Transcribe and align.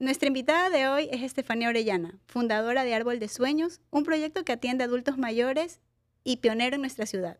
Nuestra 0.00 0.28
invitada 0.28 0.70
de 0.70 0.88
hoy 0.88 1.10
es 1.12 1.20
Estefanía 1.20 1.68
Orellana, 1.68 2.18
fundadora 2.24 2.84
de 2.84 2.94
Árbol 2.94 3.18
de 3.18 3.28
Sueños, 3.28 3.82
un 3.90 4.02
proyecto 4.02 4.46
que 4.46 4.52
atiende 4.52 4.82
a 4.82 4.86
adultos 4.86 5.18
mayores 5.18 5.78
y 6.24 6.38
pionero 6.38 6.76
en 6.76 6.80
nuestra 6.80 7.04
ciudad. 7.04 7.36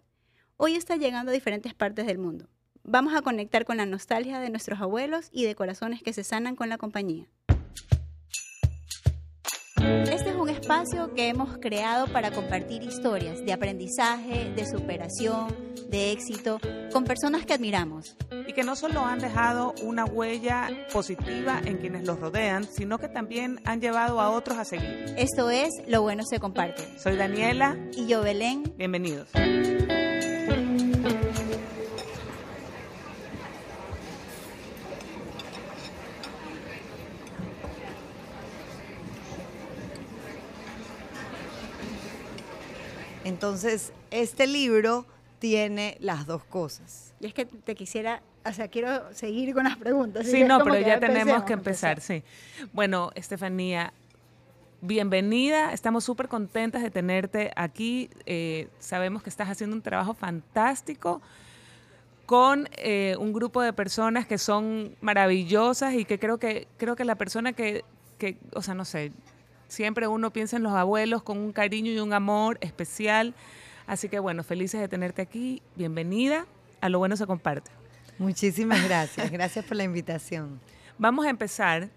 Hoy 0.58 0.75
está 0.75 0.96
llegando 0.96 1.31
a 1.31 1.33
diferentes 1.33 1.73
partes 1.73 2.04
del 2.04 2.18
mundo. 2.18 2.50
Vamos 2.83 3.15
a 3.15 3.23
conectar 3.23 3.65
con 3.65 3.78
la 3.78 3.86
nostalgia 3.86 4.41
de 4.41 4.50
nuestros 4.50 4.78
abuelos 4.78 5.31
y 5.33 5.46
de 5.46 5.54
corazones 5.54 6.02
que 6.02 6.12
se 6.12 6.23
sanan 6.23 6.54
con 6.54 6.68
la 6.68 6.76
compañía. 6.76 7.28
Espacio 10.61 11.14
que 11.14 11.29
hemos 11.29 11.56
creado 11.56 12.06
para 12.08 12.30
compartir 12.30 12.82
historias 12.82 13.42
de 13.45 13.52
aprendizaje, 13.52 14.52
de 14.54 14.66
superación, 14.66 15.48
de 15.88 16.12
éxito, 16.12 16.60
con 16.92 17.04
personas 17.04 17.46
que 17.46 17.54
admiramos. 17.54 18.14
Y 18.46 18.52
que 18.52 18.62
no 18.62 18.77
solo 18.77 19.00
han 19.00 19.20
dejado 19.20 19.74
una 19.82 20.04
huella 20.04 20.68
positiva 20.92 21.60
en 21.64 21.78
quienes 21.78 22.06
los 22.06 22.20
rodean, 22.20 22.64
sino 22.64 22.98
que 22.98 23.09
también 23.09 23.60
han 23.64 23.80
llevado 23.80 24.20
a 24.20 24.30
otros 24.30 24.59
a 24.59 24.66
seguir. 24.66 25.14
Esto 25.16 25.48
es 25.50 25.70
Lo 25.86 26.02
Bueno 26.02 26.24
se 26.28 26.38
comparte. 26.38 26.83
Soy 26.98 27.16
Daniela. 27.16 27.78
Y 27.97 28.06
yo, 28.06 28.22
Belén. 28.22 28.74
Bienvenidos. 28.77 29.28
Entonces, 43.40 43.94
este 44.10 44.46
libro 44.46 45.06
tiene 45.38 45.96
las 46.00 46.26
dos 46.26 46.44
cosas. 46.44 47.14
Y 47.20 47.26
es 47.26 47.32
que 47.32 47.46
te 47.46 47.74
quisiera, 47.74 48.20
o 48.44 48.52
sea, 48.52 48.68
quiero 48.68 49.14
seguir 49.14 49.54
con 49.54 49.64
las 49.64 49.78
preguntas. 49.78 50.26
Sí, 50.26 50.44
no, 50.44 50.62
pero 50.62 50.78
ya 50.78 51.00
tenemos 51.00 51.44
que 51.44 51.54
empezar, 51.54 52.02
sí. 52.02 52.22
Bueno, 52.74 53.10
Estefanía, 53.14 53.94
bienvenida. 54.82 55.72
Estamos 55.72 56.04
súper 56.04 56.28
contentas 56.28 56.82
de 56.82 56.91
tenerte 56.91 57.50
aquí. 57.56 58.10
Eh, 58.27 58.69
sabemos 58.78 59.22
que 59.22 59.30
estás 59.30 59.48
haciendo 59.48 59.75
un 59.75 59.80
trabajo 59.80 60.12
fantástico 60.12 61.22
con 62.27 62.69
eh, 62.77 63.16
un 63.19 63.32
grupo 63.32 63.62
de 63.62 63.72
personas 63.72 64.27
que 64.27 64.36
son 64.36 64.94
maravillosas 65.00 65.94
y 65.94 66.04
que 66.04 66.19
creo 66.19 66.36
que 66.36 66.69
creo 66.77 66.94
que 66.94 67.06
la 67.06 67.14
persona 67.14 67.54
que, 67.54 67.86
que, 68.19 68.36
o 68.52 68.60
sea, 68.60 68.75
no 68.75 68.84
sé, 68.84 69.12
siempre 69.70 70.08
uno 70.08 70.32
piensa 70.32 70.56
en 70.56 70.62
los 70.62 70.72
abuelos 70.72 71.22
con 71.22 71.38
un 71.38 71.52
cariño 71.52 71.90
y 71.90 71.98
un 72.00 72.12
amor 72.12 72.58
especial. 72.60 73.34
Así 73.86 74.08
que 74.08 74.18
bueno, 74.18 74.42
felices 74.44 74.80
de 74.80 74.88
tenerte 74.88 75.22
aquí. 75.22 75.62
Bienvenida. 75.76 76.46
A 76.80 76.88
lo 76.88 76.98
bueno 76.98 77.16
se 77.16 77.26
comparte. 77.26 77.70
Muchísimas 78.18 78.84
gracias. 78.88 79.30
Gracias 79.30 79.64
por 79.64 79.76
la 79.76 79.84
invitación. 79.84 80.60
Vamos 80.98 81.24
a 81.24 81.30
empezar 81.30 81.88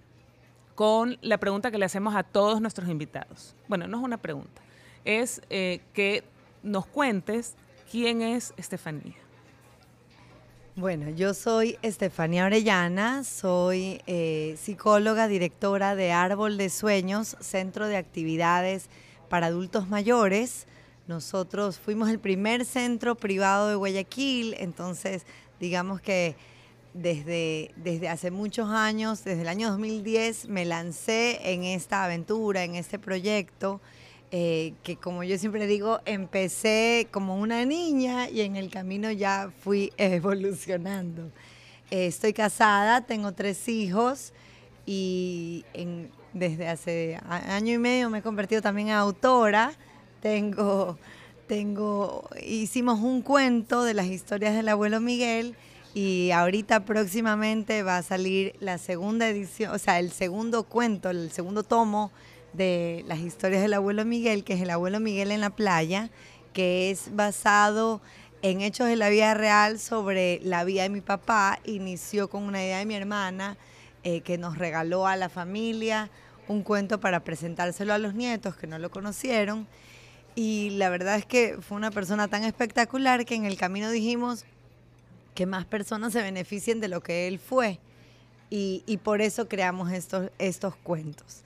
con 0.75 1.17
la 1.21 1.37
pregunta 1.37 1.71
que 1.71 1.77
le 1.77 1.85
hacemos 1.85 2.15
a 2.15 2.23
todos 2.23 2.61
nuestros 2.61 2.89
invitados. 2.89 3.55
Bueno, 3.67 3.87
no 3.87 3.97
es 3.97 4.03
una 4.03 4.17
pregunta, 4.17 4.61
es 5.05 5.41
eh, 5.49 5.81
que 5.93 6.23
nos 6.63 6.85
cuentes 6.85 7.55
quién 7.91 8.21
es 8.21 8.53
Estefanía. 8.57 9.22
Bueno, 10.75 11.11
yo 11.11 11.35
soy 11.35 11.77
Estefanía 11.83 12.45
Orellana, 12.45 13.23
soy 13.23 14.01
eh, 14.07 14.57
psicóloga, 14.59 15.27
directora 15.27 15.95
de 15.95 16.11
Árbol 16.11 16.57
de 16.57 16.71
Sueños, 16.71 17.37
Centro 17.41 17.85
de 17.85 17.95
Actividades 17.95 18.87
para 19.29 19.47
Adultos 19.47 19.87
Mayores. 19.87 20.65
Nosotros 21.07 21.77
fuimos 21.77 22.09
el 22.09 22.17
primer 22.17 22.65
centro 22.65 23.13
privado 23.13 23.69
de 23.69 23.75
Guayaquil, 23.75 24.55
entonces 24.57 25.27
digamos 25.59 26.01
que 26.01 26.35
desde, 26.95 27.69
desde 27.75 28.09
hace 28.09 28.31
muchos 28.31 28.71
años, 28.71 29.23
desde 29.23 29.43
el 29.43 29.49
año 29.49 29.69
2010, 29.69 30.47
me 30.47 30.65
lancé 30.65 31.53
en 31.53 31.65
esta 31.65 32.03
aventura, 32.03 32.63
en 32.63 32.73
este 32.73 32.97
proyecto. 32.97 33.79
Eh, 34.35 34.73
que 34.81 34.95
como 34.95 35.23
yo 35.23 35.37
siempre 35.37 35.67
digo, 35.67 36.01
empecé 36.05 37.07
como 37.11 37.37
una 37.37 37.65
niña 37.65 38.27
y 38.31 38.41
en 38.41 38.55
el 38.55 38.71
camino 38.71 39.11
ya 39.11 39.51
fui 39.59 39.93
evolucionando. 39.97 41.29
Eh, 41.91 42.07
estoy 42.07 42.33
casada, 42.33 43.01
tengo 43.01 43.33
tres 43.33 43.69
hijos 43.69 44.33
y 44.87 45.63
desde 46.33 46.67
hace 46.67 47.19
año 47.29 47.75
y 47.75 47.77
medio 47.77 48.09
me 48.09 48.17
he 48.17 48.21
convertido 48.23 48.63
también 48.63 48.87
en 48.87 48.95
autora. 48.95 49.71
Tengo, 50.19 50.97
tengo, 51.45 52.27
hicimos 52.43 53.01
un 53.01 53.21
cuento 53.21 53.83
de 53.83 53.93
las 53.93 54.07
historias 54.07 54.55
del 54.55 54.67
abuelo 54.67 54.99
Miguel 54.99 55.55
y 55.93 56.31
ahorita 56.31 56.85
próximamente 56.85 57.83
va 57.83 57.97
a 57.97 58.01
salir 58.01 58.55
la 58.59 58.79
segunda 58.79 59.29
edición, 59.29 59.75
o 59.75 59.77
sea, 59.77 59.99
el 59.99 60.11
segundo 60.11 60.63
cuento, 60.63 61.11
el 61.11 61.29
segundo 61.29 61.61
tomo 61.61 62.11
de 62.53 63.03
las 63.07 63.19
historias 63.19 63.61
del 63.61 63.73
abuelo 63.73 64.05
Miguel, 64.05 64.43
que 64.43 64.53
es 64.53 64.61
el 64.61 64.69
abuelo 64.69 64.99
Miguel 64.99 65.31
en 65.31 65.41
la 65.41 65.49
playa, 65.49 66.09
que 66.53 66.91
es 66.91 67.15
basado 67.15 68.01
en 68.41 68.61
hechos 68.61 68.87
de 68.87 68.95
la 68.95 69.09
vida 69.09 69.33
real 69.33 69.79
sobre 69.79 70.39
la 70.43 70.63
vida 70.63 70.83
de 70.83 70.89
mi 70.89 71.01
papá. 71.01 71.59
Inició 71.65 72.29
con 72.29 72.43
una 72.43 72.63
idea 72.63 72.79
de 72.79 72.85
mi 72.85 72.95
hermana 72.95 73.57
eh, 74.03 74.21
que 74.21 74.37
nos 74.37 74.57
regaló 74.57 75.07
a 75.07 75.15
la 75.15 75.29
familia 75.29 76.09
un 76.47 76.61
cuento 76.61 76.99
para 76.99 77.23
presentárselo 77.23 77.93
a 77.93 77.97
los 77.97 78.13
nietos 78.13 78.55
que 78.55 78.67
no 78.67 78.77
lo 78.77 78.91
conocieron. 78.91 79.67
Y 80.35 80.71
la 80.71 80.89
verdad 80.89 81.15
es 81.15 81.25
que 81.25 81.57
fue 81.61 81.77
una 81.77 81.91
persona 81.91 82.27
tan 82.27 82.43
espectacular 82.43 83.25
que 83.25 83.35
en 83.35 83.45
el 83.45 83.55
camino 83.55 83.89
dijimos 83.91 84.45
que 85.35 85.45
más 85.45 85.65
personas 85.65 86.13
se 86.13 86.21
beneficien 86.21 86.79
de 86.79 86.87
lo 86.87 87.01
que 87.01 87.27
él 87.27 87.39
fue. 87.39 87.79
Y, 88.49 88.83
y 88.85 88.97
por 88.97 89.21
eso 89.21 89.47
creamos 89.47 89.91
estos, 89.91 90.31
estos 90.37 90.75
cuentos. 90.75 91.43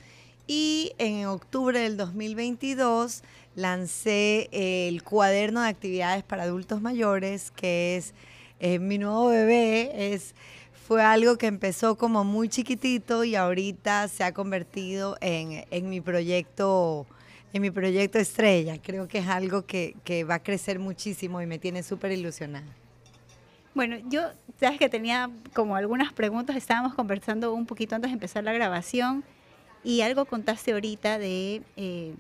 Y 0.48 0.94
en 0.98 1.26
octubre 1.26 1.78
del 1.78 1.98
2022 1.98 3.22
lancé 3.56 4.48
el 4.54 5.04
cuaderno 5.04 5.62
de 5.62 5.68
actividades 5.68 6.24
para 6.24 6.44
adultos 6.44 6.82
mayores, 6.82 7.52
que 7.52 7.98
es 7.98 8.14
eh, 8.62 8.80
mi 8.80 8.98
nuevo 8.98 9.28
bebé. 9.28 10.14
Es, 10.14 10.36
fue 10.88 11.04
algo 11.04 11.38
que 11.38 11.48
empezó 11.48 11.98
como 11.98 12.24
muy 12.24 12.48
chiquitito 12.48 13.26
y 13.26 13.36
ahorita 13.36 14.08
se 14.08 14.24
ha 14.24 14.34
convertido 14.34 15.18
en, 15.20 15.66
en 15.70 15.90
mi 15.90 16.00
proyecto 16.00 17.06
en 17.54 17.62
mi 17.62 17.72
proyecto 17.72 18.20
estrella. 18.20 18.78
Creo 18.82 19.08
que 19.08 19.20
es 19.20 19.28
algo 19.28 19.66
que, 19.66 19.96
que 20.04 20.24
va 20.24 20.36
a 20.36 20.44
crecer 20.44 20.80
muchísimo 20.80 21.42
y 21.42 21.46
me 21.46 21.60
tiene 21.60 21.82
súper 21.82 22.12
ilusionada. 22.12 22.68
Bueno, 23.74 23.98
yo, 24.10 24.22
sabes 24.60 24.80
que 24.80 24.90
tenía 24.90 25.30
como 25.54 25.76
algunas 25.76 26.12
preguntas, 26.14 26.56
estábamos 26.56 26.94
conversando 26.94 27.54
un 27.54 27.66
poquito 27.66 27.96
antes 27.96 28.12
de 28.12 28.14
empezar 28.14 28.44
la 28.44 28.54
grabación 28.54 29.24
y 29.84 30.02
algo 30.02 30.26
contaste 30.26 30.74
ahorita 30.74 31.18
de, 31.18 31.62
eh, 31.76 32.14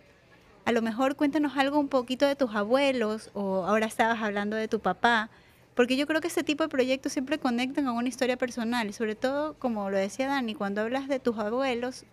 a 0.65 0.71
lo 0.71 0.81
mejor 0.81 1.15
cuéntanos 1.15 1.57
algo 1.57 1.79
un 1.79 1.87
poquito 1.87 2.25
de 2.25 2.35
tus 2.35 2.55
abuelos 2.55 3.31
o 3.33 3.65
ahora 3.65 3.85
estabas 3.85 4.21
hablando 4.21 4.55
de 4.55 4.67
tu 4.67 4.79
papá, 4.79 5.29
porque 5.75 5.95
yo 5.95 6.07
creo 6.07 6.21
que 6.21 6.27
este 6.27 6.43
tipo 6.43 6.63
de 6.63 6.69
proyectos 6.69 7.13
siempre 7.13 7.37
conectan 7.37 7.87
a 7.87 7.91
una 7.91 8.09
historia 8.09 8.37
personal, 8.37 8.93
sobre 8.93 9.15
todo, 9.15 9.53
como 9.59 9.89
lo 9.89 9.97
decía 9.97 10.27
Dani, 10.27 10.55
cuando 10.55 10.81
hablas 10.81 11.07
de 11.07 11.19
tus 11.19 11.37
abuelos, 11.37 12.05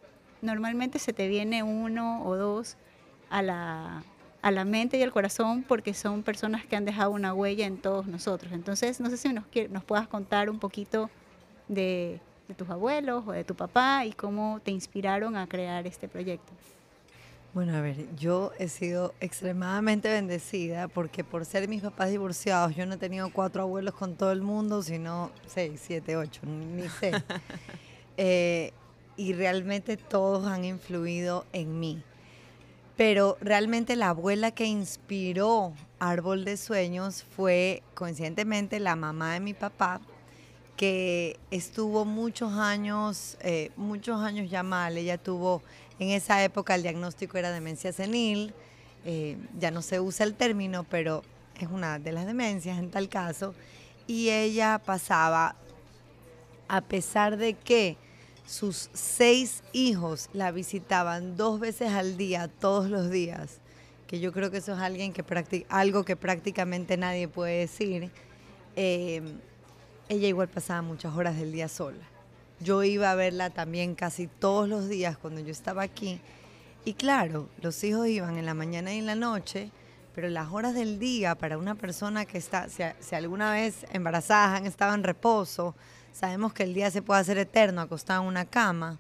normalmente 0.42 0.98
se 0.98 1.12
te 1.12 1.28
viene 1.28 1.62
uno 1.62 2.22
o 2.24 2.36
dos 2.36 2.76
a 3.30 3.42
la, 3.42 4.04
a 4.42 4.50
la 4.50 4.64
mente 4.64 4.98
y 4.98 5.02
al 5.02 5.12
corazón 5.12 5.64
porque 5.66 5.94
son 5.94 6.22
personas 6.22 6.66
que 6.66 6.76
han 6.76 6.84
dejado 6.84 7.10
una 7.10 7.32
huella 7.32 7.66
en 7.66 7.78
todos 7.78 8.06
nosotros. 8.06 8.52
Entonces, 8.52 9.00
no 9.00 9.08
sé 9.08 9.16
si 9.16 9.32
nos, 9.32 9.46
nos 9.70 9.84
puedas 9.84 10.06
contar 10.06 10.50
un 10.50 10.58
poquito 10.58 11.10
de, 11.68 12.20
de 12.48 12.54
tus 12.54 12.68
abuelos 12.70 13.24
o 13.26 13.32
de 13.32 13.44
tu 13.44 13.54
papá 13.54 14.04
y 14.04 14.12
cómo 14.12 14.60
te 14.64 14.70
inspiraron 14.70 15.36
a 15.36 15.46
crear 15.46 15.86
este 15.86 16.08
proyecto? 16.08 16.52
Bueno, 17.54 17.76
a 17.76 17.80
ver, 17.80 18.12
yo 18.16 18.50
he 18.58 18.66
sido 18.66 19.14
extremadamente 19.20 20.08
bendecida 20.10 20.88
porque 20.88 21.22
por 21.22 21.44
ser 21.44 21.68
mis 21.68 21.82
papás 21.82 22.10
divorciados, 22.10 22.74
yo 22.74 22.84
no 22.84 22.94
he 22.94 22.98
tenido 22.98 23.30
cuatro 23.32 23.62
abuelos 23.62 23.94
con 23.94 24.16
todo 24.16 24.32
el 24.32 24.42
mundo, 24.42 24.82
sino 24.82 25.30
seis, 25.46 25.80
siete, 25.84 26.16
ocho, 26.16 26.40
ni 26.46 26.88
sé. 26.88 27.12
Eh, 28.16 28.72
y 29.16 29.32
realmente 29.32 29.96
todos 29.96 30.46
han 30.46 30.64
influido 30.64 31.46
en 31.52 31.80
mí. 31.80 32.00
Pero 32.96 33.36
realmente 33.40 33.96
la 33.96 34.10
abuela 34.10 34.52
que 34.52 34.66
inspiró 34.66 35.72
Árbol 35.98 36.44
de 36.44 36.56
Sueños 36.56 37.24
fue 37.24 37.82
coincidentemente 37.94 38.78
la 38.78 38.94
mamá 38.94 39.34
de 39.34 39.40
mi 39.40 39.52
papá, 39.52 40.00
que 40.76 41.38
estuvo 41.50 42.04
muchos 42.04 42.52
años, 42.52 43.36
eh, 43.40 43.70
muchos 43.76 44.20
años 44.20 44.50
ya 44.50 44.62
mal. 44.62 44.96
Ella 44.96 45.18
tuvo, 45.18 45.62
en 45.98 46.10
esa 46.10 46.42
época 46.42 46.74
el 46.74 46.82
diagnóstico 46.82 47.38
era 47.38 47.52
demencia 47.52 47.92
senil, 47.92 48.52
eh, 49.04 49.36
ya 49.58 49.70
no 49.70 49.82
se 49.82 50.00
usa 50.00 50.26
el 50.26 50.34
término, 50.34 50.84
pero 50.84 51.22
es 51.60 51.68
una 51.68 51.98
de 51.98 52.12
las 52.12 52.26
demencias 52.26 52.78
en 52.78 52.90
tal 52.90 53.08
caso. 53.08 53.54
Y 54.06 54.30
ella 54.30 54.80
pasaba, 54.84 55.56
a 56.68 56.80
pesar 56.80 57.36
de 57.36 57.54
que 57.54 57.96
sus 58.46 58.90
seis 58.92 59.62
hijos 59.72 60.28
la 60.32 60.50
visitaban 60.50 61.36
dos 61.36 61.60
veces 61.60 61.92
al 61.92 62.16
día, 62.16 62.48
todos 62.48 62.90
los 62.90 63.10
días, 63.10 63.60
que 64.06 64.20
yo 64.20 64.32
creo 64.32 64.50
que 64.50 64.58
eso 64.58 64.74
es 64.74 64.80
alguien 64.80 65.12
que 65.12 65.64
algo 65.68 66.04
que 66.04 66.16
prácticamente 66.16 66.96
nadie 66.96 67.28
puede 67.28 67.60
decir. 67.60 68.10
Eh, 68.76 69.22
ella 70.08 70.28
igual 70.28 70.48
pasaba 70.48 70.82
muchas 70.82 71.14
horas 71.16 71.36
del 71.36 71.52
día 71.52 71.68
sola. 71.68 72.04
yo 72.60 72.82
iba 72.82 73.10
a 73.10 73.14
verla 73.14 73.50
también 73.50 73.94
casi 73.94 74.26
todos 74.26 74.68
los 74.68 74.88
días 74.88 75.18
cuando 75.18 75.40
yo 75.40 75.50
estaba 75.50 75.82
aquí. 75.82 76.20
Y 76.84 76.94
claro, 76.94 77.48
los 77.60 77.82
hijos 77.84 78.06
iban 78.08 78.36
en 78.38 78.46
la 78.46 78.54
mañana 78.54 78.94
y 78.94 78.98
en 78.98 79.06
la 79.06 79.14
noche, 79.16 79.70
pero 80.14 80.28
las 80.28 80.50
horas 80.52 80.74
del 80.74 80.98
día 80.98 81.34
para 81.34 81.58
una 81.58 81.74
persona 81.74 82.24
que 82.24 82.38
está, 82.38 82.68
si, 82.68 83.14
alguna 83.14 83.52
vez 83.52 83.86
embarazadas 83.92 84.60
han 84.60 84.66
estado 84.66 84.94
en 84.94 85.02
reposo, 85.02 85.74
sabemos 86.12 86.52
que 86.52 86.62
el 86.62 86.74
día 86.74 86.90
se 86.90 87.02
puede 87.02 87.20
hacer 87.20 87.38
eterno 87.38 87.80
acostado 87.80 88.22
en 88.22 88.28
una 88.28 88.44
cama. 88.44 88.98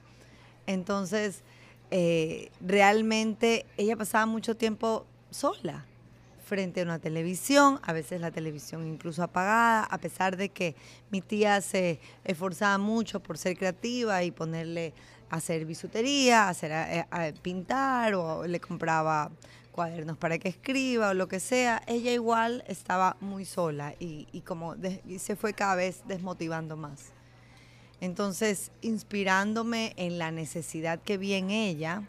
Entonces, 0.66 1.42
eh, 1.90 2.50
realmente 2.60 3.66
ella 3.76 3.96
pasaba 3.96 4.26
mucho 4.26 4.56
tiempo 4.56 5.06
sola 5.30 5.86
frente 6.54 6.82
a 6.82 6.84
una 6.84 7.00
televisión, 7.00 7.80
a 7.82 7.92
veces 7.92 8.20
la 8.20 8.30
televisión 8.30 8.86
incluso 8.86 9.24
apagada, 9.24 9.82
a 9.82 9.98
pesar 9.98 10.36
de 10.36 10.50
que 10.50 10.76
mi 11.10 11.20
tía 11.20 11.60
se 11.60 11.98
esforzaba 12.22 12.78
mucho 12.78 13.18
por 13.18 13.38
ser 13.38 13.58
creativa 13.58 14.22
y 14.22 14.30
ponerle 14.30 14.94
a 15.30 15.38
hacer 15.38 15.66
bisutería, 15.66 16.44
a, 16.44 16.50
hacer, 16.50 16.70
a, 16.72 17.32
pintar 17.42 18.14
o 18.14 18.46
le 18.46 18.60
compraba 18.60 19.32
cuadernos 19.72 20.16
para 20.16 20.38
que 20.38 20.48
escriba 20.48 21.10
o 21.10 21.14
lo 21.14 21.26
que 21.26 21.40
sea, 21.40 21.82
ella 21.88 22.12
igual 22.12 22.62
estaba 22.68 23.16
muy 23.18 23.44
sola 23.44 23.92
y, 23.98 24.40
como 24.42 24.76
se 25.18 25.34
fue 25.34 25.54
cada 25.54 25.74
vez 25.74 26.02
desmotivando 26.06 26.76
más. 26.76 27.06
Entonces, 28.00 28.70
inspirándome 28.80 29.92
en 29.96 30.18
la 30.18 30.30
necesidad 30.30 31.00
que 31.02 31.18
vi 31.18 31.32
en 31.32 31.50
ella, 31.50 32.04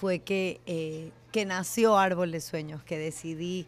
fue 0.00 0.20
que 0.20 0.62
eh, 0.64 1.12
que 1.34 1.44
nació 1.44 1.98
Árbol 1.98 2.30
de 2.30 2.40
Sueños, 2.40 2.84
que 2.84 2.96
decidí 2.96 3.66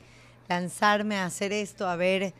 lanzarme 0.49 1.17
a 1.17 1.25
hacer 1.25 1.53
esto, 1.53 1.89
a 1.89 1.97
ver 1.97 2.33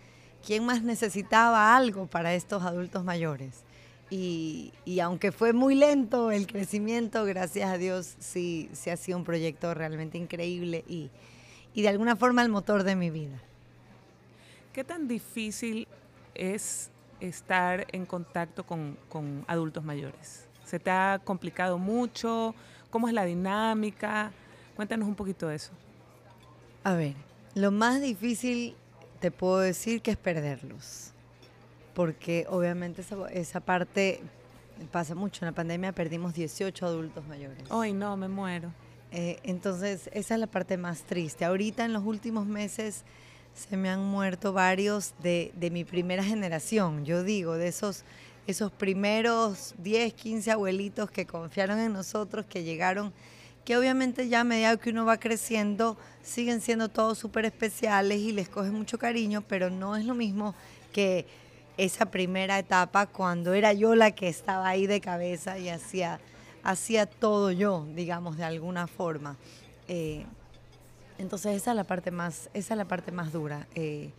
quién 0.47 0.65
más 0.65 0.85
necesitaba 0.85 1.77
algo 1.77 2.07
para 2.07 2.33
estos 2.35 2.63
adultos 2.63 3.03
mayores. 3.03 3.65
Y, 4.09 4.73
aunque 5.03 5.33
fue 5.33 5.53
muy 5.53 5.75
lento 5.75 6.31
el 6.31 6.47
crecimiento, 6.47 7.25
gracias 7.25 7.69
a 7.69 7.77
Dios 7.77 8.15
sí, 8.21 8.71
sí 8.73 8.91
ha 8.91 8.97
sido 8.97 9.19
un 9.19 9.25
proyecto 9.25 9.75
realmente 9.75 10.17
increíble 10.17 10.85
y, 10.87 11.11
de 11.75 11.89
alguna 11.89 12.15
forma 12.15 12.43
el 12.43 12.49
motor 12.49 12.85
de 12.85 12.95
mi 12.95 13.11
vida. 13.11 13.43
¿Qué 14.73 14.85
tan 14.85 15.09
difícil 15.09 15.89
es 16.37 16.89
estar 17.19 17.85
en 17.91 18.07
contacto 18.07 18.65
con, 18.65 18.97
con 19.09 19.45
adultos 19.49 19.83
mayores? 19.83 20.47
¿Se 20.65 20.79
te 20.79 20.93
ha 20.93 21.21
complicado 21.25 21.79
mucho? 21.79 22.55
¿Cómo 22.91 23.09
es 23.09 23.15
la 23.15 23.25
dinámica? 23.25 24.33
Cuéntanos 24.77 25.09
un 25.09 25.15
poquito 25.15 25.49
de 25.49 25.57
eso. 25.57 25.73
A 26.85 26.95
ver, 26.95 27.15
lo 27.55 27.71
más 27.71 28.01
difícil 28.01 28.77
te 29.21 29.31
puedo 29.31 29.59
decir 29.59 30.03
que 30.03 30.11
es 30.11 30.17
perderlos. 30.17 31.13
Porque 31.95 32.47
obviamente 32.51 33.03
esa, 33.33 33.61
parte 33.61 34.21
pasa 34.93 35.15
mucho. 35.15 35.45
En 35.45 35.47
la 35.47 35.55
pandemia 35.55 35.93
perdimos 35.93 36.35
18 36.35 36.85
adultos 36.85 37.27
mayores. 37.27 37.59
Ay, 37.71 37.95
no, 37.95 38.17
me 38.19 38.29
muero. 38.29 38.71
Eh, 39.11 39.39
entonces, 39.45 40.11
esa 40.13 40.35
es 40.35 40.41
la 40.41 40.47
parte 40.47 40.77
más 40.77 41.05
triste. 41.05 41.47
Ahorita 41.47 41.87
en 41.87 41.95
los 41.95 42.05
últimos 42.05 42.47
meses 42.47 43.03
se 43.55 43.79
me 43.79 43.89
han 43.89 44.05
muerto 44.05 44.53
varios 44.53 45.15
de, 45.23 45.53
de 45.57 45.71
mi 45.71 45.85
primera 45.85 46.23
generación, 46.23 47.07
yo 47.07 47.23
digo, 47.23 47.55
de 47.55 47.69
esos, 47.69 48.05
esos 48.47 48.71
primeros 48.71 49.75
10, 49.79 50.13
15 50.13 50.51
abuelitos 50.51 51.11
que 51.11 51.25
confiaron 51.25 51.79
en 51.79 51.95
nosotros, 51.95 52.45
que 52.45 52.65
llegaron 52.65 53.15
que 53.67 53.77
obviamente 53.77 54.29
ya 54.29 54.41
a 54.41 54.45
medida 54.45 54.77
que 54.77 54.91
uno 54.91 55.05
va 55.05 55.19
creciendo 55.19 55.97
siguen 56.23 56.61
siendo 56.61 56.89
todos 56.89 57.19
súper 57.19 57.45
especiales 57.47 58.21
y 58.21 58.31
les 58.31 58.49
coge 58.49 58.71
mucho 58.71 58.97
cariño, 58.97 59.43
pero 59.43 59.71
no 59.71 59.97
es 59.97 60.05
lo 60.05 60.15
mismo 60.15 60.55
que 60.93 61.27
esa 61.77 62.07
primera 62.07 62.61
etapa 62.61 63.07
cuando 63.07 63.55
era 63.55 63.73
yo 63.73 63.97
la 63.97 64.13
que 64.13 64.29
estaba 64.29 64.69
ahí 64.69 64.87
de 64.87 65.01
cabeza 65.01 65.59
y 65.59 65.69
hacía, 65.69 66.21
hacía 66.63 67.07
todo 67.07 67.51
yo, 67.51 67.85
digamos, 67.97 68.37
de 68.37 68.45
alguna 68.45 68.87
forma. 68.87 69.37
Eh, 69.89 70.25
entonces 71.19 71.57
esa 71.57 71.73
es 71.73 71.77
la 71.77 71.85
parte 71.85 72.13
más, 72.13 72.49
esa 72.55 72.75
es 72.75 72.79
la 72.79 72.85
parte 72.85 73.11
más 73.11 73.33
dura, 73.33 73.67
eh, 73.75 74.11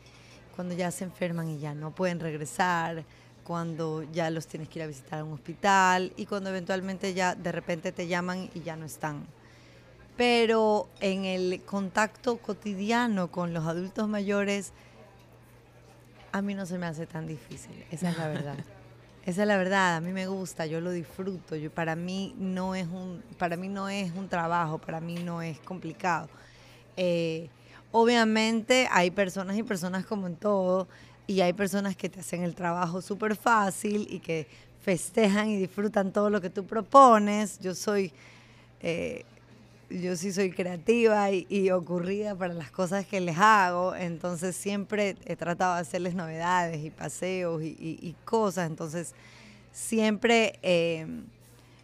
cuando 0.58 0.76
ya 0.76 0.92
se 0.92 1.06
enferman 1.06 1.48
y 1.48 1.60
ya 1.60 1.74
no 1.74 1.92
pueden 1.92 2.20
regresar, 2.20 3.06
cuando 3.46 4.04
ya 4.12 4.30
los 4.30 4.46
tienes 4.46 4.68
que 4.68 4.80
ir 4.80 4.84
a 4.84 4.88
visitar 4.88 5.20
a 5.20 5.24
un 5.24 5.32
hospital 5.32 6.12
y 6.18 6.26
cuando 6.26 6.50
eventualmente 6.50 7.14
ya 7.14 7.34
de 7.34 7.54
repente 7.54 7.94
te 7.94 8.08
llaman 8.08 8.50
y 8.54 8.60
ya 8.60 8.76
no 8.76 8.86
están 8.86 9.26
pero 10.18 10.90
en 11.00 11.26
el 11.26 11.62
contacto 11.64 12.38
cotidiano 12.38 13.30
con 13.30 13.54
los 13.54 13.66
adultos 13.66 14.10
mayores, 14.10 14.74
a 16.32 16.42
mí 16.42 16.56
no 16.56 16.66
se 16.66 16.78
me 16.78 16.88
hace 16.88 17.06
tan 17.06 17.28
difícil, 17.28 17.86
esa 17.92 18.10
es 18.10 18.18
la 18.18 18.28
verdad. 18.28 18.58
Esa 19.28 19.42
es 19.42 19.48
la 19.50 19.58
verdad, 19.58 19.98
a 19.98 20.00
mí 20.00 20.14
me 20.14 20.26
gusta, 20.26 20.68
yo 20.68 20.80
lo 20.80 20.90
disfruto, 20.90 21.58
yo, 21.58 21.70
para, 21.70 21.98
mí 21.98 22.34
no 22.38 22.76
es 22.76 22.88
un, 22.88 23.22
para 23.38 23.58
mí 23.58 23.68
no 23.68 23.90
es 23.90 24.14
un 24.14 24.30
trabajo, 24.30 24.78
para 24.78 25.02
mí 25.02 25.16
no 25.16 25.42
es 25.42 25.60
complicado. 25.60 26.30
Eh, 26.96 27.50
obviamente 27.92 28.88
hay 28.90 29.12
personas 29.12 29.58
y 29.58 29.64
personas 29.64 30.06
como 30.06 30.28
en 30.28 30.38
todo, 30.38 30.88
y 31.28 31.42
hay 31.42 31.52
personas 31.52 31.98
que 31.98 32.08
te 32.08 32.22
hacen 32.22 32.42
el 32.44 32.56
trabajo 32.56 33.02
súper 33.02 33.36
fácil 33.36 34.08
y 34.10 34.22
que 34.22 34.48
festejan 34.82 35.50
y 35.50 35.58
disfrutan 35.58 36.14
todo 36.14 36.30
lo 36.30 36.40
que 36.40 36.50
tú 36.50 36.66
propones. 36.66 37.60
Yo 37.60 37.76
soy... 37.76 38.14
Eh, 38.80 39.26
yo 39.90 40.16
sí 40.16 40.34
soy 40.34 40.52
creativa 40.52 41.32
y, 41.32 41.72
ocurrida 41.72 42.36
para 42.36 42.54
las 42.54 42.72
cosas 42.72 43.06
que 43.06 43.20
les 43.20 43.38
hago, 43.38 43.96
entonces 43.96 44.56
siempre 44.56 45.16
he 45.26 45.36
tratado 45.36 45.76
de 45.76 45.82
hacerles 45.82 46.14
novedades 46.14 46.84
y 46.84 46.90
paseos 46.90 47.62
y, 47.64 48.16
cosas, 48.26 48.70
entonces 48.70 49.14
siempre, 49.72 50.60
eh, 50.62 51.08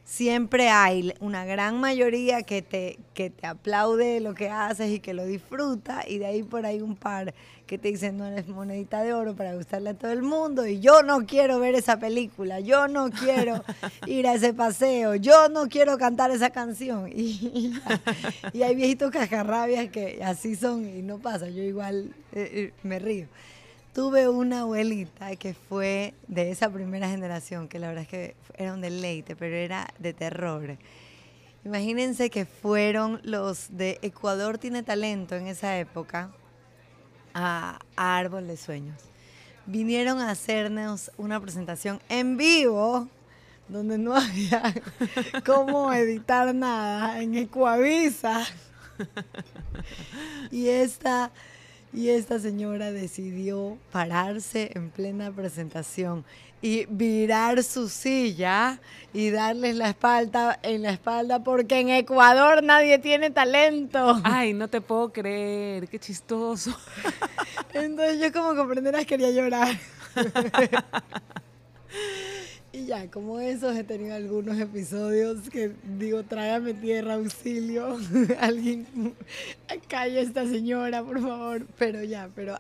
siempre 0.03 0.69
hay 0.69 1.13
una 1.19 1.45
gran 1.45 1.79
mayoría 1.79 2.44
que 2.44 2.61
te, 2.61 3.00
que 3.13 3.29
te 3.29 3.47
aplaude 3.47 4.19
lo 4.19 4.33
que 4.33 4.50
haces 4.50 4.91
y 4.91 5.00
que 5.00 5.13
lo 5.13 5.25
disfruta 5.25 6.03
y 6.07 6.17
de 6.17 6.25
ahí 6.25 6.44
por 6.44 6.65
ahí 6.65 6.81
un 6.81 6.95
par 6.95 7.33
que 7.74 7.80
te 7.80 7.88
dicen 7.88 8.18
no 8.18 8.28
eres 8.28 8.48
monedita 8.48 9.02
de 9.02 9.16
oro 9.16 9.36
para 9.36 9.56
gustarle 9.56 9.90
a 9.90 9.94
todo 9.96 10.12
el 10.12 10.22
mundo 10.22 10.68
y 10.68 10.80
yo 10.80 11.02
no 11.02 11.25
quiero 11.25 11.60
ver 11.60 11.74
esa 11.74 11.98
película, 11.98 12.60
yo 12.60 12.88
no 12.88 13.10
quiero 13.10 13.64
ir 14.06 14.28
a 14.28 14.36
ese 14.36 14.54
paseo, 14.54 15.16
yo 15.16 15.50
no 15.50 15.68
quiero 15.68 15.98
cantar 15.98 16.30
esa 16.30 16.52
canción. 16.52 17.12
Y, 18.54 18.62
hay 18.62 18.75
viejitos 18.75 19.10
cajarrabias 19.10 19.90
que 19.90 20.24
así 20.24 20.56
son 20.56 20.88
y 20.88 21.02
no 21.02 21.18
pasa, 21.18 21.50
yo 21.50 21.64
igual 21.64 22.14
eh, 22.31 22.52
eh, 22.54 22.74
me 22.84 23.00
río. 23.00 23.25
Tuve 23.94 24.30
una 24.30 24.62
abuelita 24.62 25.36
que 25.36 25.56
fue 25.56 26.14
de 26.28 26.52
esa 26.52 26.70
primera 26.70 27.10
generación, 27.10 27.68
que 27.68 27.80
la 27.80 27.88
verdad 27.88 28.04
es 28.04 28.10
que 28.10 28.36
era 28.56 28.74
un 28.74 28.81
deleite, 28.81 29.36
pero 29.36 29.56
era 29.56 29.88
de 29.98 30.14
terror. 30.14 30.78
Imagínense 31.66 32.30
que 32.30 32.46
fueron 32.46 33.20
los 33.24 33.75
de 33.75 33.98
Ecuador 34.03 34.60
Tiene 34.60 34.84
Talento 34.84 35.36
en 35.36 35.48
esa 35.48 35.80
época 35.80 36.30
a, 37.34 37.80
Árbol 37.96 38.48
de 38.48 38.58
Sueños. 38.58 38.98
Vinieron 39.66 40.20
a 40.20 40.32
hacernos 40.32 41.12
una 41.18 41.40
presentación 41.40 42.02
en 42.10 42.38
vivo 42.38 43.08
donde 43.68 43.98
no 43.98 44.16
había 44.16 44.74
cómo 45.46 45.94
editar 45.94 46.54
nada 46.54 47.22
en 47.22 47.36
Ecuavisa. 47.36 48.46
Y 50.52 50.68
esta, 50.68 51.32
y 51.93 52.09
esta 52.09 52.39
señora 52.39 52.91
decidió 52.91 53.77
pararse 53.91 54.71
en 54.73 54.89
plena 54.89 55.31
presentación 55.31 56.25
y 56.62 56.85
virar 56.89 57.62
su 57.62 57.89
silla 57.89 58.79
y 59.13 59.29
darles 59.29 59.75
la 59.75 59.89
espalda 59.89 60.59
en 60.63 60.81
la 60.81 60.91
espalda 60.91 61.43
porque 61.43 61.79
en 61.79 61.89
Ecuador 61.89 62.63
nadie 62.63 62.97
tiene 63.00 63.29
talento. 63.29 64.21
Ay, 64.23 64.53
no 64.53 64.69
te 64.69 64.81
puedo 64.81 65.12
creer, 65.12 65.88
qué 65.89 66.00
chistoso. 66.00 66.75
Entonces 67.73 68.19
yo 68.19 68.31
como 68.31 68.55
comprenderás 68.55 69.05
quería 69.05 69.29
llorar. 69.31 69.77
y 72.74 72.88
ya, 72.88 73.10
como 73.12 73.39
esos 73.39 73.75
he 73.77 73.84
tenido 73.84 74.15
algunos 74.15 74.60
episodios 74.60 75.48
que 75.51 75.74
digo, 76.00 76.24
trágame 76.24 76.74
tierra, 76.74 77.13
auxilio, 77.13 78.00
alguien 78.39 78.88
calle 79.88 80.18
a 80.18 80.22
esta 80.24 80.48
señora, 80.48 81.03
por 81.03 81.22
favor. 81.22 81.68
Pero 81.77 82.03
ya, 82.03 82.32
pero 82.36 82.58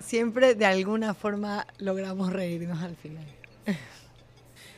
siempre 0.00 0.56
de 0.56 0.66
alguna 0.66 1.14
forma 1.14 1.64
logramos 1.78 2.32
reírnos 2.32 2.82
al 2.82 2.96
final. 2.96 3.24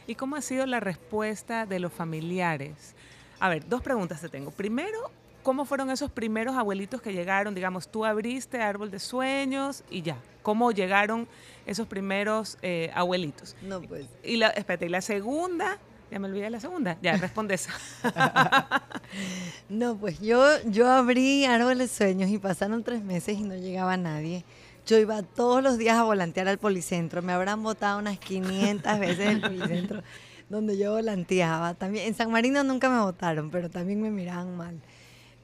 ¿Y 0.07 0.15
cómo 0.17 0.37
ha 0.37 0.43
sido 0.43 0.67
la 0.67 0.79
respuesta 0.79 1.65
de 1.65 1.81
los 1.81 1.93
familiares? 1.93 2.95
A 3.41 3.49
ver, 3.49 3.67
dos 3.67 3.81
preguntas 3.81 4.21
te 4.21 4.29
tengo. 4.29 4.51
Primero, 4.51 5.11
¿cómo 5.47 5.65
fueron 5.65 5.93
esos 5.93 6.11
primeros 6.11 6.57
abuelitos 6.57 7.01
que 7.01 7.13
llegaron? 7.13 7.55
Digamos, 7.55 7.87
tú 7.87 8.05
abriste 8.05 8.61
Árbol 8.61 8.91
de 8.91 8.99
Sueños 8.99 9.85
y 9.89 10.03
ya. 10.03 10.17
¿Cómo 10.43 10.73
llegaron 10.73 11.29
esos 11.67 11.87
primeros 11.87 12.59
eh, 12.63 12.91
abuelitos? 12.93 13.55
No, 13.63 13.81
pues. 13.81 14.09
Y 14.25 14.39
la, 14.39 14.49
espérate, 14.49 14.87
y 14.87 14.89
la 14.89 15.01
segunda, 15.01 15.79
ya 16.11 16.19
me 16.19 16.27
olvidé 16.27 16.51
la 16.51 16.59
segunda. 16.59 16.99
Ya, 17.01 17.17
respondes. 17.17 17.69
no, 19.69 19.97
pues 19.97 20.19
yo, 20.19 20.45
yo 20.65 20.91
abrí 20.91 21.45
Árbol 21.45 21.79
de 21.79 21.87
Sueños 21.87 22.29
y 22.29 22.39
pasaron 22.39 22.83
tres 22.83 23.05
meses 23.05 23.39
y 23.39 23.43
no 23.45 23.55
llegaba 23.55 23.97
nadie 23.97 24.45
Yo 24.85 24.99
iba 24.99 25.23
todos 25.23 25.63
los 25.63 25.79
días 25.79 25.97
a 25.97 26.03
volantear 26.03 26.49
al 26.49 26.59
policentro. 26.59 27.23
Me 27.23 27.33
habrán 27.33 27.63
votado 27.63 28.01
unas 28.01 28.19
500 28.19 28.99
veces 28.99 29.29
el 29.29 29.41
policentro 29.43 30.03
donde 30.49 30.77
yo 30.77 30.95
volanteaba. 30.95 31.75
También, 31.75 32.09
en 32.09 32.15
San 32.15 32.33
Marino 32.33 32.65
nunca 32.65 32.91
me 32.91 32.99
votaron, 32.99 33.49
pero 33.53 33.71
también 33.71 34.03
me 34.03 34.11
miraban 34.11 34.57
mal. 34.57 34.81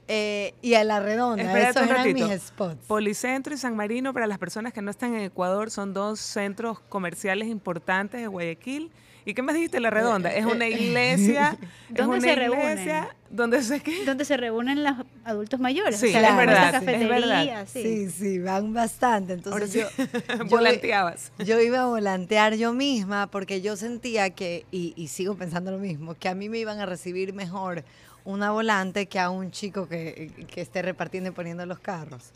Eh, 0.07 0.53
y 0.61 0.73
a 0.73 0.83
la 0.83 0.99
redonda, 0.99 1.43
Espérate 1.43 1.69
esos 1.71 1.83
un 1.83 1.89
eran 1.89 2.05
ratito. 2.05 2.27
mis 2.27 2.41
spots. 2.41 2.85
Policentro 2.87 3.53
y 3.53 3.57
San 3.57 3.75
Marino, 3.75 4.13
para 4.13 4.27
las 4.27 4.37
personas 4.37 4.73
que 4.73 4.81
no 4.81 4.91
están 4.91 5.13
en 5.15 5.21
Ecuador, 5.21 5.71
son 5.71 5.93
dos 5.93 6.19
centros 6.19 6.79
comerciales 6.89 7.47
importantes 7.47 8.21
de 8.21 8.27
Guayaquil. 8.27 8.91
¿Y 9.25 9.33
qué 9.35 9.41
me 9.41 9.53
dijiste, 9.53 9.79
La 9.79 9.89
Redonda? 9.89 10.33
Es 10.33 10.45
una 10.45 10.67
iglesia. 10.67 11.57
es 11.89 11.95
¿Dónde 11.95 12.17
una 12.17 12.19
se 12.27 12.35
reúnen? 12.35 13.07
donde 13.29 13.63
se 13.63 13.79
qué? 13.79 14.03
Donde 14.03 14.25
se 14.25 14.35
reúnen 14.35 14.83
los 14.83 14.95
adultos 15.23 15.61
mayores. 15.61 15.97
Sí, 15.97 16.07
o 16.07 16.11
sea, 16.11 16.29
es 16.31 16.35
verdad, 16.35 16.75
es 16.75 17.07
verdad. 17.07 17.65
sí. 17.71 17.81
Sí, 17.81 18.09
sí, 18.11 18.39
van 18.39 18.73
bastante. 18.73 19.31
Ahora 19.45 19.63
Entonces 19.65 19.71
sí, 19.71 20.03
yo, 20.27 20.35
yo- 20.39 20.45
volanteabas. 20.47 21.31
Yo 21.39 21.57
iba 21.61 21.83
a 21.83 21.85
volantear 21.85 22.55
yo 22.55 22.73
misma 22.73 23.27
porque 23.27 23.61
yo 23.61 23.77
sentía 23.77 24.31
que, 24.31 24.65
y, 24.71 24.91
y 24.97 25.07
sigo 25.07 25.35
pensando 25.35 25.71
lo 25.71 25.77
mismo, 25.79 26.15
que 26.15 26.27
a 26.27 26.35
mí 26.35 26.49
me 26.49 26.57
iban 26.59 26.79
a 26.81 26.85
recibir 26.85 27.31
mejor 27.33 27.85
una 28.25 28.51
volante 28.51 29.07
que 29.07 29.19
a 29.19 29.29
un 29.29 29.51
chico 29.51 29.87
que, 29.87 30.31
que 30.47 30.61
esté 30.61 30.81
repartiendo 30.81 31.29
y 31.29 31.33
poniendo 31.33 31.65
los 31.65 31.79
carros. 31.79 32.31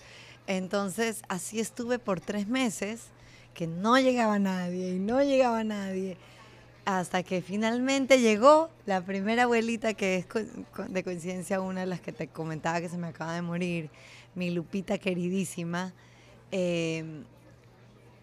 Entonces, 0.47 1.23
así 1.27 1.59
estuve 1.59 1.99
por 1.99 2.19
tres 2.21 2.47
meses, 2.47 3.07
que 3.53 3.67
no 3.67 3.97
llegaba 3.97 4.39
nadie 4.39 4.91
y 4.91 4.99
no 4.99 5.21
llegaba 5.21 5.63
nadie, 5.63 6.17
hasta 6.85 7.23
que 7.23 7.41
finalmente 7.41 8.21
llegó 8.21 8.69
la 8.85 9.01
primera 9.01 9.43
abuelita, 9.43 9.93
que 9.93 10.17
es 10.17 10.25
de 10.87 11.03
coincidencia 11.03 11.59
una 11.59 11.81
de 11.81 11.87
las 11.87 11.99
que 11.99 12.13
te 12.13 12.27
comentaba 12.27 12.79
que 12.79 12.87
se 12.87 12.97
me 12.97 13.07
acaba 13.07 13.33
de 13.33 13.41
morir, 13.41 13.89
mi 14.35 14.51
Lupita 14.51 14.97
queridísima. 14.97 15.93
Eh, 16.51 17.23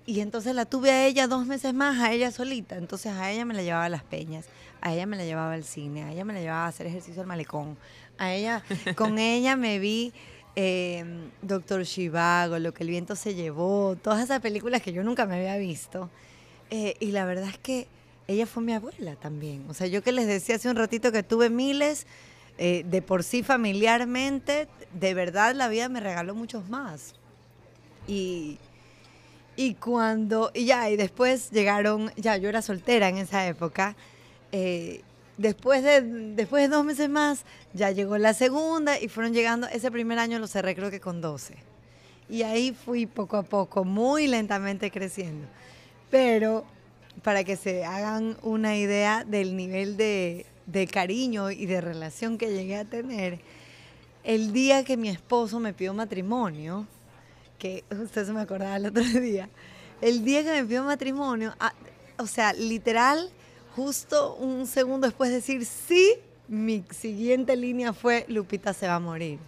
y 0.06 0.20
entonces 0.20 0.54
la 0.54 0.64
tuve 0.64 0.90
a 0.90 1.06
ella 1.06 1.26
dos 1.26 1.46
meses 1.46 1.74
más, 1.74 2.00
a 2.00 2.12
ella 2.12 2.30
solita. 2.30 2.76
Entonces 2.76 3.12
a 3.12 3.30
ella 3.30 3.44
me 3.44 3.54
la 3.54 3.62
llevaba 3.62 3.84
a 3.84 3.88
las 3.88 4.02
peñas, 4.02 4.46
a 4.84 4.92
ella 4.92 5.06
me 5.06 5.16
la 5.16 5.24
llevaba 5.24 5.54
al 5.54 5.64
cine, 5.64 6.04
a 6.04 6.12
ella 6.12 6.26
me 6.26 6.34
la 6.34 6.40
llevaba 6.40 6.66
a 6.66 6.68
hacer 6.68 6.86
ejercicio 6.86 7.22
al 7.22 7.26
malecón. 7.26 7.78
A 8.18 8.34
ella, 8.34 8.62
con 8.94 9.18
ella 9.18 9.56
me 9.56 9.78
vi 9.78 10.12
eh, 10.56 11.04
Doctor 11.40 11.82
Shivago, 11.84 12.58
Lo 12.58 12.74
que 12.74 12.84
el 12.84 12.90
viento 12.90 13.16
se 13.16 13.34
llevó, 13.34 13.96
todas 13.96 14.22
esas 14.22 14.40
películas 14.40 14.82
que 14.82 14.92
yo 14.92 15.02
nunca 15.02 15.24
me 15.24 15.36
había 15.36 15.56
visto. 15.56 16.10
Eh, 16.70 16.96
y 17.00 17.12
la 17.12 17.24
verdad 17.24 17.48
es 17.48 17.56
que 17.56 17.88
ella 18.28 18.44
fue 18.44 18.62
mi 18.62 18.74
abuela 18.74 19.16
también. 19.16 19.64
O 19.70 19.74
sea, 19.74 19.86
yo 19.86 20.02
que 20.02 20.12
les 20.12 20.26
decía 20.26 20.56
hace 20.56 20.68
un 20.68 20.76
ratito 20.76 21.12
que 21.12 21.22
tuve 21.22 21.48
miles, 21.48 22.06
eh, 22.58 22.84
de 22.86 23.00
por 23.00 23.24
sí 23.24 23.42
familiarmente, 23.42 24.68
de 24.92 25.14
verdad 25.14 25.54
la 25.54 25.68
vida 25.68 25.88
me 25.88 26.00
regaló 26.00 26.34
muchos 26.34 26.68
más. 26.68 27.14
Y, 28.06 28.58
y 29.56 29.74
cuando, 29.76 30.50
y 30.52 30.66
ya, 30.66 30.90
y 30.90 30.96
después 30.96 31.50
llegaron, 31.52 32.12
ya, 32.16 32.36
yo 32.36 32.50
era 32.50 32.60
soltera 32.60 33.08
en 33.08 33.16
esa 33.16 33.46
época. 33.46 33.96
Eh, 34.56 35.00
después, 35.36 35.82
de, 35.82 36.00
después 36.00 36.62
de 36.62 36.68
dos 36.68 36.84
meses 36.84 37.08
más, 37.08 37.44
ya 37.72 37.90
llegó 37.90 38.18
la 38.18 38.34
segunda 38.34 39.00
y 39.00 39.08
fueron 39.08 39.32
llegando, 39.32 39.66
ese 39.66 39.90
primer 39.90 40.20
año 40.20 40.38
lo 40.38 40.46
cerré 40.46 40.76
creo 40.76 40.92
que 40.92 41.00
con 41.00 41.20
12. 41.20 41.56
Y 42.28 42.42
ahí 42.42 42.72
fui 42.72 43.06
poco 43.06 43.36
a 43.36 43.42
poco, 43.42 43.84
muy 43.84 44.28
lentamente 44.28 44.92
creciendo. 44.92 45.48
Pero 46.08 46.64
para 47.24 47.42
que 47.42 47.56
se 47.56 47.84
hagan 47.84 48.36
una 48.42 48.76
idea 48.76 49.24
del 49.24 49.56
nivel 49.56 49.96
de, 49.96 50.46
de 50.66 50.86
cariño 50.86 51.50
y 51.50 51.66
de 51.66 51.80
relación 51.80 52.38
que 52.38 52.52
llegué 52.52 52.76
a 52.76 52.84
tener, 52.84 53.40
el 54.22 54.52
día 54.52 54.84
que 54.84 54.96
mi 54.96 55.08
esposo 55.08 55.58
me 55.58 55.72
pidió 55.72 55.94
matrimonio, 55.94 56.86
que 57.58 57.82
usted 57.90 58.24
se 58.24 58.32
me 58.32 58.42
acordaba 58.42 58.76
el 58.76 58.86
otro 58.86 59.02
día, 59.20 59.48
el 60.00 60.24
día 60.24 60.44
que 60.44 60.52
me 60.52 60.64
pidió 60.64 60.84
matrimonio, 60.84 61.56
ah, 61.58 61.72
o 62.18 62.28
sea, 62.28 62.52
literal, 62.52 63.32
justo 63.74 64.34
un 64.36 64.66
segundo 64.66 65.06
después 65.06 65.30
de 65.30 65.36
decir 65.36 65.64
sí, 65.66 66.14
mi 66.48 66.84
siguiente 66.90 67.56
línea 67.56 67.92
fue 67.92 68.24
Lupita 68.28 68.72
se 68.72 68.86
va 68.86 68.96
a 68.96 69.00
morir. 69.00 69.38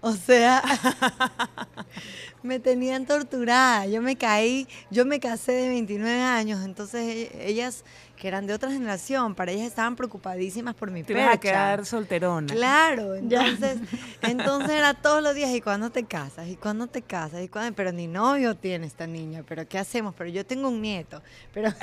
O 0.00 0.12
sea, 0.12 0.62
me 2.42 2.58
tenían 2.60 3.06
torturada. 3.06 3.86
Yo 3.86 4.02
me 4.02 4.16
caí, 4.16 4.68
yo 4.90 5.06
me 5.06 5.18
casé 5.18 5.52
de 5.52 5.68
29 5.70 6.20
años, 6.20 6.62
entonces 6.62 7.00
e- 7.32 7.48
ellas, 7.48 7.84
que 8.16 8.28
eran 8.28 8.46
de 8.46 8.52
otra 8.52 8.70
generación, 8.70 9.34
para 9.34 9.52
ellas 9.52 9.66
estaban 9.66 9.96
preocupadísimas 9.96 10.74
por 10.74 10.90
mi 10.90 11.02
Te 11.04 11.14
ibas 11.14 11.28
a 11.28 11.30
pecha. 11.30 11.40
quedar 11.40 11.86
solterona. 11.86 12.52
Claro, 12.52 13.14
Ya. 13.16 13.46
entonces, 13.46 13.78
entonces 14.20 14.70
era 14.72 14.92
todos 14.92 15.22
los 15.22 15.34
días, 15.34 15.50
¿y 15.54 15.62
cuándo 15.62 15.88
te 15.88 16.04
casas? 16.04 16.48
¿Y 16.48 16.56
cuándo 16.56 16.86
te 16.86 17.00
casas? 17.00 17.42
¿Y 17.42 17.48
cuándo? 17.48 17.74
Pero 17.74 17.90
ni 17.92 18.06
novio 18.06 18.54
tiene 18.56 18.86
esta 18.86 19.06
niña, 19.06 19.42
¿pero 19.48 19.66
qué 19.66 19.78
hacemos? 19.78 20.14
Pero 20.18 20.28
yo 20.28 20.44
tengo 20.44 20.68
un 20.68 20.82
nieto, 20.82 21.22
pero... 21.54 21.72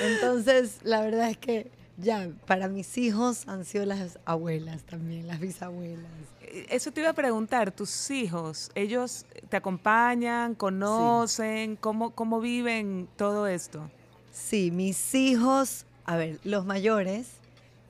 entonces, 0.00 0.78
la 0.82 1.00
verdad 1.00 1.30
es 1.30 1.38
que 1.38 1.70
ya, 1.96 2.28
para 2.46 2.68
mis 2.68 2.98
hijos 2.98 3.46
han 3.46 3.64
sido 3.64 3.86
las 3.86 4.18
abuelas 4.24 4.82
también, 4.82 5.26
las 5.26 5.38
bisabuelas. 5.40 6.10
Eh, 6.42 6.66
Eso 6.70 6.90
te 6.90 7.00
iba 7.00 7.10
a 7.10 7.14
preguntar, 7.14 7.70
tus 7.70 8.10
hijos, 8.10 8.70
ellos 8.74 9.26
te 9.48 9.56
acompañan, 9.56 10.54
conocen, 10.54 11.76
¿cómo, 11.76 12.10
cómo 12.10 12.40
viven 12.40 13.08
todo 13.16 13.46
esto? 13.46 13.88
Sí, 14.32 14.70
mis 14.72 15.14
hijos, 15.14 15.86
a 16.04 16.16
ver, 16.16 16.40
los 16.42 16.64
mayores, 16.64 17.28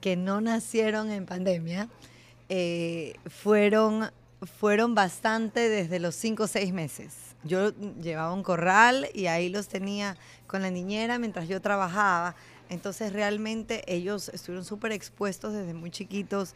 que 0.02 0.16
no 0.16 0.42
nacieron 0.42 1.10
en 1.10 1.24
pandemia, 1.24 1.88
eh, 2.50 3.14
fueron, 3.26 4.10
fueron 4.60 4.94
bastante 4.94 5.70
desde 5.70 5.98
los 5.98 6.14
5 6.14 6.42
o 6.42 6.46
6 6.46 6.74
meses. 6.74 7.23
Yo 7.44 7.72
llevaba 8.00 8.32
un 8.32 8.42
corral 8.42 9.08
y 9.14 9.26
ahí 9.26 9.48
los 9.48 9.68
tenía 9.68 10.16
con 10.46 10.62
la 10.62 10.70
niñera 10.70 11.18
mientras 11.18 11.48
yo 11.48 11.60
trabajaba. 11.60 12.34
Entonces 12.68 13.12
realmente 13.12 13.84
ellos 13.86 14.30
estuvieron 14.30 14.64
súper 14.64 14.92
expuestos 14.92 15.52
desde 15.52 15.74
muy 15.74 15.90
chiquitos 15.90 16.54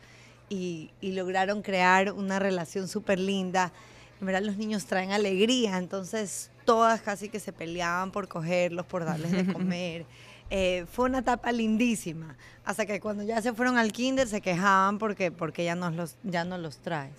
y, 0.48 0.90
y 1.00 1.12
lograron 1.12 1.62
crear 1.62 2.12
una 2.12 2.38
relación 2.38 2.88
súper 2.88 3.18
linda. 3.18 3.72
En 4.20 4.26
verdad 4.26 4.42
los 4.42 4.56
niños 4.56 4.86
traen 4.86 5.12
alegría, 5.12 5.78
entonces 5.78 6.50
todas 6.64 7.00
casi 7.00 7.28
que 7.28 7.40
se 7.40 7.52
peleaban 7.52 8.10
por 8.10 8.28
cogerlos, 8.28 8.84
por 8.84 9.04
darles 9.04 9.32
de 9.32 9.52
comer. 9.52 10.06
Eh, 10.50 10.86
fue 10.90 11.04
una 11.04 11.18
etapa 11.18 11.52
lindísima, 11.52 12.34
hasta 12.64 12.86
que 12.86 13.00
cuando 13.00 13.22
ya 13.22 13.42
se 13.42 13.52
fueron 13.52 13.76
al 13.76 13.92
kinder 13.92 14.26
se 14.26 14.40
quejaban 14.40 14.98
porque, 14.98 15.30
porque 15.30 15.62
ya, 15.62 15.74
no 15.74 15.90
los, 15.90 16.16
ya 16.22 16.44
no 16.44 16.56
los 16.56 16.78
traes. 16.78 17.12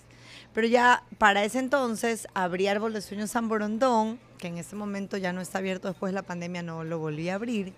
Pero 0.52 0.66
ya 0.66 1.04
para 1.18 1.44
ese 1.44 1.60
entonces 1.60 2.26
abrí 2.34 2.66
Árbol 2.66 2.92
de 2.92 3.02
Sueños 3.02 3.30
San 3.30 3.48
Borondón, 3.48 4.18
que 4.38 4.48
en 4.48 4.58
ese 4.58 4.74
momento 4.74 5.16
ya 5.16 5.32
no 5.32 5.40
está 5.40 5.58
abierto 5.58 5.88
después 5.88 6.10
de 6.10 6.14
la 6.14 6.22
pandemia, 6.22 6.62
no 6.62 6.82
lo 6.82 6.98
volví 6.98 7.28
a 7.28 7.36
abrir. 7.36 7.72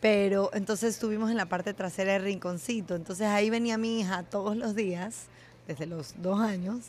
Pero 0.00 0.50
entonces 0.52 0.94
estuvimos 0.94 1.30
en 1.30 1.38
la 1.38 1.46
parte 1.46 1.72
trasera 1.72 2.12
del 2.12 2.22
rinconcito. 2.22 2.94
Entonces 2.94 3.26
ahí 3.28 3.48
venía 3.48 3.78
mi 3.78 4.00
hija 4.00 4.22
todos 4.24 4.56
los 4.56 4.74
días, 4.74 5.26
desde 5.66 5.86
los 5.86 6.14
dos 6.18 6.38
años, 6.40 6.86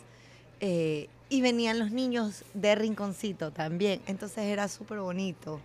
eh, 0.60 1.08
y 1.30 1.42
venían 1.42 1.80
los 1.80 1.92
niños 1.92 2.44
de 2.54 2.76
rinconcito 2.76 3.52
también. 3.52 4.02
Entonces 4.08 4.40
era 4.40 4.68
súper 4.68 5.00
bonito 5.00 5.62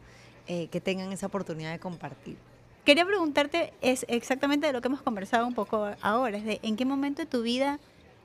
eh, 0.46 0.68
que 0.68 0.80
tengan 0.80 1.10
esa 1.12 1.26
oportunidad 1.26 1.72
de 1.72 1.80
compartir. 1.80 2.36
Quería 2.84 3.06
preguntarte 3.06 3.72
es 3.80 4.04
exactamente 4.08 4.66
de 4.66 4.72
lo 4.72 4.80
que 4.80 4.88
hemos 4.88 5.02
conversado 5.02 5.46
un 5.46 5.54
poco 5.54 5.88
ahora, 6.00 6.36
es 6.36 6.44
de 6.44 6.60
en 6.62 6.76
qué 6.76 6.84
momento 6.84 7.22
de 7.22 7.26
tu 7.26 7.42
vida 7.42 7.78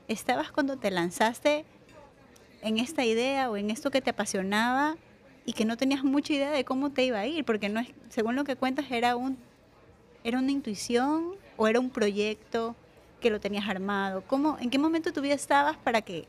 estabas 0.08 0.50
cuando 0.50 0.76
te 0.76 0.90
lanzaste 0.90 1.64
en 2.62 2.78
esta 2.78 3.04
idea 3.04 3.50
o 3.50 3.56
en 3.56 3.70
esto 3.70 3.90
que 3.90 4.00
te 4.00 4.10
apasionaba 4.10 4.96
y 5.44 5.52
que 5.52 5.64
no 5.64 5.76
tenías 5.76 6.02
mucha 6.02 6.32
idea 6.32 6.50
de 6.50 6.64
cómo 6.64 6.90
te 6.90 7.04
iba 7.04 7.20
a 7.20 7.26
ir, 7.26 7.44
porque 7.44 7.68
no 7.68 7.80
es, 7.80 7.88
según 8.08 8.36
lo 8.36 8.44
que 8.44 8.56
cuentas 8.56 8.90
era 8.90 9.16
un 9.16 9.38
era 10.24 10.38
una 10.38 10.50
intuición 10.50 11.36
o 11.56 11.68
era 11.68 11.80
un 11.80 11.90
proyecto 11.90 12.74
que 13.20 13.30
lo 13.30 13.40
tenías 13.40 13.68
armado. 13.68 14.22
¿Cómo, 14.26 14.58
en 14.60 14.70
qué 14.70 14.78
momento 14.78 15.10
de 15.10 15.14
tu 15.14 15.20
vida 15.20 15.34
estabas 15.34 15.76
para 15.76 16.02
que 16.02 16.26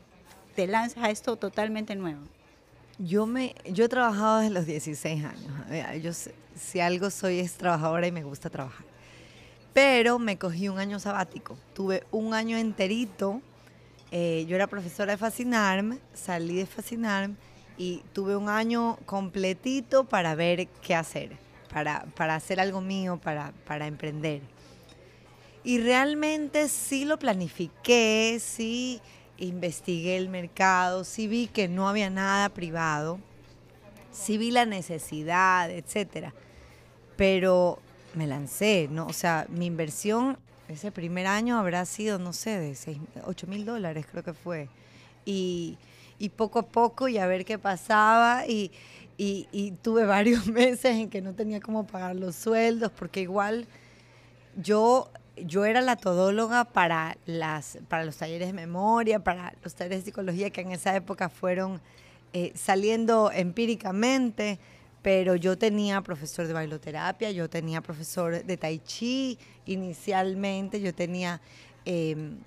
te 0.54 0.66
lances 0.66 1.02
a 1.02 1.10
esto 1.10 1.36
totalmente 1.36 1.94
nuevo? 1.94 2.20
Yo, 2.98 3.26
me, 3.26 3.54
yo 3.72 3.84
he 3.84 3.88
trabajado 3.88 4.38
desde 4.38 4.54
los 4.54 4.66
16 4.66 5.24
años. 5.24 6.02
Yo 6.02 6.12
si 6.54 6.80
algo 6.80 7.10
soy 7.10 7.40
es 7.40 7.54
trabajadora 7.54 8.06
y 8.06 8.12
me 8.12 8.22
gusta 8.22 8.50
trabajar. 8.50 8.84
Pero 9.72 10.18
me 10.18 10.36
cogí 10.36 10.68
un 10.68 10.78
año 10.78 10.98
sabático. 10.98 11.56
Tuve 11.74 12.04
un 12.10 12.34
año 12.34 12.56
enterito. 12.58 13.40
Eh, 14.10 14.44
yo 14.48 14.56
era 14.56 14.66
profesora 14.66 15.12
de 15.12 15.18
Fascinarm, 15.18 15.98
salí 16.12 16.56
de 16.56 16.66
Fascinarm 16.66 17.36
y 17.78 18.02
tuve 18.12 18.36
un 18.36 18.48
año 18.48 18.98
completito 19.06 20.04
para 20.04 20.34
ver 20.34 20.68
qué 20.82 20.94
hacer, 20.94 21.36
para, 21.72 22.04
para 22.16 22.34
hacer 22.34 22.60
algo 22.60 22.80
mío, 22.80 23.20
para, 23.22 23.52
para 23.66 23.86
emprender. 23.86 24.42
Y 25.62 25.78
realmente 25.78 26.68
sí 26.68 27.04
lo 27.04 27.18
planifiqué, 27.18 28.38
sí 28.40 29.00
investigué 29.38 30.16
el 30.16 30.28
mercado, 30.28 31.04
sí 31.04 31.26
vi 31.26 31.46
que 31.46 31.68
no 31.68 31.88
había 31.88 32.10
nada 32.10 32.48
privado, 32.48 33.20
sí 34.10 34.38
vi 34.38 34.50
la 34.50 34.66
necesidad, 34.66 35.70
etcétera. 35.70 36.34
Pero 37.16 37.78
me 38.14 38.26
lancé, 38.26 38.88
¿no? 38.90 39.06
O 39.06 39.12
sea, 39.12 39.46
mi 39.48 39.66
inversión 39.66 40.38
ese 40.70 40.92
primer 40.92 41.26
año 41.26 41.58
habrá 41.58 41.84
sido, 41.84 42.18
no 42.18 42.32
sé, 42.32 42.58
de 42.58 42.74
6, 42.74 42.98
8 43.24 43.46
mil 43.46 43.64
dólares 43.64 44.06
creo 44.10 44.22
que 44.22 44.34
fue. 44.34 44.68
Y, 45.24 45.78
y 46.18 46.28
poco 46.28 46.60
a 46.60 46.66
poco 46.66 47.08
y 47.08 47.18
a 47.18 47.26
ver 47.26 47.44
qué 47.44 47.58
pasaba 47.58 48.46
y, 48.46 48.70
y, 49.18 49.72
tuve 49.82 50.04
varios 50.06 50.46
meses 50.46 50.96
en 50.96 51.10
que 51.10 51.20
no 51.20 51.34
tenía 51.34 51.60
cómo 51.60 51.86
pagar 51.86 52.16
los 52.16 52.36
sueldos 52.36 52.90
porque 52.92 53.20
igual 53.20 53.66
yo 54.56 55.10
yo 55.36 55.64
era 55.64 55.80
la 55.80 55.96
todóloga 55.96 56.64
para, 56.64 57.16
las, 57.24 57.78
para 57.88 58.04
los 58.04 58.16
talleres 58.16 58.48
de 58.48 58.52
memoria, 58.52 59.20
para 59.20 59.54
los 59.62 59.74
talleres 59.74 60.00
de 60.00 60.04
psicología 60.06 60.50
que 60.50 60.60
en 60.60 60.72
esa 60.72 60.94
época 60.94 61.28
fueron 61.28 61.80
eh, 62.32 62.52
saliendo 62.54 63.30
empíricamente, 63.32 64.58
pero 65.02 65.36
yo 65.36 65.56
tenía 65.56 66.00
profesor 66.02 66.46
de 66.46 66.52
bailoterapia, 66.52 67.30
yo 67.30 67.48
tenía 67.48 67.80
profesor 67.80 68.44
de 68.44 68.56
tai 68.56 68.78
chi 68.80 69.38
inicialmente, 69.66 70.80
yo 70.80 70.94
tenía 70.94 71.40
em, 71.84 72.38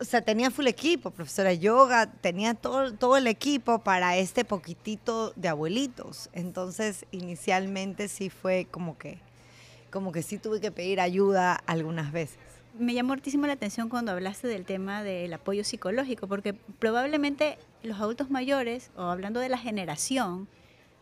o 0.00 0.04
sea, 0.04 0.22
tenía 0.22 0.50
full 0.50 0.66
equipo, 0.66 1.10
profesora 1.10 1.50
de 1.50 1.58
yoga, 1.58 2.10
tenía 2.20 2.54
todo, 2.54 2.92
todo 2.94 3.16
el 3.16 3.26
equipo 3.26 3.78
para 3.80 4.16
este 4.16 4.44
poquitito 4.44 5.32
de 5.36 5.48
abuelitos. 5.48 6.28
Entonces, 6.32 7.06
inicialmente 7.10 8.08
sí 8.08 8.30
fue 8.30 8.66
como 8.70 8.98
que, 8.98 9.18
como 9.90 10.12
que 10.12 10.22
sí 10.22 10.38
tuve 10.38 10.60
que 10.60 10.70
pedir 10.70 11.00
ayuda 11.00 11.54
algunas 11.66 12.12
veces. 12.12 12.38
Me 12.78 12.94
llamó 12.94 13.14
muchísimo 13.14 13.46
la 13.46 13.54
atención 13.54 13.88
cuando 13.88 14.12
hablaste 14.12 14.46
del 14.46 14.64
tema 14.64 15.02
del 15.02 15.32
apoyo 15.32 15.64
psicológico, 15.64 16.28
porque 16.28 16.52
probablemente 16.52 17.58
los 17.82 17.98
adultos 17.98 18.30
mayores, 18.30 18.90
o 18.96 19.02
hablando 19.02 19.40
de 19.40 19.48
la 19.48 19.58
generación, 19.58 20.48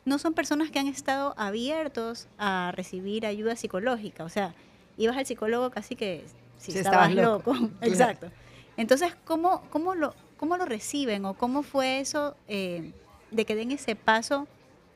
no 0.07 0.19
son 0.19 0.33
personas 0.33 0.71
que 0.71 0.79
han 0.79 0.87
estado 0.87 1.35
abiertos 1.37 2.29
a 2.39 2.73
recibir 2.75 3.27
ayuda 3.27 3.57
psicológica. 3.57 4.25
O 4.25 4.29
sea, 4.29 4.55
ibas 4.97 5.17
al 5.17 5.27
psicólogo 5.27 5.71
casi 5.71 5.97
que 5.97 6.25
si, 6.59 6.79
estabas, 6.79 7.13
loco. 7.13 7.55
Exacto. 7.83 8.31
Entonces, 8.77 9.15
¿cómo, 9.25 9.63
cómo, 9.69 9.95
lo, 9.95 10.15
cómo 10.37 10.57
lo 10.57 10.65
reciben 10.65 11.25
o 11.25 11.35
cómo 11.35 11.63
fue 11.63 12.01
eso 12.01 12.37
eh, 12.47 12.93
de 13.33 13.45
que 13.45 13.57
den 13.57 13.73
ese 13.73 13.97
paso 13.97 14.47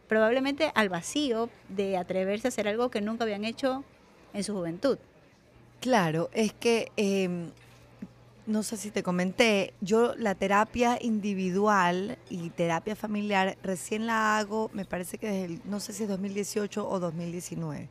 probablemente 0.09 0.71
al 0.75 0.88
vacío 0.88 1.50
de 1.69 1.97
atreverse 1.97 2.47
a 2.47 2.50
hacer 2.50 2.69
algo 2.69 2.90
que 2.90 3.00
nunca 3.00 3.25
habían 3.25 3.45
hecho 3.45 3.85
en 4.33 4.45
su 4.45 4.55
juventud? 4.55 4.99
Claro, 5.81 6.31
es 6.33 6.52
que, 6.52 6.93
em, 6.97 7.50
no 8.50 8.64
sé 8.64 8.76
si 8.76 8.90
te 8.90 9.02
comenté, 9.02 9.75
yo 9.80 10.14
la 10.16 10.35
terapia 10.35 10.99
individual 11.00 12.19
y 12.28 12.50
terapia 12.50 12.97
familiar 12.97 13.57
recién 13.62 14.07
la 14.07 14.38
hago, 14.38 14.71
me 14.75 14.85
parece 14.85 15.19
que 15.19 15.28
desde 15.28 15.45
el, 15.45 15.62
no 15.64 15.78
sé 15.78 15.92
si 15.92 16.02
es 16.02 16.09
2018 16.09 16.88
o 16.88 16.99
2019. 16.99 17.88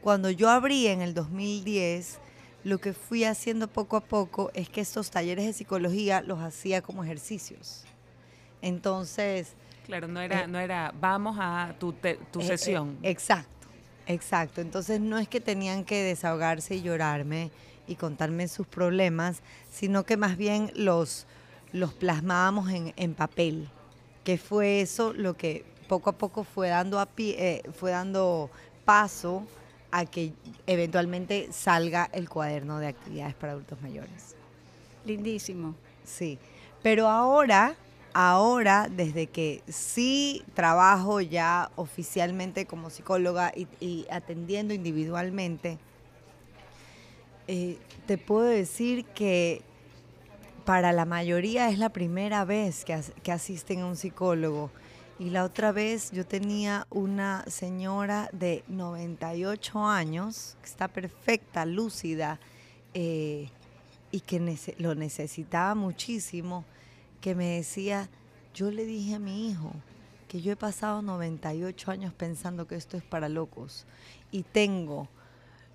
Cuando 0.00 0.30
yo 0.30 0.50
abrí 0.50 0.88
en 0.88 1.00
el 1.00 1.14
2010, 1.14 2.18
lo 2.64 2.78
que 2.78 2.92
fui 2.92 3.24
haciendo 3.24 3.68
poco 3.68 3.96
a 3.96 4.00
poco 4.00 4.50
es 4.52 4.68
que 4.68 4.80
estos 4.80 5.10
talleres 5.10 5.46
de 5.46 5.52
psicología 5.52 6.22
los 6.22 6.40
hacía 6.40 6.82
como 6.82 7.04
ejercicios. 7.04 7.84
Entonces... 8.62 9.54
Claro, 9.86 10.08
no 10.08 10.20
era, 10.20 10.42
eh, 10.42 10.48
no 10.48 10.58
era 10.58 10.92
vamos 11.00 11.36
a 11.38 11.74
tu, 11.78 11.92
tu 11.92 12.40
eh, 12.40 12.44
sesión. 12.44 12.98
Eh, 13.02 13.10
exacto, 13.10 13.68
exacto. 14.06 14.60
Entonces 14.60 15.00
no 15.00 15.18
es 15.18 15.28
que 15.28 15.40
tenían 15.40 15.84
que 15.84 16.02
desahogarse 16.02 16.74
y 16.74 16.82
llorarme 16.82 17.52
y 17.90 17.96
contarme 17.96 18.48
sus 18.48 18.66
problemas, 18.66 19.42
sino 19.70 20.04
que 20.04 20.16
más 20.16 20.36
bien 20.36 20.72
los, 20.74 21.26
los 21.72 21.92
plasmábamos 21.92 22.70
en, 22.70 22.94
en 22.96 23.14
papel, 23.14 23.68
que 24.24 24.38
fue 24.38 24.80
eso 24.80 25.12
lo 25.12 25.36
que 25.36 25.64
poco 25.88 26.10
a 26.10 26.12
poco 26.12 26.44
fue 26.44 26.68
dando, 26.68 27.00
a 27.00 27.06
pie, 27.06 27.62
fue 27.74 27.90
dando 27.90 28.48
paso 28.84 29.44
a 29.90 30.06
que 30.06 30.32
eventualmente 30.66 31.48
salga 31.52 32.08
el 32.12 32.28
cuaderno 32.28 32.78
de 32.78 32.86
actividades 32.86 33.34
para 33.34 33.52
adultos 33.52 33.82
mayores. 33.82 34.36
Lindísimo. 35.04 35.74
Sí, 36.04 36.38
pero 36.82 37.08
ahora, 37.08 37.74
ahora, 38.14 38.88
desde 38.88 39.26
que 39.26 39.62
sí 39.68 40.44
trabajo 40.54 41.20
ya 41.20 41.70
oficialmente 41.76 42.66
como 42.66 42.90
psicóloga 42.90 43.52
y, 43.80 44.06
atendiendo 44.10 44.74
individualmente, 44.74 45.78
eh, 47.52 47.78
te 48.06 48.16
puedo 48.16 48.46
decir 48.46 49.04
que 49.06 49.62
para 50.64 50.92
la 50.92 51.04
mayoría 51.04 51.68
es 51.68 51.80
la 51.80 51.88
primera 51.88 52.44
vez 52.44 52.84
que, 52.84 53.32
asisten 53.32 53.80
a 53.80 53.86
un 53.86 53.96
psicólogo. 53.96 54.70
Y 55.18 55.30
la 55.30 55.42
otra 55.42 55.72
vez 55.72 56.12
yo 56.12 56.24
tenía 56.24 56.86
una 56.90 57.44
señora 57.48 58.30
de 58.32 58.62
98 58.68 59.84
años, 59.84 60.56
que 60.62 60.68
está 60.68 60.86
perfecta, 60.86 61.66
lúcida, 61.66 62.38
eh, 62.94 63.48
y 64.12 64.20
que 64.20 64.56
lo 64.78 64.94
necesitaba 64.94 65.74
muchísimo, 65.74 66.64
que 67.20 67.34
me 67.34 67.56
decía, 67.56 68.08
yo 68.54 68.70
le 68.70 68.84
dije 68.84 69.16
a 69.16 69.18
mi 69.18 69.50
hijo 69.50 69.72
que 70.28 70.40
yo 70.40 70.52
he 70.52 70.56
pasado 70.56 71.02
98 71.02 71.90
años 71.90 72.14
pensando 72.14 72.68
que 72.68 72.76
esto 72.76 72.96
es 72.96 73.02
para 73.02 73.28
locos 73.28 73.86
y 74.30 74.44
tengo 74.44 75.08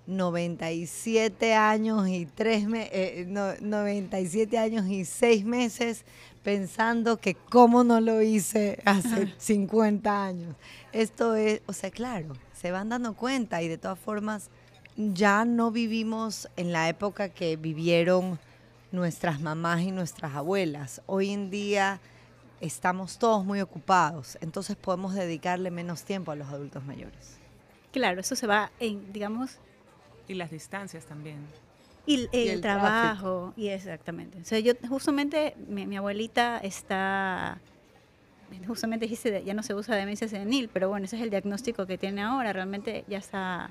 97 0.06 1.54
años 1.54 2.08
y 2.08 2.26
tres 2.26 2.66
eh, 2.72 3.26
97 3.60 4.58
años 4.58 4.86
y 4.86 5.04
6 5.04 5.44
meses 5.44 6.04
pensando 6.42 7.16
que 7.16 7.34
cómo 7.34 7.82
no 7.82 8.00
lo 8.00 8.22
hice 8.22 8.80
hace 8.84 9.34
50 9.38 10.24
años. 10.24 10.54
Esto 10.92 11.34
es, 11.34 11.60
o 11.66 11.72
sea, 11.72 11.90
claro, 11.90 12.34
se 12.52 12.70
van 12.70 12.88
dando 12.88 13.14
cuenta 13.14 13.62
y 13.62 13.68
de 13.68 13.78
todas 13.78 13.98
formas 13.98 14.50
ya 14.96 15.44
no 15.44 15.70
vivimos 15.70 16.48
en 16.56 16.72
la 16.72 16.88
época 16.88 17.28
que 17.28 17.56
vivieron 17.56 18.38
nuestras 18.92 19.40
mamás 19.40 19.82
y 19.82 19.90
nuestras 19.90 20.34
abuelas. 20.34 21.02
Hoy 21.06 21.30
en 21.30 21.50
día 21.50 22.00
estamos 22.60 23.18
todos 23.18 23.44
muy 23.44 23.60
ocupados, 23.60 24.38
entonces 24.40 24.76
podemos 24.76 25.14
dedicarle 25.14 25.70
menos 25.70 26.04
tiempo 26.04 26.30
a 26.30 26.36
los 26.36 26.48
adultos 26.48 26.84
mayores. 26.84 27.38
Claro, 27.92 28.20
eso 28.20 28.36
se 28.36 28.46
va 28.46 28.70
en, 28.78 29.12
digamos... 29.12 29.58
Y 30.28 30.34
las 30.34 30.50
distancias 30.50 31.06
también. 31.06 31.38
Y, 32.06 32.28
el, 32.32 32.60
trabajo, 32.60 33.52
y 33.56 33.68
exactamente. 33.68 34.38
O 34.40 34.44
sea, 34.44 34.60
yo 34.60 34.74
justamente, 34.88 35.56
mi, 35.68 35.96
abuelita 35.96 36.58
está, 36.58 37.58
justamente 38.64 39.06
dijiste, 39.06 39.42
ya 39.44 39.54
no 39.54 39.64
se 39.64 39.74
usa 39.74 39.96
demencia 39.96 40.28
senil, 40.28 40.70
pero 40.72 40.88
bueno, 40.88 41.06
ese 41.06 41.16
es 41.16 41.22
el 41.22 41.30
diagnóstico 41.30 41.84
que 41.84 41.98
tiene 41.98 42.22
ahora, 42.22 42.52
realmente 42.52 43.04
ya 43.08 43.18
está, 43.18 43.70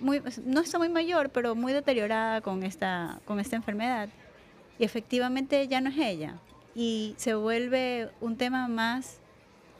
muy, 0.00 0.22
no 0.46 0.62
está 0.62 0.78
muy 0.78 0.88
mayor, 0.88 1.28
pero 1.28 1.54
muy 1.54 1.74
deteriorada 1.74 2.40
con 2.40 2.62
esta, 2.62 3.20
con 3.26 3.38
esta 3.40 3.56
enfermedad. 3.56 4.08
Y 4.78 4.84
efectivamente 4.84 5.68
ya 5.68 5.82
no 5.82 5.90
es 5.90 5.98
ella. 5.98 6.36
Y 6.74 7.14
se 7.18 7.34
vuelve 7.34 8.08
un 8.22 8.38
tema 8.38 8.68
más, 8.68 9.18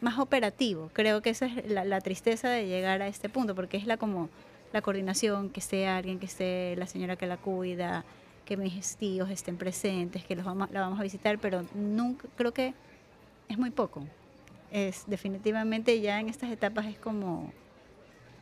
más 0.03 0.19
operativo. 0.19 0.91
Creo 0.93 1.23
que 1.23 1.31
esa 1.31 1.47
es 1.47 1.71
la, 1.71 1.87
la 1.87 2.03
tristeza 2.03 2.51
de 2.51 2.67
llegar 2.67 3.01
a 3.01 3.09
este 3.09 3.31
punto, 3.31 3.55
porque 3.55 3.79
es 3.79 3.87
la 3.87 3.97
como 3.97 4.29
la 4.73 4.83
coordinación, 4.83 5.51
que 5.51 5.61
esté 5.61 5.87
alguien, 5.87 6.19
que 6.19 6.27
esté 6.27 6.77
la 6.77 6.87
señora 6.87 7.17
que 7.17 7.27
la 7.27 7.37
cuida, 7.37 8.05
que 8.45 8.57
mis 8.57 8.97
tíos 8.97 9.31
estén 9.31 9.57
presentes, 9.57 10.25
que 10.25 10.37
los 10.37 10.45
vamos, 10.45 10.71
la 10.71 10.81
vamos 10.81 10.99
a 10.99 11.03
visitar, 11.03 11.39
pero 11.39 11.65
nunca, 11.75 12.29
creo 12.37 12.53
que 12.53 12.75
es 13.49 13.59
muy 13.59 13.71
poco. 13.71 14.05
Es 14.71 15.05
definitivamente 15.07 16.01
ya 16.01 16.21
en 16.21 16.29
estas 16.29 16.51
etapas 16.51 16.87
es 16.87 16.99
como... 16.99 17.53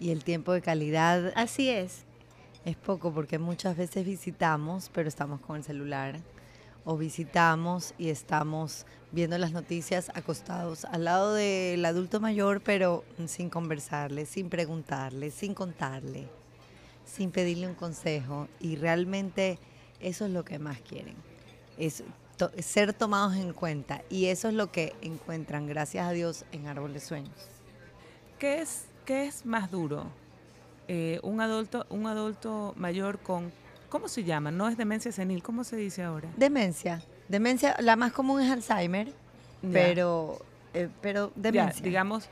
Y 0.00 0.10
el 0.10 0.22
tiempo 0.22 0.52
de 0.52 0.60
calidad. 0.60 1.32
Así 1.34 1.70
es. 1.70 2.04
Es 2.64 2.76
poco 2.76 3.12
porque 3.12 3.38
muchas 3.38 3.76
veces 3.76 4.04
visitamos, 4.04 4.90
pero 4.92 5.08
estamos 5.08 5.40
con 5.40 5.56
el 5.56 5.64
celular 5.64 6.20
o 6.88 6.96
visitamos 6.96 7.92
y 7.98 8.08
estamos 8.08 8.86
viendo 9.12 9.36
las 9.36 9.52
noticias 9.52 10.10
acostados 10.14 10.86
al 10.86 11.04
lado 11.04 11.34
del 11.34 11.84
adulto 11.84 12.18
mayor, 12.18 12.62
pero 12.62 13.04
sin 13.26 13.50
conversarle, 13.50 14.24
sin 14.24 14.48
preguntarle, 14.48 15.30
sin 15.30 15.52
contarle, 15.52 16.30
sin 17.04 17.30
pedirle 17.30 17.66
un 17.66 17.74
consejo. 17.74 18.48
Y 18.58 18.76
realmente 18.76 19.58
eso 20.00 20.24
es 20.24 20.30
lo 20.30 20.46
que 20.46 20.58
más 20.58 20.80
quieren, 20.80 21.16
es 21.76 22.04
ser 22.60 22.94
tomados 22.94 23.36
en 23.36 23.52
cuenta. 23.52 24.02
Y 24.08 24.26
eso 24.28 24.48
es 24.48 24.54
lo 24.54 24.72
que 24.72 24.94
encuentran, 25.02 25.66
gracias 25.66 26.06
a 26.06 26.12
Dios, 26.12 26.46
en 26.52 26.68
Árbol 26.68 26.94
de 26.94 27.00
Sueños. 27.00 27.36
¿Qué 28.38 28.62
es, 28.62 28.86
qué 29.04 29.26
es 29.26 29.44
más 29.44 29.70
duro? 29.70 30.06
Eh, 30.88 31.20
un, 31.22 31.42
adulto, 31.42 31.84
un 31.90 32.06
adulto 32.06 32.72
mayor 32.78 33.18
con 33.18 33.52
¿Cómo 33.88 34.08
se 34.08 34.24
llama? 34.24 34.50
No 34.50 34.68
es 34.68 34.76
demencia 34.76 35.10
senil, 35.12 35.42
¿cómo 35.42 35.64
se 35.64 35.76
dice 35.76 36.02
ahora? 36.02 36.28
Demencia. 36.36 37.02
Demencia, 37.28 37.74
la 37.80 37.96
más 37.96 38.12
común 38.12 38.40
es 38.40 38.50
Alzheimer, 38.50 39.12
pero, 39.72 40.38
eh, 40.74 40.88
pero 41.00 41.32
demencia. 41.34 41.82
digamos, 41.82 42.28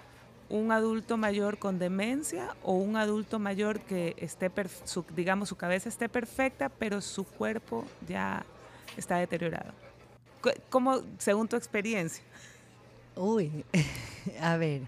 un 0.51 0.71
adulto 0.71 1.16
mayor 1.16 1.59
con 1.59 1.79
demencia 1.79 2.55
o 2.62 2.75
un 2.75 2.97
adulto 2.97 3.38
mayor 3.38 3.81
que 3.81 4.14
esté, 4.19 4.51
su, 4.85 5.05
digamos, 5.14 5.49
su 5.49 5.57
cabeza 5.57 5.88
esté 5.88 6.09
perfecta, 6.09 6.69
pero 6.69 7.01
su 7.01 7.25
cuerpo 7.25 7.85
ya 8.07 8.45
está 8.97 9.16
deteriorado. 9.16 9.73
¿Cómo, 10.69 11.01
según 11.19 11.49
tu 11.49 11.57
experiencia? 11.57 12.23
Uy, 13.16 13.64
a 14.40 14.57
ver, 14.59 14.83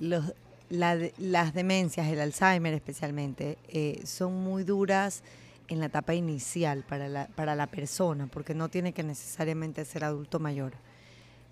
los, 0.00 0.32
las 0.70 1.54
demencias, 1.54 2.08
el 2.08 2.20
Alzheimer 2.20 2.72
especialmente, 2.72 3.58
eh, 3.68 4.00
son 4.04 4.34
muy 4.42 4.64
duras 4.64 5.22
en 5.68 5.80
la 5.80 5.86
etapa 5.86 6.14
inicial 6.14 6.84
para 6.84 7.08
la, 7.08 7.26
para 7.28 7.54
la 7.54 7.66
persona, 7.66 8.26
porque 8.26 8.54
no 8.54 8.68
tiene 8.68 8.92
que 8.92 9.02
necesariamente 9.02 9.84
ser 9.84 10.04
adulto 10.04 10.38
mayor. 10.38 10.72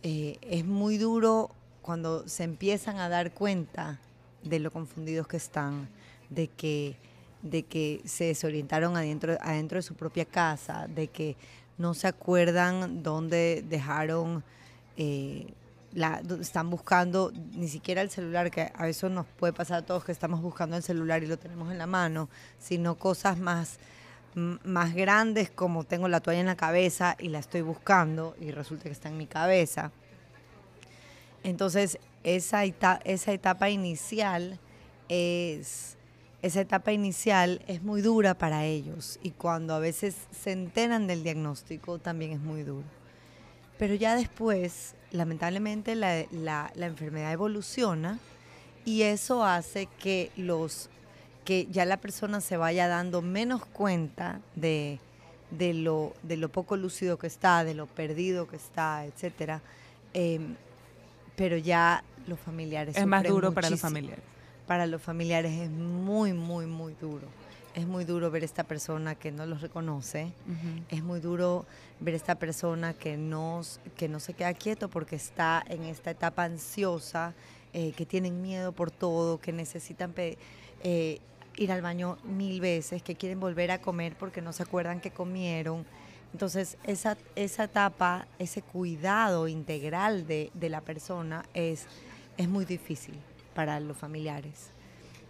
eh, 0.03 0.38
es 0.42 0.64
muy 0.64 0.98
duro 0.98 1.50
cuando 1.83 2.29
se 2.29 2.44
empiezan 2.44 2.98
a 2.98 3.09
dar 3.09 3.33
cuenta 3.33 3.98
de 4.42 4.59
lo 4.59 4.70
confundidos 4.70 5.27
que 5.27 5.37
están, 5.38 5.88
de 6.31 6.48
que, 6.48 6.96
de 7.42 7.62
que 7.64 8.00
se 8.05 8.24
desorientaron 8.24 8.96
adentro, 8.96 9.37
adentro 9.40 9.77
de 9.77 9.83
su 9.83 9.94
propia 9.94 10.24
casa, 10.24 10.87
de 10.88 11.09
que 11.09 11.37
no 11.79 11.94
se 11.94 12.07
acuerdan 12.07 13.03
dónde 13.03 13.64
dejaron, 13.68 14.44
eh, 14.96 15.53
están 16.40 16.70
buscando 16.70 17.33
ni 17.55 17.68
siquiera 17.68 18.03
el 18.03 18.11
celular, 18.11 18.50
que 18.50 18.72
a 18.74 18.85
veces 18.85 19.11
nos 19.11 19.27
puede 19.27 19.53
pasar 19.53 19.79
a 19.79 19.87
todos 19.87 20.05
que 20.05 20.12
estamos 20.12 20.40
buscando 20.42 20.77
el 20.77 20.83
celular 20.83 21.22
y 21.22 21.27
lo 21.27 21.38
tenemos 21.38 21.70
en 21.70 21.79
la 21.79 21.87
mano, 21.87 22.29
sino 22.59 22.96
cosas 22.96 23.38
más, 23.38 23.79
más 24.35 24.94
grandes 24.94 25.51
como 25.51 25.85
tengo 25.85 26.09
la 26.09 26.20
toalla 26.20 26.40
en 26.40 26.47
la 26.47 26.57
cabeza 26.57 27.16
y 27.18 27.29
la 27.29 27.38
estoy 27.38 27.62
buscando 27.62 28.37
y 28.40 28.51
resulta 28.51 28.85
que 28.85 28.90
está 28.90 29.09
en 29.09 29.16
mi 29.16 29.27
cabeza. 29.27 29.92
Entonces, 31.42 31.99
esa 32.23 32.64
etapa, 32.64 33.01
esa 33.05 33.33
etapa 33.33 33.70
inicial 33.70 34.59
es 35.09 35.97
esa 36.44 36.61
etapa 36.61 36.92
inicial 36.92 37.62
es 37.68 37.83
muy 37.83 38.03
dura 38.03 38.35
para 38.35 38.66
ellos 38.66 39.18
y 39.23 39.31
cuando 39.31 39.73
a 39.73 39.79
veces 39.79 40.14
se 40.31 40.53
enteran 40.53 41.07
del 41.07 41.23
diagnóstico 41.23 41.99
también 41.99 42.33
es 42.33 42.40
muy 42.40 42.64
duro. 42.64 42.85
Pero 43.79 43.94
ya 43.94 44.14
después, 44.14 44.94
lamentablemente, 45.11 45.94
la, 45.94 46.27
la, 46.33 46.70
enfermedad 46.87 47.33
evoluciona 47.33 48.18
y 48.85 49.03
eso 49.03 49.42
hace 49.42 49.87
que, 49.87 50.33
los, 50.37 50.90
que 51.45 51.67
ya 51.71 51.85
la 51.85 51.99
persona 51.99 52.41
se 52.41 52.57
vaya 52.57 52.89
dando 52.89 53.23
menos 53.23 53.65
cuenta 53.67 54.41
de, 54.55 54.99
de, 55.51 55.75
lo, 55.75 56.15
de 56.23 56.37
lo 56.37 56.49
poco 56.49 56.77
lúcido 56.77 57.19
que 57.19 57.27
está, 57.27 57.65
de 57.65 57.75
lo 57.75 57.87
perdido 57.87 58.49
que 58.49 58.57
está, 58.57 59.05
etc. 59.05 59.61
Em, 60.13 60.57
pero 61.37 61.57
ya 61.57 62.03
los 62.27 62.39
familiares... 62.41 62.97
Es 62.97 63.07
más 63.07 63.25
duro 63.25 63.53
para 63.53 63.71
los 63.71 63.81
familiares 63.81 64.35
para 64.67 64.87
los 64.87 65.03
familiares 65.03 65.53
es 65.53 65.71
muy, 65.71 66.33
muy, 66.33 66.67
muy 66.67 66.95
duro. 66.95 67.27
Es 67.75 67.87
muy 67.87 68.05
duro 68.05 68.31
ver 68.31 68.45
esta 68.45 68.65
persona 68.65 69.17
que 69.17 69.33
no 69.33 69.47
los 69.47 69.61
reconoce. 69.61 70.33
Es 70.89 71.03
muy 71.03 71.19
duro 71.19 71.67
ver 71.99 72.15
esta 72.15 72.37
persona 72.37 72.95
que 72.95 73.17
no, 73.17 73.63
que 73.97 74.09
no 74.09 74.21
se 74.21 74.33
queda 74.33 74.55
quieto 74.55 74.89
porque 74.89 75.17
está 75.17 75.63
en 75.69 75.83
esta 75.85 76.13
etapa 76.13 76.45
ansiosa, 76.45 77.35
eh, 77.73 77.93
que 77.97 78.07
tienen 78.07 78.41
miedo 78.43 78.71
por 78.71 78.93
todo, 78.93 79.41
que 79.41 79.53
necesitan 79.53 80.15
eh, 80.17 81.19
ir 81.57 81.73
al 81.73 81.83
baño 81.83 82.19
mil 82.25 82.61
veces, 82.61 83.03
que 83.03 83.14
quieren 83.14 83.40
volver 83.40 83.71
a 83.71 83.81
comer 83.81 84.17
porque 84.17 84.40
no 84.40 84.53
se 84.53 84.62
acuerdan 84.62 85.01
que 85.01 85.11
comieron. 85.11 85.85
Entonces, 86.33 86.77
esa, 86.85 87.17
esa 87.37 87.64
etapa, 87.64 88.27
ese 88.38 88.61
cuidado 88.62 89.47
integral 89.47 90.27
de, 90.27 90.51
de 90.55 90.69
la 90.69 90.81
persona 90.81 91.45
es, 91.55 91.87
es 92.37 92.49
muy 92.49 92.64
difícil 92.64 93.14
para 93.55 93.79
los 93.79 93.97
familiares. 93.97 94.71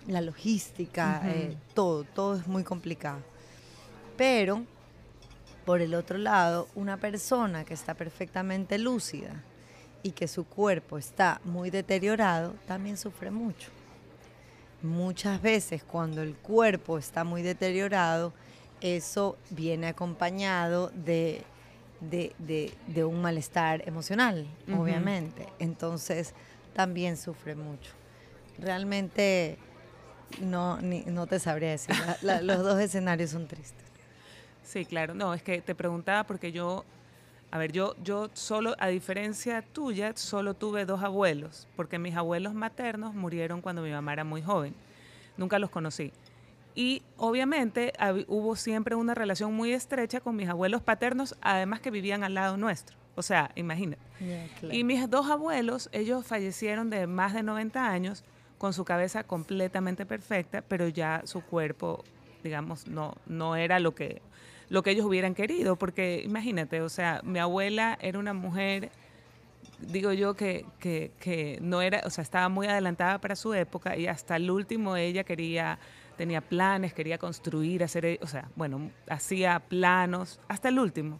La 0.07 0.21
logística, 0.21 1.23
eh, 1.25 1.57
todo, 1.75 2.05
todo 2.05 2.37
es 2.37 2.47
muy 2.47 2.65
complicado. 2.65 3.21
Pero, 4.17 4.65
por 5.65 5.81
el 5.81 5.95
otro 5.95 6.19
lado, 6.19 6.69
una 6.75 6.97
persona 6.97 7.65
que 7.65 7.75
está 7.75 7.95
perfectamente 7.95 8.79
lúcida 8.79 9.43
y 10.03 10.13
que 10.13 10.29
su 10.29 10.45
cuerpo 10.45 10.99
está 10.99 11.41
muy 11.45 11.71
deteriorado, 11.71 12.55
también 12.67 12.97
sufre 12.97 13.31
mucho. 13.31 13.71
Muchas 14.83 15.41
veces 15.41 15.83
cuando 15.83 16.23
el 16.23 16.35
cuerpo 16.35 16.99
está 16.99 17.25
muy 17.25 17.43
deteriorado, 17.43 18.33
eso 18.81 19.37
viene 19.51 19.89
acompañado 19.89 20.91
de, 20.91 21.45
de, 22.01 23.05
un 23.05 23.23
malestar 23.23 23.83
emocional, 23.87 24.47
obviamente. 24.77 25.47
Entonces, 25.59 26.35
también 26.75 27.17
sufre 27.17 27.55
mucho 27.55 27.93
realmente 28.59 29.59
no, 30.41 30.79
no 30.81 31.27
te 31.27 31.39
sabría 31.39 31.71
decir. 31.71 31.95
los 32.23 32.63
dos 32.63 32.81
escenarios 32.81 33.31
son 33.31 33.47
tristes. 33.47 33.85
Sí, 34.63 34.85
claro. 34.85 35.15
No, 35.15 35.35
es 35.35 35.43
que 35.43 35.61
te 35.61 35.75
preguntaba 35.75 36.25
porque 36.25 36.51
yo, 36.53 36.85
a 37.55 37.59
ver, 37.59 37.71
yo, 37.71 37.95
yo 38.03 38.31
solo, 38.35 38.75
a 38.81 38.89
diferencia 38.89 39.63
tuya, 39.63 40.13
solo 40.17 40.55
tuve 40.55 40.87
dos 40.87 41.05
abuelos, 41.05 41.69
porque 41.77 42.01
mis 42.01 42.17
abuelos 42.17 42.53
maternos 42.53 43.15
murieron 43.15 43.61
cuando 43.61 43.81
mi 43.81 43.93
mamá 43.93 44.13
era 44.13 44.25
muy 44.25 44.43
joven. 44.43 44.75
Nunca 45.37 45.61
los 45.61 45.71
conocí. 45.71 46.11
Y 46.75 47.03
obviamente 47.17 47.93
hubo 48.27 48.57
siempre 48.57 48.97
una 48.97 49.15
relación 49.15 49.55
muy 49.55 49.73
estrecha 49.73 50.19
con 50.19 50.35
mis 50.35 50.49
abuelos 50.49 50.83
paternos, 50.83 51.37
además 51.43 51.79
que 51.79 51.93
vivían 51.93 52.25
al 52.25 52.35
lado 52.35 52.57
nuestro. 52.57 52.97
O 53.15 53.23
sea, 53.23 53.53
imagínate. 53.55 54.03
Y 54.73 54.83
mis 54.83 55.09
dos 55.09 55.31
abuelos, 55.31 55.89
ellos 55.93 56.27
fallecieron 56.27 56.91
de 56.91 57.07
más 57.07 57.35
de 57.35 57.45
90 57.45 57.89
años 57.89 58.25
con 58.59 58.73
su 58.73 58.85
cabeza 58.85 59.23
completamente 59.23 60.05
perfecta, 60.05 60.61
pero 60.61 60.89
ya 60.89 61.23
su 61.25 61.41
cuerpo, 61.41 62.03
digamos, 62.43 62.89
no, 62.89 63.15
no 63.27 63.55
era 63.55 63.79
lo 63.79 63.95
que, 63.95 64.23
lo 64.69 64.83
que 64.83 64.91
ellos 64.91 65.07
hubieran 65.07 65.35
querido, 65.35 65.77
porque 65.77 66.23
imagínate, 66.25 66.81
o 66.81 66.89
sea, 66.89 67.21
mi 67.25 67.39
abuela 67.39 67.99
era 68.01 68.19
una 68.19 68.33
mujer, 68.33 68.91
digo 69.79 70.13
yo, 70.13 70.35
que, 70.35 70.65
que, 70.81 71.59
no 71.61 71.83
era, 71.83 72.03
o 72.05 72.11
sea, 72.11 72.23
estaba 72.23 72.49
muy 72.49 72.67
adelantada 72.67 73.21
para 73.21 73.37
su 73.37 73.55
época 73.55 73.97
y 73.97 74.07
hasta 74.07 74.37
el 74.37 74.51
último 74.51 74.97
ella 74.97 75.25
quería 75.25 75.79
tenía 76.17 76.41
planes, 76.41 76.95
quería 76.95 77.19
construir, 77.19 77.83
hacer, 77.83 78.21
o 78.23 78.29
sea, 78.29 78.49
bueno, 78.55 78.93
hacía 79.09 79.59
planos, 79.59 80.39
hasta 80.47 80.69
el 80.69 80.79
último, 80.79 81.19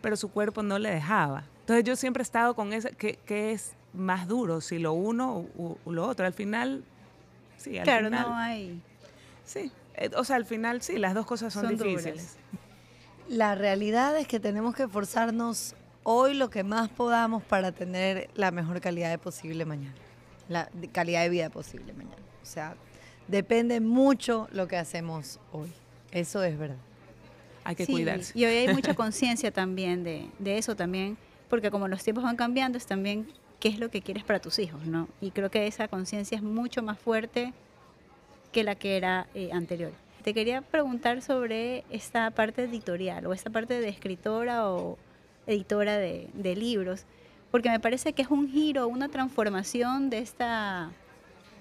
pero 0.00 0.16
su 0.16 0.30
cuerpo 0.30 0.62
no 0.62 0.78
le 0.78 0.90
dejaba. 0.90 1.42
Entonces 1.60 1.84
yo 1.84 1.96
siempre 1.96 2.20
he 2.20 2.24
estado 2.24 2.54
con 2.54 2.72
esa, 2.72 2.90
que, 2.90 3.18
que 3.26 3.50
es 3.50 3.74
más 3.92 4.26
duro 4.26 4.60
si 4.60 4.78
lo 4.78 4.92
uno 4.92 5.46
o, 5.56 5.78
lo 5.90 6.06
otro. 6.06 6.26
Al 6.26 6.32
final, 6.32 6.84
sí, 7.56 7.78
al 7.78 7.84
claro, 7.84 8.10
no 8.10 8.34
hay. 8.36 8.80
Sí, 9.44 9.72
eh, 9.94 10.10
o 10.16 10.24
sea, 10.24 10.36
al 10.36 10.46
final 10.46 10.82
sí, 10.82 10.98
las 10.98 11.14
dos 11.14 11.26
cosas 11.26 11.52
son, 11.52 11.68
difíciles. 11.68 12.36
La 13.28 13.54
realidad 13.54 14.16
es 14.18 14.26
que 14.26 14.40
tenemos 14.40 14.74
que 14.74 14.84
esforzarnos 14.84 15.74
hoy 16.02 16.34
lo 16.34 16.50
que 16.50 16.64
más 16.64 16.88
podamos 16.88 17.42
para 17.42 17.72
tener 17.72 18.28
la 18.34 18.50
mejor 18.50 18.80
calidad 18.80 19.10
de 19.10 19.18
posible 19.18 19.64
mañana, 19.64 19.94
la 20.48 20.68
calidad 20.92 21.22
de 21.22 21.28
vida 21.28 21.50
posible 21.50 21.92
mañana. 21.92 22.16
O 22.42 22.46
sea, 22.46 22.74
depende 23.28 23.80
mucho 23.80 24.48
lo 24.52 24.66
que 24.68 24.76
hacemos 24.76 25.38
hoy. 25.52 25.70
Eso 26.10 26.42
es 26.42 26.58
verdad. 26.58 26.76
Hay 27.64 27.76
que 27.76 27.86
cuidarse. 27.86 28.36
Y 28.38 28.44
hoy 28.44 28.54
hay 28.54 28.74
mucha 28.74 28.94
conciencia 28.96 29.52
también 29.52 30.02
de, 30.02 30.28
de 30.38 30.58
eso 30.58 30.74
también, 30.74 31.16
porque 31.48 31.70
como 31.70 31.88
los 31.88 32.02
tiempos 32.02 32.24
van 32.24 32.36
cambiando, 32.36 32.76
es 32.76 32.86
también 32.86 33.28
qué 33.60 33.68
es 33.68 33.78
lo 33.78 33.90
que 33.90 34.02
quieres 34.02 34.24
para 34.24 34.40
tus 34.40 34.58
hijos, 34.58 34.84
¿no? 34.84 35.08
Y 35.20 35.30
creo 35.30 35.50
que 35.50 35.66
esa 35.66 35.86
conciencia 35.86 36.36
es 36.36 36.42
mucho 36.42 36.82
más 36.82 36.98
fuerte 36.98 37.52
que 38.50 38.64
la 38.64 38.74
que 38.74 38.96
era 38.96 39.28
eh, 39.34 39.50
anterior. 39.52 39.92
Te 40.22 40.34
quería 40.34 40.62
preguntar 40.62 41.20
sobre 41.20 41.84
esta 41.90 42.30
parte 42.30 42.62
editorial 42.62 43.26
o 43.26 43.32
esta 43.32 43.50
parte 43.50 43.80
de 43.80 43.88
escritora 43.88 44.70
o 44.70 44.96
editora 45.48 45.98
de, 45.98 46.28
de 46.32 46.54
libros, 46.54 47.04
porque 47.50 47.68
me 47.70 47.80
parece 47.80 48.12
que 48.12 48.22
es 48.22 48.30
un 48.30 48.48
giro, 48.48 48.86
una 48.86 49.08
transformación 49.08 50.10
de 50.10 50.18
esta, 50.18 50.92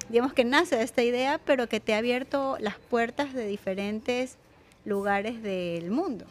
digamos 0.10 0.34
que 0.34 0.46
nace 0.46 0.76
de 0.76 0.84
esta 0.84 1.02
idea, 1.02 1.40
pero 1.44 1.68
que 1.68 1.80
te 1.80 1.96
ha 1.96 1.98
abierto 1.98 2.58
las 2.60 2.78
puertas 2.78 3.34
de 3.34 3.48
diferentes 3.48 4.38
lugares 4.86 5.42
del 5.42 5.90
mundo. 5.90 6.26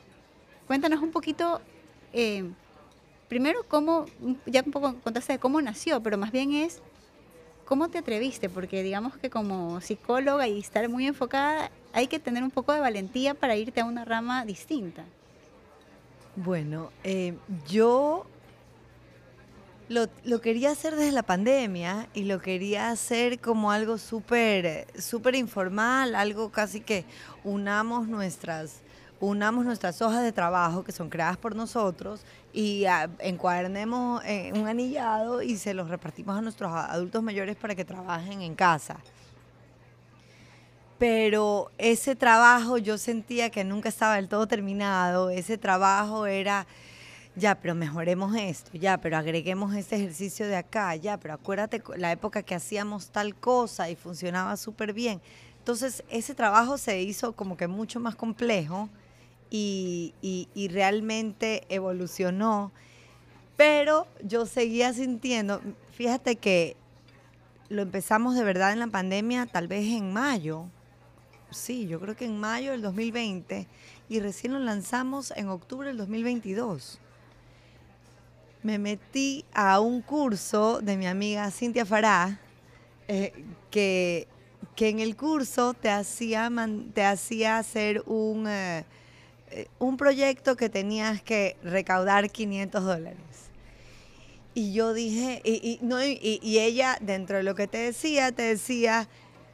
Cuéntanos 0.68 1.02
un 1.02 1.10
poquito 1.10 1.60
eh, 2.12 2.48
primero, 3.28 3.64
cómo, 3.66 4.06
ya 4.46 4.62
un 4.64 4.70
poco 4.70 4.94
contaste 5.02 5.32
de 5.32 5.38
cómo 5.40 5.60
nació, 5.60 6.00
pero 6.00 6.16
más 6.16 6.30
bien 6.30 6.52
es 6.52 6.80
cómo 7.70 7.88
te 7.88 7.98
atreviste, 7.98 8.48
porque 8.48 8.82
digamos 8.82 9.16
que 9.16 9.30
como 9.30 9.80
psicóloga 9.80 10.48
y 10.48 10.58
estar 10.58 10.88
muy 10.88 11.06
enfocada, 11.06 11.70
hay 11.92 12.08
que 12.08 12.18
tener 12.18 12.42
un 12.42 12.50
poco 12.50 12.72
de 12.72 12.80
valentía 12.80 13.34
para 13.34 13.54
irte 13.54 13.80
a 13.80 13.84
una 13.84 14.04
rama 14.04 14.44
distinta. 14.44 15.04
Bueno, 16.34 16.90
eh, 17.04 17.36
yo 17.68 18.26
lo, 19.88 20.08
quería 20.40 20.72
hacer 20.72 20.96
desde 20.96 21.12
la 21.12 21.22
pandemia 21.22 22.08
y 22.12 22.24
lo 22.24 22.40
quería 22.40 22.90
hacer 22.90 23.38
como 23.38 23.70
algo 23.70 23.98
súper, 23.98 24.88
súper 25.00 25.36
informal, 25.36 26.16
algo 26.16 26.50
casi 26.50 26.80
que 26.80 27.04
unamos 27.44 28.08
nuestras 28.08 28.80
unamos 29.20 29.66
nuestras 29.66 30.00
hojas 30.00 30.22
de 30.22 30.32
trabajo 30.32 30.82
que 30.82 30.92
son 30.92 31.10
creadas 31.10 31.36
por 31.36 31.54
nosotros 31.54 32.22
y 32.52 32.86
ah, 32.86 33.08
encuadernemos 33.18 34.22
en 34.24 34.58
un 34.58 34.66
anillado 34.66 35.42
y 35.42 35.56
se 35.56 35.74
los 35.74 35.88
repartimos 35.88 36.36
a 36.36 36.40
nuestros 36.40 36.72
adultos 36.72 37.22
mayores 37.22 37.56
para 37.56 37.74
que 37.74 37.84
trabajen 37.84 38.40
en 38.40 38.54
casa. 38.54 38.96
Pero 40.98 41.70
ese 41.78 42.16
trabajo 42.16 42.78
yo 42.78 42.98
sentía 42.98 43.50
que 43.50 43.64
nunca 43.64 43.88
estaba 43.88 44.16
del 44.16 44.28
todo 44.28 44.46
terminado, 44.46 45.30
ese 45.30 45.56
trabajo 45.56 46.26
era, 46.26 46.66
ya, 47.36 47.54
pero 47.54 47.74
mejoremos 47.74 48.34
esto, 48.36 48.70
ya, 48.74 48.98
pero 48.98 49.16
agreguemos 49.16 49.74
este 49.74 49.96
ejercicio 49.96 50.46
de 50.46 50.56
acá, 50.56 50.94
ya, 50.96 51.18
pero 51.18 51.34
acuérdate 51.34 51.82
la 51.96 52.12
época 52.12 52.42
que 52.42 52.54
hacíamos 52.54 53.10
tal 53.10 53.34
cosa 53.34 53.88
y 53.88 53.96
funcionaba 53.96 54.56
súper 54.56 54.92
bien. 54.92 55.22
Entonces 55.58 56.04
ese 56.10 56.34
trabajo 56.34 56.78
se 56.78 57.00
hizo 57.02 57.32
como 57.32 57.56
que 57.56 57.66
mucho 57.66 58.00
más 58.00 58.14
complejo 58.14 58.88
y, 59.50 60.68
realmente 60.72 61.64
evolucionó. 61.68 62.72
Pero 63.56 64.06
yo 64.22 64.46
seguía 64.46 64.92
sintiendo, 64.92 65.60
fíjate 65.92 66.36
que 66.36 66.76
lo 67.68 67.82
empezamos 67.82 68.34
de 68.34 68.44
verdad 68.44 68.72
en 68.72 68.78
la 68.78 68.86
pandemia 68.86 69.46
tal 69.46 69.68
vez 69.68 69.86
en 69.86 70.12
mayo. 70.12 70.64
Sí, 71.50 71.86
yo 71.86 72.00
creo 72.00 72.16
que 72.16 72.24
en 72.24 72.38
mayo 72.38 72.70
del 72.70 72.82
2020 72.82 73.66
y 74.08 74.20
recién 74.20 74.52
lo 74.52 74.60
lanzamos 74.60 75.32
en 75.36 75.48
octubre 75.48 75.88
del 75.88 75.98
2022. 75.98 76.98
Me 78.62 78.78
metí 78.78 79.44
a 79.52 79.80
un 79.80 80.00
curso 80.02 80.80
de 80.80 80.96
mi 80.96 81.06
amiga 81.06 81.50
Cintia 81.50 81.84
Fará, 81.84 82.38
eh, 83.08 83.32
que, 83.70 84.28
que 84.76 84.88
en 84.88 85.00
el 85.00 85.16
curso 85.16 85.74
te 85.74 85.90
hacía, 85.90 86.50
te 86.94 87.04
hacía 87.04 87.58
hacer 87.58 88.02
un, 88.06 88.46
eh, 88.46 88.84
un 89.78 89.96
proyecto 89.96 90.56
que 90.56 90.68
tenías 90.68 91.22
que 91.22 91.56
recaudar 91.62 92.30
500 92.30 92.84
dólares. 92.84 93.18
Y 94.54 94.72
yo 94.72 94.92
dije, 94.92 95.40
y, 95.44 95.78
no, 95.82 96.02
y, 96.02 96.58
ella, 96.58 96.98
dentro 97.00 97.36
de 97.36 97.42
lo 97.44 97.54
que 97.54 97.68
te 97.68 97.78
decía, 97.78 98.32
te 98.32 98.42
decía, 98.42 99.08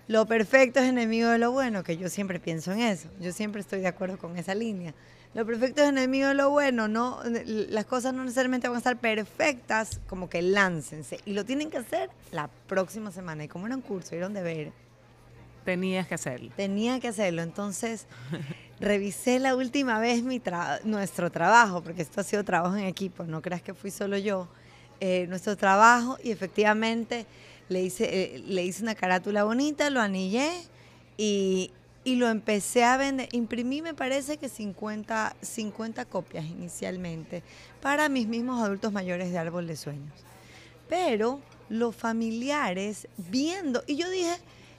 lo 0.09 0.26
perfecto 0.26 0.80
es 0.80 0.87
enemigo 0.87 1.28
de 1.28 1.38
lo 1.38 1.52
bueno, 1.52 1.82
que 1.82 1.98
yo 1.98 2.09
siempre 2.09 2.40
pienso 2.40 2.72
en 2.72 2.80
eso. 2.80 3.09
Yo 3.20 3.32
siempre 3.32 3.61
estoy 3.61 3.80
de 3.80 3.88
acuerdo 3.88 4.18
con 4.18 4.38
esa 4.38 4.54
línea. 4.54 4.94
Lo 5.35 5.44
perfecto 5.44 5.82
es 5.82 5.90
enemigo 5.90 6.28
de 6.28 6.35
lo 6.35 6.48
bueno, 6.48 6.88
no, 6.88 7.20
las 7.44 7.85
cosas 7.85 8.14
no 8.14 8.24
necesariamente 8.24 8.68
van 8.68 8.76
a 8.76 8.78
estar 8.78 8.98
perfectas, 8.98 10.00
como 10.06 10.30
que 10.30 10.40
láncense. 10.40 11.18
Y 11.26 11.35
lo 11.35 11.44
tienen 11.44 11.68
que 11.68 11.76
hacer 11.76 12.09
la 12.32 12.48
próxima 12.66 13.11
semana. 13.11 13.44
Y 13.44 13.48
como 13.48 13.66
era 13.66 13.76
un 13.76 13.82
curso, 13.82 14.14
era 14.14 14.28
un 14.28 14.32
deber. 14.32 14.72
Tenías 15.66 16.07
que 16.07 16.14
hacerlo. 16.14 16.50
Tenía 16.57 17.00
que 17.00 17.09
hacerlo. 17.09 17.42
Entonces, 17.42 18.07
revisé 18.81 19.38
la 19.38 19.55
última 19.55 19.98
vez 19.98 20.22
nuestro 20.85 21.31
trabajo, 21.31 21.83
porque 21.83 22.02
esto 22.02 22.20
ha 22.20 22.24
sido 22.24 22.44
trabajo 22.44 22.76
en 22.76 22.85
equipo, 22.85 23.24
no 23.24 23.42
creas 23.42 23.62
que 23.62 23.74
fui 23.74 23.90
solo 23.90 24.16
yo. 24.16 24.48
Eh, 25.00 25.26
nuestro 25.29 25.57
trabajo 25.57 26.16
y 26.24 26.31
efectivamente 26.31 27.26
le 27.68 27.83
hice, 27.83 28.05
eh, 28.05 28.38
le 28.46 28.64
hice 28.64 28.83
una 28.83 28.94
carátula 28.94 29.44
bonita, 29.44 29.90
lo 29.90 30.00
anillé 30.00 30.50
y, 31.18 31.72
lo 32.05 32.29
empecé 32.29 32.85
a 32.85 32.96
vender. 32.96 33.29
Imprimí, 33.33 33.83
me 33.83 33.92
parece 33.92 34.37
que 34.37 34.48
50, 34.48 35.37
50 35.42 36.05
copias 36.05 36.44
inicialmente 36.44 37.42
para 37.83 38.09
mis 38.09 38.29
mismos 38.29 38.62
adultos 38.64 38.92
mayores 38.92 39.33
de 39.33 39.38
Árbol 39.38 39.66
de 39.66 39.76
Sueños. 39.76 40.12
Pero 40.88 41.40
los 41.68 41.96
familiares 41.96 43.09
viendo, 43.16 43.83
y 43.88 43.96
yo 43.96 44.09
dije, 44.09 44.37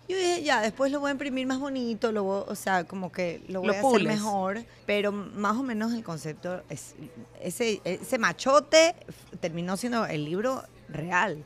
yo 0.08 0.16
dije, 0.16 0.44
ya, 0.44 0.62
después 0.62 0.92
lo 0.92 1.02
voy 1.02 1.10
a 1.10 1.12
imprimir 1.12 1.46
más 1.48 1.60
bonito, 1.60 2.12
lo 2.12 2.26
o 2.26 2.56
sea, 2.56 2.86
como 2.86 3.12
que 3.12 3.42
lo 3.50 3.62
voy 3.62 3.76
a 3.76 3.80
hacer 3.82 4.04
mejor, 4.04 4.64
pero 4.86 5.12
más 5.12 5.58
o 5.58 5.64
menos 5.64 5.94
el 5.94 6.04
concepto 6.04 6.64
es, 6.70 6.96
ese, 7.42 7.82
ese 7.84 8.18
machote 8.18 8.96
terminó 9.42 9.76
siendo 9.76 10.06
el 10.06 10.24
libro 10.24 10.64
real. 10.88 11.44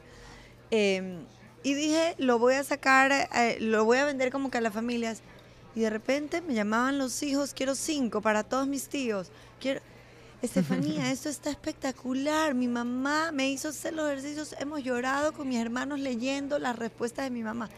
Em, 0.69 1.26
y 1.63 1.74
dije, 1.74 2.15
lo 2.17 2.39
voy 2.39 2.54
a 2.56 2.63
sacar, 2.63 3.12
eh, 3.12 3.58
lo 3.60 3.84
voy 3.86 3.97
a 3.97 4.06
vender 4.06 4.32
como 4.32 4.52
que 4.52 4.60
a 4.60 4.62
las 4.62 4.74
familias. 4.74 5.21
Y 5.76 5.82
de 5.82 5.89
repente 5.89 6.41
me 6.41 6.54
llamaban 6.54 6.97
los 6.97 7.24
hijos, 7.24 7.54
quiero 7.54 7.76
cinco 7.76 8.21
para 8.21 8.43
todos 8.43 8.67
mis 8.67 8.89
tíos. 8.89 9.32
Quiero, 9.60 9.82
Estefanía, 10.41 11.12
esto 11.12 11.30
está 11.30 11.50
espectacular. 11.50 12.54
Mi 12.54 12.67
mamá 12.67 13.32
me 13.32 13.50
hizo 13.50 13.69
hacer 13.69 13.93
los 13.93 14.08
ejercicios. 14.08 14.56
Hemos 14.60 14.84
llorado 14.84 15.34
con 15.34 15.47
mis 15.47 15.60
hermanos 15.60 16.00
leyendo 16.00 16.60
las 16.60 16.76
respuestas 16.76 17.26
de 17.26 17.32
mi 17.32 17.43
mamá. 17.43 17.69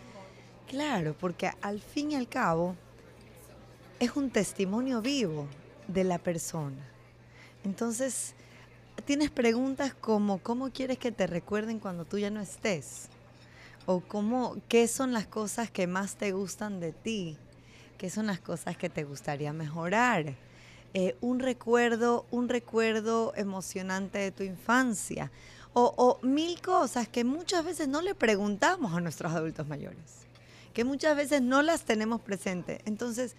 Claro, 0.67 1.15
porque 1.19 1.51
al 1.61 1.79
fin 1.79 2.11
y 2.11 2.15
al 2.15 2.27
cabo 2.27 2.75
es 3.99 4.15
un 4.15 4.31
testimonio 4.31 5.01
vivo 5.01 5.47
de 5.87 6.03
la 6.03 6.17
persona. 6.17 6.83
Entonces, 7.63 8.33
tienes 9.05 9.29
preguntas 9.29 9.93
como 9.93 10.39
¿cómo 10.39 10.71
quieres 10.71 10.97
que 10.97 11.11
te 11.11 11.27
recuerden 11.27 11.79
cuando 11.79 12.05
tú 12.05 12.17
ya 12.17 12.29
no 12.29 12.41
estés? 12.41 13.09
O 13.85 13.99
cómo, 13.99 14.57
¿qué 14.67 14.87
son 14.87 15.13
las 15.13 15.27
cosas 15.27 15.69
que 15.69 15.87
más 15.87 16.15
te 16.15 16.31
gustan 16.31 16.79
de 16.79 16.93
ti? 16.93 17.37
¿Qué 17.97 18.09
son 18.09 18.27
las 18.27 18.39
cosas 18.39 18.77
que 18.77 18.89
te 18.89 19.03
gustaría 19.03 19.53
mejorar? 19.53 20.35
Eh, 20.93 21.15
un 21.21 21.39
recuerdo, 21.39 22.25
un 22.31 22.49
recuerdo 22.49 23.33
emocionante 23.35 24.17
de 24.19 24.31
tu 24.31 24.43
infancia. 24.43 25.31
O, 25.73 25.93
o 25.97 26.25
mil 26.25 26.61
cosas 26.61 27.07
que 27.07 27.23
muchas 27.23 27.65
veces 27.65 27.87
no 27.87 28.01
le 28.01 28.15
preguntamos 28.15 28.93
a 28.93 29.01
nuestros 29.01 29.33
adultos 29.33 29.67
mayores 29.67 30.22
que 30.73 30.83
muchas 30.83 31.15
veces 31.15 31.41
no 31.41 31.61
las 31.61 31.83
tenemos 31.83 32.21
presentes. 32.21 32.79
Entonces, 32.85 33.35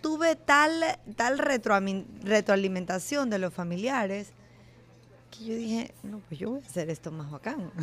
tuve 0.00 0.36
tal, 0.36 0.82
tal 1.16 1.38
retroalimentación 1.38 3.30
de 3.30 3.38
los 3.38 3.52
familiares 3.52 4.28
que 5.30 5.44
yo 5.44 5.54
dije, 5.54 5.92
no, 6.02 6.20
pues 6.28 6.40
yo 6.40 6.50
voy 6.50 6.60
a 6.62 6.66
hacer 6.66 6.90
esto 6.90 7.10
más 7.10 7.30
bacán. 7.30 7.70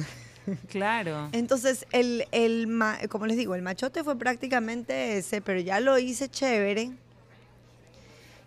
Claro. 0.68 1.30
Entonces, 1.32 1.86
el, 1.94 2.26
el, 2.34 2.68
como 3.08 3.28
les 3.28 3.38
digo, 3.38 3.56
el 3.56 3.62
machote 3.62 4.04
fue 4.04 4.18
prácticamente 4.18 5.18
ese, 5.18 5.40
pero 5.40 5.58
ya 5.62 5.80
lo 5.80 5.98
hice 5.98 6.28
chévere. 6.28 6.92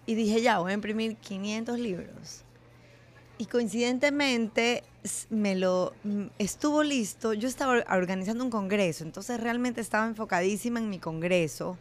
Y 0.04 0.14
dije, 0.14 0.42
ya, 0.42 0.58
voy 0.58 0.72
a 0.72 0.74
imprimir 0.74 1.16
500 1.16 1.78
libros. 1.78 2.44
Y 3.38 3.46
coincidentemente 3.46 4.82
me 5.30 5.54
lo 5.56 5.92
estuvo 6.38 6.82
listo. 6.82 7.34
Yo 7.34 7.48
estaba 7.48 7.84
organizando 7.90 8.42
un 8.42 8.50
congreso, 8.50 9.04
entonces 9.04 9.40
realmente 9.40 9.80
estaba 9.80 10.06
enfocadísima 10.06 10.78
en 10.78 10.88
mi 10.88 10.98
congreso. 10.98 11.76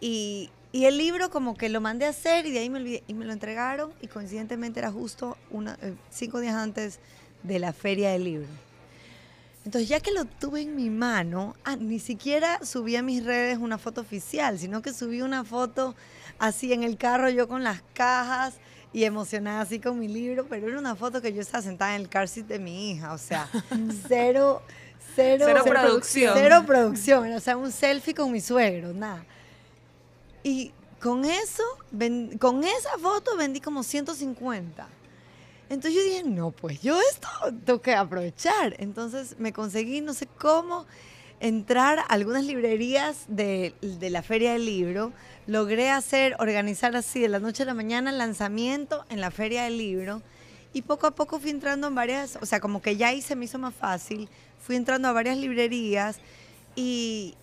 Y, 0.00 0.50
y 0.72 0.86
el 0.86 0.98
libro 0.98 1.30
como 1.30 1.54
que 1.54 1.68
lo 1.68 1.80
mandé 1.80 2.06
a 2.06 2.08
hacer 2.08 2.46
y 2.46 2.50
de 2.50 2.60
ahí 2.60 2.70
me 2.70 2.78
olvidé, 2.78 3.04
y 3.06 3.14
me 3.14 3.24
lo 3.24 3.32
entregaron 3.32 3.92
y 4.00 4.08
coincidentemente 4.08 4.80
era 4.80 4.90
justo 4.90 5.36
una, 5.50 5.78
eh, 5.82 5.94
cinco 6.10 6.40
días 6.40 6.54
antes 6.54 6.98
de 7.42 7.58
la 7.58 7.72
feria 7.72 8.10
del 8.10 8.24
libro. 8.24 8.48
Entonces 9.64 9.88
ya 9.88 10.00
que 10.00 10.10
lo 10.10 10.24
tuve 10.24 10.62
en 10.62 10.74
mi 10.74 10.90
mano, 10.90 11.54
ah, 11.64 11.76
ni 11.76 12.00
siquiera 12.00 12.64
subí 12.64 12.96
a 12.96 13.02
mis 13.02 13.24
redes 13.24 13.58
una 13.58 13.78
foto 13.78 14.00
oficial, 14.00 14.58
sino 14.58 14.82
que 14.82 14.92
subí 14.92 15.22
una 15.22 15.44
foto 15.44 15.94
así 16.40 16.72
en 16.72 16.82
el 16.82 16.96
carro 16.96 17.30
yo 17.30 17.46
con 17.46 17.62
las 17.62 17.82
cajas 17.94 18.54
y 18.92 19.04
emocionada 19.04 19.62
así 19.62 19.80
con 19.80 19.98
mi 19.98 20.08
libro, 20.08 20.46
pero 20.48 20.68
era 20.68 20.78
una 20.78 20.94
foto 20.94 21.22
que 21.22 21.32
yo 21.32 21.40
estaba 21.40 21.62
sentada 21.62 21.94
en 21.94 22.02
el 22.02 22.08
car 22.08 22.28
seat 22.28 22.46
de 22.46 22.58
mi 22.58 22.90
hija, 22.90 23.12
o 23.12 23.18
sea, 23.18 23.48
cero, 24.08 24.62
cero, 25.14 25.44
cero, 25.46 25.64
producción. 25.64 26.34
Cero 26.36 26.62
producción, 26.66 27.32
o 27.32 27.40
sea, 27.40 27.56
un 27.56 27.72
selfie 27.72 28.14
con 28.14 28.30
mi 28.30 28.40
suegro, 28.40 28.92
nada. 28.92 29.24
Y 30.42 30.72
con 31.00 31.24
eso, 31.24 31.62
con 32.38 32.64
esa 32.64 32.98
foto 32.98 33.36
vendí 33.36 33.60
como 33.60 33.82
150. 33.82 34.88
Entonces 35.68 35.94
yo 35.94 36.02
dije, 36.02 36.22
no, 36.24 36.50
pues 36.50 36.80
yo 36.82 37.00
esto 37.10 37.28
tengo 37.64 37.80
que 37.80 37.94
aprovechar. 37.94 38.76
Entonces 38.78 39.36
me 39.38 39.52
conseguí, 39.52 40.00
no 40.00 40.12
sé 40.12 40.26
cómo, 40.38 40.86
entrar 41.42 41.98
a 41.98 42.02
algunas 42.02 42.44
librerías 42.44 43.24
de, 43.26 43.74
de 43.82 44.10
la 44.10 44.22
Feria 44.22 44.52
del 44.52 44.64
Libro 44.64 45.12
logré 45.48 45.90
hacer, 45.90 46.36
organizar 46.38 46.94
así 46.94 47.20
de 47.20 47.28
la 47.28 47.40
noche 47.40 47.64
a 47.64 47.66
la 47.66 47.74
mañana 47.74 48.12
lanzamiento 48.12 49.04
en 49.10 49.20
la 49.20 49.32
Feria 49.32 49.64
del 49.64 49.76
Libro 49.76 50.22
y 50.72 50.82
poco 50.82 51.08
a 51.08 51.10
poco 51.10 51.40
fui 51.40 51.50
entrando 51.50 51.88
en 51.88 51.96
varias, 51.96 52.38
o 52.40 52.46
sea, 52.46 52.60
como 52.60 52.80
que 52.80 52.96
ya 52.96 53.08
ahí 53.08 53.20
se 53.20 53.34
me 53.34 53.46
hizo 53.46 53.58
más 53.58 53.74
fácil, 53.74 54.28
fui 54.60 54.76
entrando 54.76 55.08
a 55.08 55.12
varias 55.12 55.36
librerías 55.36 56.20
y, 56.76 57.34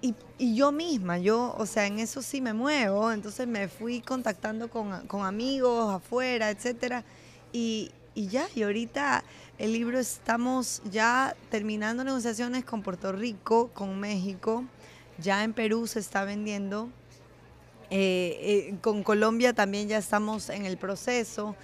y, 0.00 0.54
yo 0.54 0.70
misma, 0.70 1.18
yo, 1.18 1.52
o 1.58 1.66
sea, 1.66 1.86
en 1.86 1.98
eso 1.98 2.22
sí 2.22 2.40
me 2.40 2.52
muevo, 2.52 3.10
entonces 3.10 3.48
me 3.48 3.66
fui 3.66 4.00
contactando 4.00 4.70
con, 4.70 5.08
con 5.08 5.26
amigos 5.26 5.92
afuera, 5.92 6.50
etcétera, 6.50 7.02
y, 7.52 7.90
y 8.20 8.26
ya, 8.28 8.46
y 8.54 8.64
ahorita 8.64 9.24
el 9.56 9.72
libro 9.72 9.98
estamos 9.98 10.82
ya 10.90 11.34
terminando 11.48 12.04
negociaciones 12.04 12.66
con 12.66 12.82
Puerto 12.82 13.12
Rico, 13.12 13.70
con 13.72 13.98
México, 13.98 14.64
ya 15.16 15.42
en 15.42 15.54
Perú 15.54 15.86
se 15.86 16.00
está 16.00 16.24
vendiendo 16.24 16.90
eh, 17.88 18.68
eh, 18.70 18.74
con 18.82 19.02
Colombia 19.02 19.54
también 19.54 19.88
ya 19.88 19.96
estamos 19.96 20.50
en 20.50 20.66
el 20.66 20.76
proceso, 20.76 21.56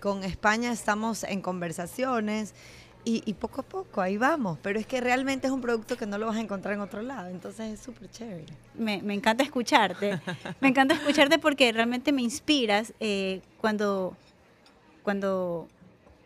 con 0.00 0.22
España 0.22 0.70
estamos 0.70 1.24
en 1.24 1.40
conversaciones 1.40 2.52
y, 3.04 3.32
poco 3.32 3.62
a 3.62 3.64
poco 3.64 4.00
ahí 4.02 4.18
vamos, 4.18 4.58
pero 4.62 4.78
es 4.78 4.86
que 4.86 5.00
realmente 5.00 5.46
es 5.46 5.52
un 5.52 5.62
producto 5.62 5.96
que 5.96 6.06
no 6.06 6.18
lo 6.18 6.26
vas 6.26 6.36
a 6.36 6.40
encontrar 6.40 6.74
en 6.74 6.80
otro 6.80 7.00
lado, 7.00 7.30
entonces 7.30 7.72
es 7.72 7.80
súper 7.80 8.10
chévere. 8.10 8.52
Me, 8.74 9.00
encanta 9.14 9.42
escucharte, 9.42 10.20
me 10.60 10.68
encanta 10.68 10.94
escucharte 10.94 11.38
porque 11.38 11.72
realmente 11.72 12.12
me 12.12 12.20
inspiras 12.20 12.92
eh, 13.00 13.40
cuando, 13.60 14.14
cuando 15.02 15.68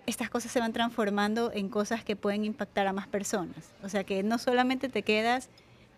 estas 0.07 0.31
cosas 0.31 0.53
se 0.53 0.61
van 0.61 0.73
transformando 0.73 1.53
en 1.53 1.69
cosas 1.69 2.05
que 2.05 2.17
pueden 2.17 2.45
impactar 2.45 2.87
a 2.87 2.93
más 2.93 3.09
personas, 3.09 3.73
o 3.83 3.89
sea 3.89 4.05
que 4.05 4.23
no 4.23 4.39
solamente 4.39 4.89
te 4.89 5.03
quedas 5.03 5.49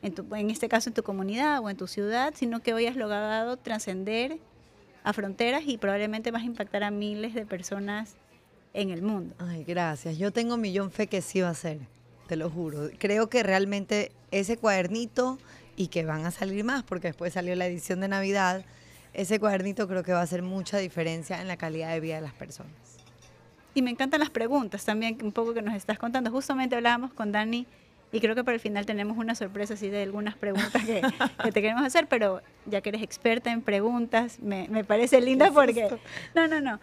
en, 0.03 0.15
en 0.37 0.51
este 0.51 0.69
caso 0.69 0.91
en 0.91 0.95
tu 0.95 1.03
comunidad 1.03 1.61
o 1.61 1.71
en 1.71 1.77
tu 1.77 1.87
ciudad, 1.87 2.33
sino 2.37 2.61
que 2.61 2.75
hoy 2.75 2.87
has 2.87 2.97
logrado 2.97 3.57
trascender 3.57 4.39
a 5.05 5.13
fronteras 5.13 5.63
y 5.67 5.79
probablemente 5.79 6.31
vas 6.31 6.43
a 6.43 6.47
impactar 6.47 6.85
a 6.85 6.91
miles 6.91 7.35
de 7.35 7.47
personas 7.47 8.17
en 8.75 8.91
el 8.91 9.03
mundo. 9.03 9.35
Ay, 9.39 9.65
gracias. 9.65 10.19
Yo 10.19 10.33
tengo 10.33 10.57
millón 10.57 10.91
fe 10.91 11.07
que 11.07 11.23
sí 11.23 11.41
va 11.41 11.51
a 11.51 11.55
ser, 11.55 11.79
te 12.27 12.37
lo 12.37 12.51
juro. 12.51 12.91
Creo 12.99 13.29
que 13.29 13.43
realmente 13.43 14.13
ese 14.31 14.57
cuadernito 14.57 15.39
y 15.77 15.89
que 15.89 16.05
van 16.05 16.27
a 16.27 16.31
salir 16.31 16.65
más, 16.65 16.83
porque 16.83 17.09
después 17.09 17.33
salió 17.33 17.55
la 17.55 17.67
edición 17.67 18.01
de 18.01 18.09
Navidad, 18.09 18.65
ese 19.15 19.41
cuadernito 19.41 19.89
creo 19.89 20.03
que 20.03 20.13
va 20.13 20.21
a 20.21 20.25
hacer 20.25 20.43
mucha 20.43 20.79
diferencia 20.79 21.41
en 21.41 21.49
la 21.49 21.57
calidad 21.57 21.93
de 21.93 22.01
vida 22.01 22.17
de 22.17 22.21
las 22.23 22.35
personas. 22.35 22.98
Y 23.79 23.83
me 23.83 23.91
encantan 23.93 24.19
las 24.19 24.31
preguntas 24.31 24.85
también, 24.85 25.17
un 25.23 25.31
poco 25.31 25.55
que 25.55 25.63
nos 25.63 25.75
estás 25.75 25.99
contando. 25.99 26.33
Justamente 26.33 26.75
hablábamos 26.75 27.13
con 27.13 27.31
Dani 27.31 27.65
y 28.11 28.19
creo 28.19 28.35
que 28.35 28.43
para 28.43 28.57
el 28.57 28.61
final 28.61 28.87
tenemos 28.87 29.17
una 29.19 29.37
sorpresa 29.37 29.75
así 29.75 29.89
de 29.89 30.03
algunas 30.03 30.35
preguntas 30.35 30.85
que, 30.85 31.01
te 31.53 31.63
queremos 31.63 31.85
hacer, 31.85 32.09
pero 32.09 32.43
ya 32.67 32.81
que 32.81 32.89
eres 32.89 33.03
experta 33.03 33.53
en 33.53 33.63
preguntas, 33.63 34.41
me, 34.41 34.67
me 34.69 34.83
parece 34.83 35.21
linda 35.21 35.53
porque... 35.53 35.89
No, 36.35 36.49
no, 36.49 36.61
no. 36.61 36.81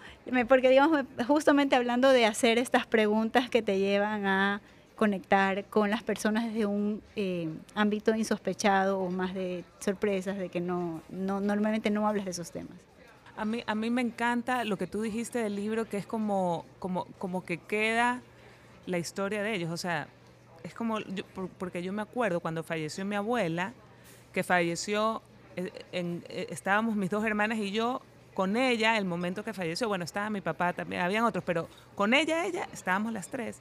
porque 0.48 0.70
digamos, 0.70 1.04
justamente 1.28 1.76
hablando 1.76 2.10
de 2.12 2.26
hacer 2.26 2.58
estas 2.58 2.86
preguntas 2.86 3.50
que 3.50 3.62
te 3.62 3.78
llevan 3.78 4.26
a 4.26 4.62
conectar 4.96 5.66
con 5.66 5.90
las 5.90 6.02
personas 6.02 6.46
desde 6.46 6.66
un 6.66 7.02
eh, 7.18 7.50
ámbito 7.74 8.16
insospechado 8.16 9.02
o 9.02 9.12
más 9.12 9.34
de 9.34 9.66
sorpresas, 9.80 10.38
de 10.38 10.48
que 10.48 10.62
no, 10.62 11.02
no 11.10 11.42
normalmente 11.42 11.90
no 11.90 12.08
hablas 12.08 12.24
de 12.24 12.32
esos 12.32 12.52
temas. 12.52 12.78
A 13.38 13.46
mí, 13.46 13.64
a 13.66 13.76
mí 13.76 13.90
me 13.90 14.02
encanta 14.02 14.64
lo 14.64 14.78
que 14.78 14.88
tú 14.88 15.02
dijiste 15.02 15.40
del 15.40 15.56
libro, 15.56 15.90
que 15.90 15.98
es 15.98 16.06
como, 16.06 16.66
como, 16.80 17.06
como 17.18 17.44
que 17.44 17.58
queda 17.58 18.22
la 18.86 18.98
historia 18.98 19.44
de 19.44 19.56
ellos. 19.56 19.72
O 19.72 19.78
sea, 19.78 20.08
es 20.64 20.74
como, 20.74 20.98
porque 21.58 21.84
yo 21.84 21.94
me 21.94 22.02
acuerdo 22.02 22.40
cuando 22.40 22.64
falleció 22.64 23.06
mi 23.06 23.16
abuela, 23.16 23.74
que 24.34 24.44
falleció, 24.44 25.22
eh, 25.56 25.72
eh, 25.92 26.48
estábamos 26.50 26.96
mis 26.96 27.10
dos 27.10 27.26
hermanas 27.26 27.58
y 27.58 27.72
yo 27.72 28.02
con 28.34 28.58
ella, 28.58 28.98
el 28.98 29.06
momento 29.06 29.44
que 29.44 29.54
falleció, 29.54 29.88
bueno, 29.88 30.04
estaba 30.04 30.30
mi 30.30 30.42
papá 30.42 30.74
también, 30.74 31.02
habían 31.02 31.24
otros, 31.24 31.44
pero 31.44 31.70
con 31.96 32.14
ella, 32.14 32.46
ella, 32.46 32.68
estábamos 32.74 33.14
las 33.14 33.30
tres. 33.30 33.60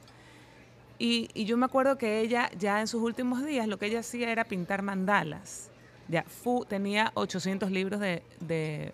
Y, 0.99 1.45
yo 1.45 1.57
me 1.57 1.65
acuerdo 1.65 1.97
que 1.97 2.19
ella, 2.19 2.49
ya 2.57 2.79
en 2.81 2.87
sus 2.87 3.01
últimos 3.01 3.45
días, 3.45 3.67
lo 3.67 3.79
que 3.79 3.87
ella 3.87 3.99
hacía 3.99 4.31
era 4.31 4.45
pintar 4.45 4.81
mandalas. 4.81 5.69
Ya, 6.07 6.25
tenía 6.67 7.11
800 7.15 7.71
libros 7.71 7.99
de, 7.99 8.21
de 8.39 8.93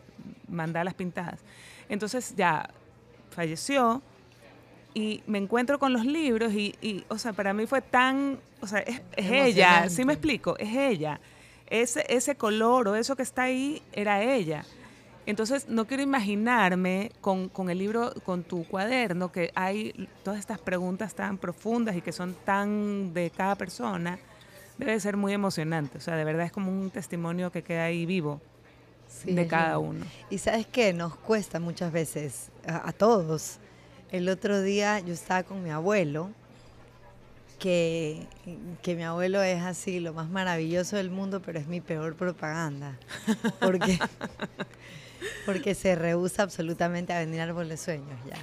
mandalas 0.52 0.94
pintadas. 0.94 1.40
Entonces 1.90 2.36
ya 2.36 2.70
falleció 3.32 4.02
y 4.94 5.24
me 5.26 5.38
encuentro 5.38 5.80
con 5.80 5.94
los 5.94 6.06
libros 6.06 6.54
y, 6.54 7.06
o 7.08 7.18
sea, 7.18 7.34
para 7.34 7.54
mí 7.54 7.66
fue 7.66 7.82
tan, 7.82 8.40
o 8.60 8.68
sea, 8.68 8.80
es, 8.80 9.02
ella, 9.16 9.90
¿sí 9.90 10.06
me 10.06 10.14
explico? 10.14 10.58
Es 10.58 10.76
ella. 10.76 11.20
Ese, 11.68 12.06
ese 12.10 12.36
color 12.36 12.90
o 12.90 12.96
eso 12.96 13.16
que 13.16 13.24
está 13.24 13.44
ahí 13.44 13.82
era 13.94 14.22
ella. 14.24 14.66
Entonces, 15.26 15.70
no 15.70 15.86
quiero 15.86 16.04
imaginarme 16.04 17.12
con, 17.22 17.48
con, 17.48 17.70
el 17.70 17.78
libro, 17.78 18.12
con 18.26 18.44
tu 18.44 18.66
cuaderno, 18.66 19.32
que 19.32 19.52
hay 19.56 20.10
todas 20.24 20.40
estas 20.40 20.60
preguntas 20.60 21.16
tan 21.16 21.38
profundas 21.38 21.96
y 21.96 22.02
que 22.02 22.12
son 22.12 22.36
tan 22.44 23.14
de 23.14 23.30
cada 23.30 23.56
persona. 23.56 24.20
Debe 24.78 25.00
ser 25.00 25.16
muy 25.16 25.32
emocionante. 25.32 26.00
O 26.00 26.02
sea, 26.02 26.16
de 26.16 26.26
verdad 26.26 26.48
es 26.48 26.52
como 26.52 26.72
un 26.72 26.90
testimonio 26.90 27.52
que 27.52 27.62
queda 27.62 27.86
ahí 27.86 28.06
vivo 28.06 28.42
de 29.24 29.47
cada 29.47 29.78
uno. 29.80 30.06
Y 30.30 30.38
sabes 30.38 30.67
qué, 30.67 30.93
nos 30.93 31.15
cuesta 31.15 31.60
muchas 31.60 31.91
veces 31.91 32.50
a 32.65 32.91
todos 32.91 33.60
el 34.12 34.28
otro 34.28 34.62
día 34.62 35.00
yo 35.00 35.13
estaba 35.13 35.43
con 35.43 35.63
mi 35.63 35.69
abuelo, 35.69 36.32
que, 37.60 38.28
que, 38.82 38.95
mi 38.95 39.04
abuelo 39.04 39.41
es 39.41 39.62
así, 39.62 40.00
lo 40.00 40.13
más 40.13 40.30
maravilloso 40.30 40.97
del 40.97 41.12
mundo, 41.12 41.41
pero 41.41 41.60
es 41.60 41.67
mi 41.67 41.80
peor 41.80 42.15
propaganda. 42.15 42.97
Porque, 43.60 44.00
porque 45.45 45.76
se 45.76 45.95
rehúsa 45.95 46.43
absolutamente 46.43 47.13
a 47.13 47.19
venir 47.19 47.39
a 47.39 47.43
Árbol 47.43 47.69
de 47.69 47.78
Sueños 47.78 48.19
ya. 48.28 48.38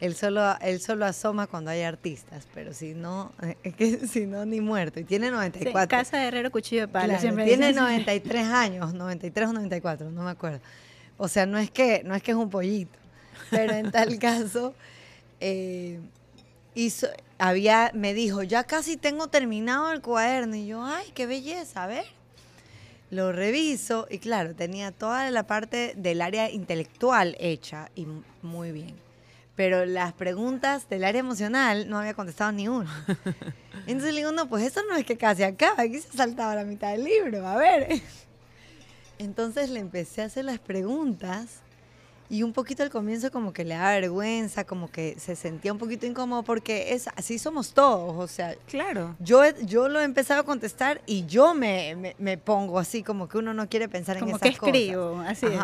Él 0.00 0.14
solo, 0.14 0.58
él 0.60 0.80
solo 0.80 1.06
asoma 1.06 1.46
cuando 1.46 1.70
hay 1.70 1.82
artistas, 1.82 2.46
pero 2.52 2.74
si 2.74 2.94
no, 2.94 3.32
es 3.62 3.74
que 3.74 4.06
si 4.06 4.26
no, 4.26 4.44
ni 4.44 4.60
muerto. 4.60 5.00
Y 5.00 5.04
tiene 5.04 5.30
94. 5.30 5.88
casa 5.88 6.18
de 6.18 6.26
Herrero 6.26 6.50
Cuchillo 6.50 6.82
de 6.82 6.88
Palo, 6.88 7.18
siempre 7.18 7.44
Tiene 7.44 7.72
93 7.72 8.46
años, 8.46 8.94
93 8.94 9.48
o 9.48 9.52
94, 9.52 10.10
no 10.10 10.22
me 10.24 10.30
acuerdo. 10.30 10.60
O 11.16 11.28
sea, 11.28 11.46
no 11.46 11.58
es 11.58 11.70
que, 11.70 12.02
no 12.04 12.14
es, 12.14 12.22
que 12.22 12.32
es 12.32 12.36
un 12.36 12.50
pollito, 12.50 12.98
pero 13.50 13.72
en 13.74 13.90
tal 13.92 14.18
caso 14.18 14.74
eh, 15.40 16.00
hizo, 16.74 17.06
había, 17.38 17.90
me 17.94 18.14
dijo, 18.14 18.42
ya 18.42 18.64
casi 18.64 18.96
tengo 18.96 19.28
terminado 19.28 19.92
el 19.92 20.00
cuaderno. 20.00 20.56
Y 20.56 20.66
yo, 20.66 20.84
ay, 20.84 21.06
qué 21.14 21.26
belleza, 21.26 21.84
a 21.84 21.86
ver. 21.86 22.04
Lo 23.10 23.30
reviso 23.30 24.08
y 24.10 24.18
claro, 24.18 24.54
tenía 24.54 24.90
toda 24.90 25.30
la 25.30 25.46
parte 25.46 25.94
del 25.96 26.20
área 26.20 26.50
intelectual 26.50 27.36
hecha 27.38 27.90
y 27.94 28.06
muy 28.42 28.72
bien. 28.72 28.94
Pero 29.56 29.86
las 29.86 30.12
preguntas 30.12 30.88
del 30.88 31.04
área 31.04 31.20
emocional 31.20 31.88
no 31.88 31.98
había 31.98 32.14
contestado 32.14 32.50
ni 32.52 32.66
una. 32.68 33.04
Entonces 33.86 34.14
le 34.14 34.20
digo, 34.20 34.32
no, 34.32 34.48
pues 34.48 34.64
eso 34.64 34.80
no 34.88 34.96
es 34.96 35.04
que 35.04 35.16
casi 35.16 35.42
acaba, 35.42 35.82
aquí 35.82 36.00
se 36.00 36.16
saltaba 36.16 36.54
la 36.54 36.64
mitad 36.64 36.90
del 36.90 37.04
libro, 37.04 37.46
a 37.46 37.56
ver. 37.56 38.00
Entonces 39.18 39.70
le 39.70 39.80
empecé 39.80 40.22
a 40.22 40.24
hacer 40.24 40.44
las 40.44 40.58
preguntas 40.58 41.60
y 42.30 42.42
un 42.42 42.52
poquito 42.52 42.82
al 42.82 42.90
comienzo 42.90 43.30
como 43.30 43.52
que 43.52 43.64
le 43.64 43.74
da 43.74 43.90
vergüenza, 43.90 44.64
como 44.64 44.90
que 44.90 45.16
se 45.18 45.36
sentía 45.36 45.72
un 45.72 45.78
poquito 45.78 46.06
incómodo 46.06 46.42
porque 46.42 46.94
es 46.94 47.06
así 47.16 47.38
somos 47.38 47.74
todos, 47.74 48.16
o 48.16 48.26
sea, 48.26 48.56
claro. 48.66 49.14
Yo 49.20 49.42
yo 49.60 49.88
lo 49.88 50.00
he 50.00 50.04
empezado 50.04 50.40
a 50.40 50.44
contestar 50.44 51.02
y 51.06 51.26
yo 51.26 51.54
me, 51.54 52.14
me, 52.18 52.38
pongo 52.38 52.78
así 52.78 53.02
como 53.02 53.28
que 53.28 53.38
uno 53.38 53.54
no 53.54 53.68
quiere 53.68 53.88
pensar 53.88 54.16
en 54.16 54.28
esas 54.28 54.40
que 54.40 54.48
escribo, 54.48 55.20
así 55.20 55.46
es. 55.46 55.60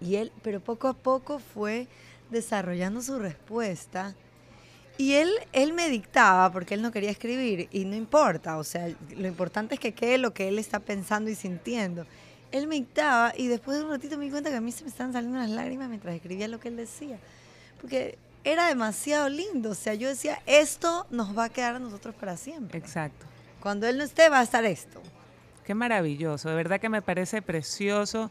Y 0.00 0.16
él, 0.16 0.32
pero 0.42 0.60
poco 0.60 0.88
a 0.88 0.94
poco 0.94 1.38
fue 1.38 1.86
desarrollando 2.32 3.02
su 3.02 3.18
respuesta. 3.18 4.14
Y 4.98 5.14
él, 5.14 5.30
él 5.52 5.72
me 5.72 5.88
dictaba 5.88 6.50
porque 6.52 6.74
él 6.74 6.82
no 6.82 6.90
quería 6.90 7.10
escribir 7.10 7.68
y 7.70 7.84
no 7.84 7.96
importa, 7.96 8.58
o 8.58 8.64
sea, 8.64 8.88
lo 9.16 9.26
importante 9.26 9.74
es 9.74 9.80
que 9.80 9.92
quede 9.92 10.18
lo 10.18 10.34
que 10.34 10.48
él 10.48 10.58
está 10.58 10.80
pensando 10.80 11.30
y 11.30 11.34
sintiendo 11.34 12.06
él 12.52 12.66
me 12.66 12.76
dictaba 12.76 13.32
y 13.36 13.48
después 13.48 13.78
de 13.78 13.84
un 13.84 13.90
ratito 13.90 14.16
me 14.18 14.26
di 14.26 14.30
cuenta 14.30 14.50
que 14.50 14.56
a 14.56 14.60
mí 14.60 14.70
se 14.70 14.84
me 14.84 14.90
estaban 14.90 15.12
saliendo 15.12 15.38
las 15.38 15.50
lágrimas 15.50 15.88
mientras 15.88 16.14
escribía 16.14 16.46
lo 16.48 16.60
que 16.60 16.68
él 16.68 16.76
decía. 16.76 17.18
Porque 17.80 18.18
era 18.44 18.68
demasiado 18.68 19.28
lindo. 19.28 19.70
O 19.70 19.74
sea, 19.74 19.94
yo 19.94 20.08
decía, 20.08 20.40
esto 20.46 21.06
nos 21.10 21.36
va 21.36 21.44
a 21.44 21.48
quedar 21.48 21.76
a 21.76 21.78
nosotros 21.78 22.14
para 22.14 22.36
siempre. 22.36 22.78
Exacto. 22.78 23.26
Cuando 23.60 23.88
él 23.88 23.96
no 23.96 24.04
esté, 24.04 24.28
va 24.28 24.40
a 24.40 24.42
estar 24.42 24.64
esto. 24.64 25.00
Qué 25.64 25.74
maravilloso. 25.74 26.48
De 26.48 26.54
verdad 26.54 26.80
que 26.80 26.88
me 26.88 27.02
parece 27.02 27.40
precioso. 27.40 28.30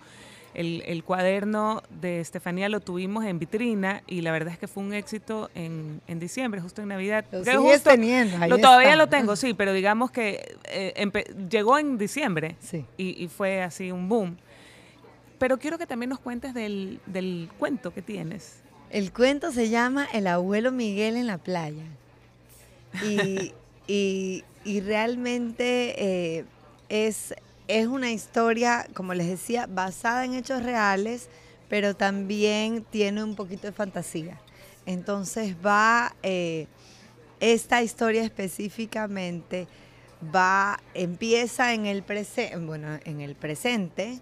El, 0.54 1.04
cuaderno 1.06 1.82
de 2.02 2.20
Estefanía 2.20 2.68
lo 2.68 2.82
tuvimos 2.82 3.24
en 3.26 3.40
vitrina 3.40 4.04
y 4.06 4.22
la 4.22 4.32
verdad 4.32 4.54
es 4.54 4.60
que 4.60 4.68
fue 4.68 4.84
un 4.84 4.94
éxito 4.94 5.50
en, 5.56 6.02
diciembre, 6.20 6.60
justo 6.60 6.82
en 6.82 6.90
Navidad. 6.90 7.26
Lo 7.32 7.44
sigues 7.44 7.84
teniendo. 7.84 8.46
lo, 8.48 8.58
todavía 8.58 8.96
lo 8.96 9.08
tengo, 9.08 9.36
sí, 9.36 9.54
pero 9.54 9.72
digamos 9.72 10.12
que 10.12 10.58
eh, 10.66 11.12
llegó 11.50 11.78
en 11.80 11.98
diciembre 11.98 12.56
y, 12.98 13.28
fue 13.28 13.62
así 13.62 13.92
un 13.92 14.10
boom. 14.10 14.38
Pero 15.40 15.58
quiero 15.58 15.78
que 15.78 15.88
también 15.88 16.10
nos 16.10 16.20
cuentes 16.20 16.54
del, 16.54 17.50
cuento 17.58 17.94
que 17.94 18.02
tienes. 18.02 18.58
El 18.90 19.14
cuento 19.14 19.52
se 19.52 19.70
llama 19.70 20.06
El 20.12 20.28
abuelo 20.28 20.72
Miguel 20.72 21.16
en 21.16 21.28
la 21.28 21.38
playa. 21.38 21.86
Y, 23.04 24.44
realmente 24.84 25.96
eh, 25.98 26.46
es 26.90 27.34
es 27.80 27.88
una 27.88 28.12
historia, 28.12 28.88
como 28.94 29.14
les 29.14 29.28
decía, 29.28 29.68
basada 29.68 30.26
en 30.26 30.34
hechos 30.34 30.62
reales, 30.64 31.30
pero 31.70 31.96
también 31.96 32.86
tiene 32.90 33.24
un 33.24 33.36
poquito 33.36 33.68
de 33.68 33.74
fantasía. 33.74 34.40
Entonces 34.86 35.56
va, 35.66 36.14
eh, 36.22 36.68
esta 37.40 37.82
historia 37.82 38.24
específicamente 38.24 39.68
va, 40.36 40.82
empieza 40.94 41.74
en 41.74 41.86
el, 41.86 42.04
bueno, 42.60 43.00
en 43.06 43.22
el 43.22 43.36
presente 43.36 44.20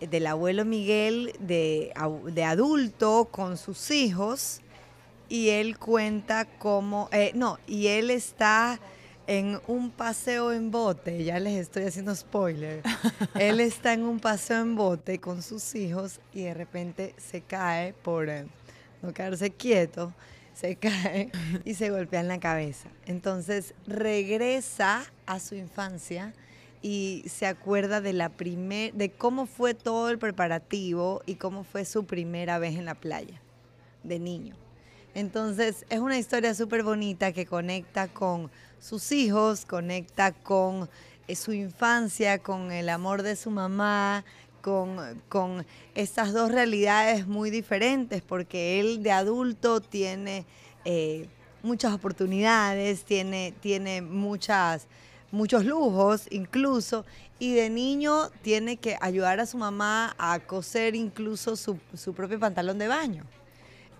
del 0.00 0.26
abuelo 0.26 0.64
Miguel 0.64 1.34
de, 1.40 1.92
de, 2.26 2.44
adulto 2.44 3.28
con 3.30 3.56
sus 3.56 3.90
hijos 3.90 4.60
y 5.28 5.50
él 5.50 5.78
cuenta 5.78 6.44
cómo, 6.58 7.08
eh, 7.12 7.32
no, 7.34 7.58
y 7.66 7.86
él 7.86 8.10
está 8.10 8.78
en 9.30 9.60
un 9.68 9.92
paseo 9.92 10.52
en 10.52 10.72
bote, 10.72 11.22
ya 11.22 11.38
les 11.38 11.54
estoy 11.54 11.84
haciendo 11.84 12.12
spoiler, 12.16 12.82
él 13.38 13.60
está 13.60 13.92
en 13.92 14.02
un 14.02 14.18
paseo 14.18 14.60
en 14.60 14.74
bote 14.74 15.20
con 15.20 15.40
sus 15.40 15.76
hijos 15.76 16.18
y 16.34 16.42
de 16.42 16.52
repente 16.52 17.14
se 17.16 17.40
cae 17.40 17.92
por 17.92 18.28
eh, 18.28 18.46
no 19.02 19.14
quedarse 19.14 19.50
quieto, 19.50 20.12
se 20.52 20.74
cae 20.80 21.30
y 21.64 21.74
se 21.74 21.90
golpea 21.90 22.18
en 22.18 22.26
la 22.26 22.40
cabeza. 22.40 22.88
Entonces 23.06 23.74
regresa 23.86 25.04
a 25.26 25.38
su 25.38 25.54
infancia 25.54 26.34
y 26.82 27.22
se 27.28 27.46
acuerda 27.46 28.00
de 28.00 28.12
la 28.12 28.30
primer, 28.30 28.94
de 28.94 29.12
cómo 29.12 29.46
fue 29.46 29.74
todo 29.74 30.10
el 30.10 30.18
preparativo 30.18 31.22
y 31.24 31.36
cómo 31.36 31.62
fue 31.62 31.84
su 31.84 32.04
primera 32.04 32.58
vez 32.58 32.76
en 32.76 32.84
la 32.84 32.96
playa 32.96 33.40
de 34.02 34.18
niño. 34.18 34.56
Entonces 35.14 35.84
es 35.90 35.98
una 35.98 36.18
historia 36.18 36.54
súper 36.54 36.82
bonita 36.82 37.32
que 37.32 37.46
conecta 37.46 38.08
con 38.08 38.50
sus 38.78 39.10
hijos, 39.12 39.64
conecta 39.66 40.32
con 40.32 40.88
eh, 41.26 41.34
su 41.34 41.52
infancia, 41.52 42.38
con 42.38 42.70
el 42.70 42.88
amor 42.88 43.22
de 43.22 43.36
su 43.36 43.50
mamá, 43.50 44.24
con, 44.62 44.96
con 45.28 45.66
estas 45.94 46.32
dos 46.32 46.52
realidades 46.52 47.26
muy 47.26 47.50
diferentes, 47.50 48.22
porque 48.22 48.80
él 48.80 49.02
de 49.02 49.12
adulto 49.12 49.80
tiene 49.80 50.46
eh, 50.84 51.28
muchas 51.62 51.92
oportunidades, 51.92 53.04
tiene, 53.04 53.52
tiene 53.60 54.02
muchas, 54.02 54.86
muchos 55.30 55.64
lujos 55.64 56.26
incluso, 56.30 57.04
y 57.38 57.54
de 57.54 57.70
niño 57.70 58.30
tiene 58.42 58.76
que 58.76 58.96
ayudar 59.00 59.40
a 59.40 59.46
su 59.46 59.56
mamá 59.56 60.14
a 60.18 60.38
coser 60.40 60.94
incluso 60.94 61.56
su, 61.56 61.78
su 61.94 62.12
propio 62.14 62.38
pantalón 62.38 62.78
de 62.78 62.88
baño. 62.88 63.24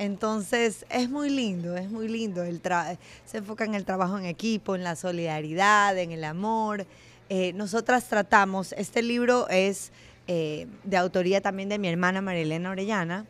Entonces 0.01 0.87
es 0.89 1.11
muy 1.11 1.29
lindo, 1.29 1.77
es 1.77 1.91
muy 1.91 2.09
lindo. 2.09 2.43
El 2.43 2.63
se 3.27 3.37
enfoca 3.37 3.67
en 3.67 3.75
el 3.75 3.85
trabajo 3.85 4.17
en 4.17 4.25
equipo, 4.25 4.75
en 4.75 4.83
la 4.83 4.97
solidaridad, 4.97 5.99
en 5.99 6.11
el 6.11 6.25
amor. 6.25 6.87
Eh, 7.29 7.53
nosotras 7.53 8.09
tratamos, 8.09 8.73
este 8.79 9.03
libro 9.03 9.47
es 9.51 9.93
eh, 10.27 10.69
de 10.85 10.97
autoría 10.97 11.43
también 11.43 11.69
de 11.69 11.79
mi 11.79 11.87
hermana 11.87 12.23
Marilena 12.23 12.71
Orellana. 12.71 13.27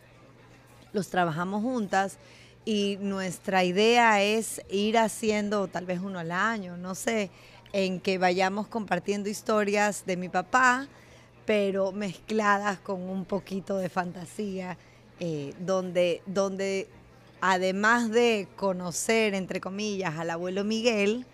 Los 0.92 1.10
trabajamos 1.10 1.60
juntas 1.60 2.18
y 2.64 2.98
nuestra 3.00 3.64
idea 3.64 4.22
es 4.22 4.62
ir 4.70 4.96
haciendo 4.96 5.66
tal 5.66 5.86
vez 5.86 5.98
uno 5.98 6.20
al 6.20 6.30
año, 6.30 6.76
no 6.76 6.94
sé, 6.94 7.32
en 7.72 7.98
que 7.98 8.16
vayamos 8.18 8.68
compartiendo 8.68 9.28
historias 9.28 10.06
de 10.06 10.16
mi 10.16 10.28
papá, 10.28 10.86
pero 11.46 11.90
mezcladas 11.90 12.78
con 12.78 13.02
un 13.02 13.24
poquito 13.24 13.76
de 13.76 13.88
fantasía 13.88 14.78
eh, 15.20 15.54
donde, 15.60 16.22
donde 16.26 16.88
además 17.40 18.10
de 18.10 18.48
conocer, 18.56 19.34
entre 19.34 19.60
comillas, 19.60 20.18
al 20.18 20.30
abuelo 20.30 20.64
Miguel, 20.64 21.26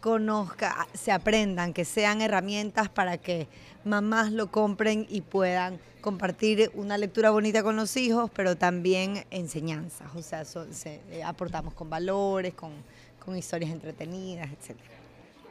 conozca, 0.00 0.86
se 0.94 1.12
aprendan, 1.12 1.72
que 1.72 1.84
sean 1.84 2.22
herramientas 2.22 2.88
para 2.88 3.18
que 3.18 3.48
mamás 3.84 4.32
lo 4.32 4.50
compren 4.50 5.06
y 5.08 5.20
puedan 5.20 5.78
compartir 6.00 6.70
una 6.74 6.98
lectura 6.98 7.30
bonita 7.30 7.62
con 7.62 7.76
los 7.76 7.96
hijos, 7.96 8.30
pero 8.34 8.56
también 8.56 9.24
enseñanzas, 9.30 10.08
o 10.14 10.22
sea, 10.22 10.44
eh, 11.10 11.22
aportamos 11.22 11.74
con 11.74 11.90
valores, 11.90 12.54
con, 12.54 12.72
historias 13.36 13.70
entretenidas, 13.70 14.50
etc. 14.50 14.76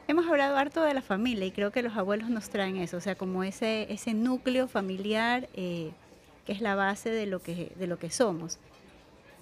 Hemos 0.10 0.28
hablado 0.28 0.58
harto 0.58 0.84
de 0.84 0.94
la 0.94 1.02
familia 1.02 1.46
y 1.46 1.52
creo 1.52 1.72
que 1.72 1.82
los 1.82 1.96
abuelos 1.96 2.30
nos 2.30 2.50
traen 2.50 2.76
eso, 2.76 2.98
o 2.98 3.00
sea, 3.00 3.16
como 3.16 3.42
ese, 3.46 3.88
ese 3.90 4.14
núcleo 4.14 4.68
familiar. 4.68 5.48
Eh, 5.54 5.94
que 6.46 6.54
es 6.54 6.62
la 6.62 6.76
base 6.76 7.10
de 7.10 7.26
lo 7.26 7.42
que, 7.42 7.72
de 7.76 7.88
lo 7.88 8.00
que 8.00 8.10
somos. 8.10 8.60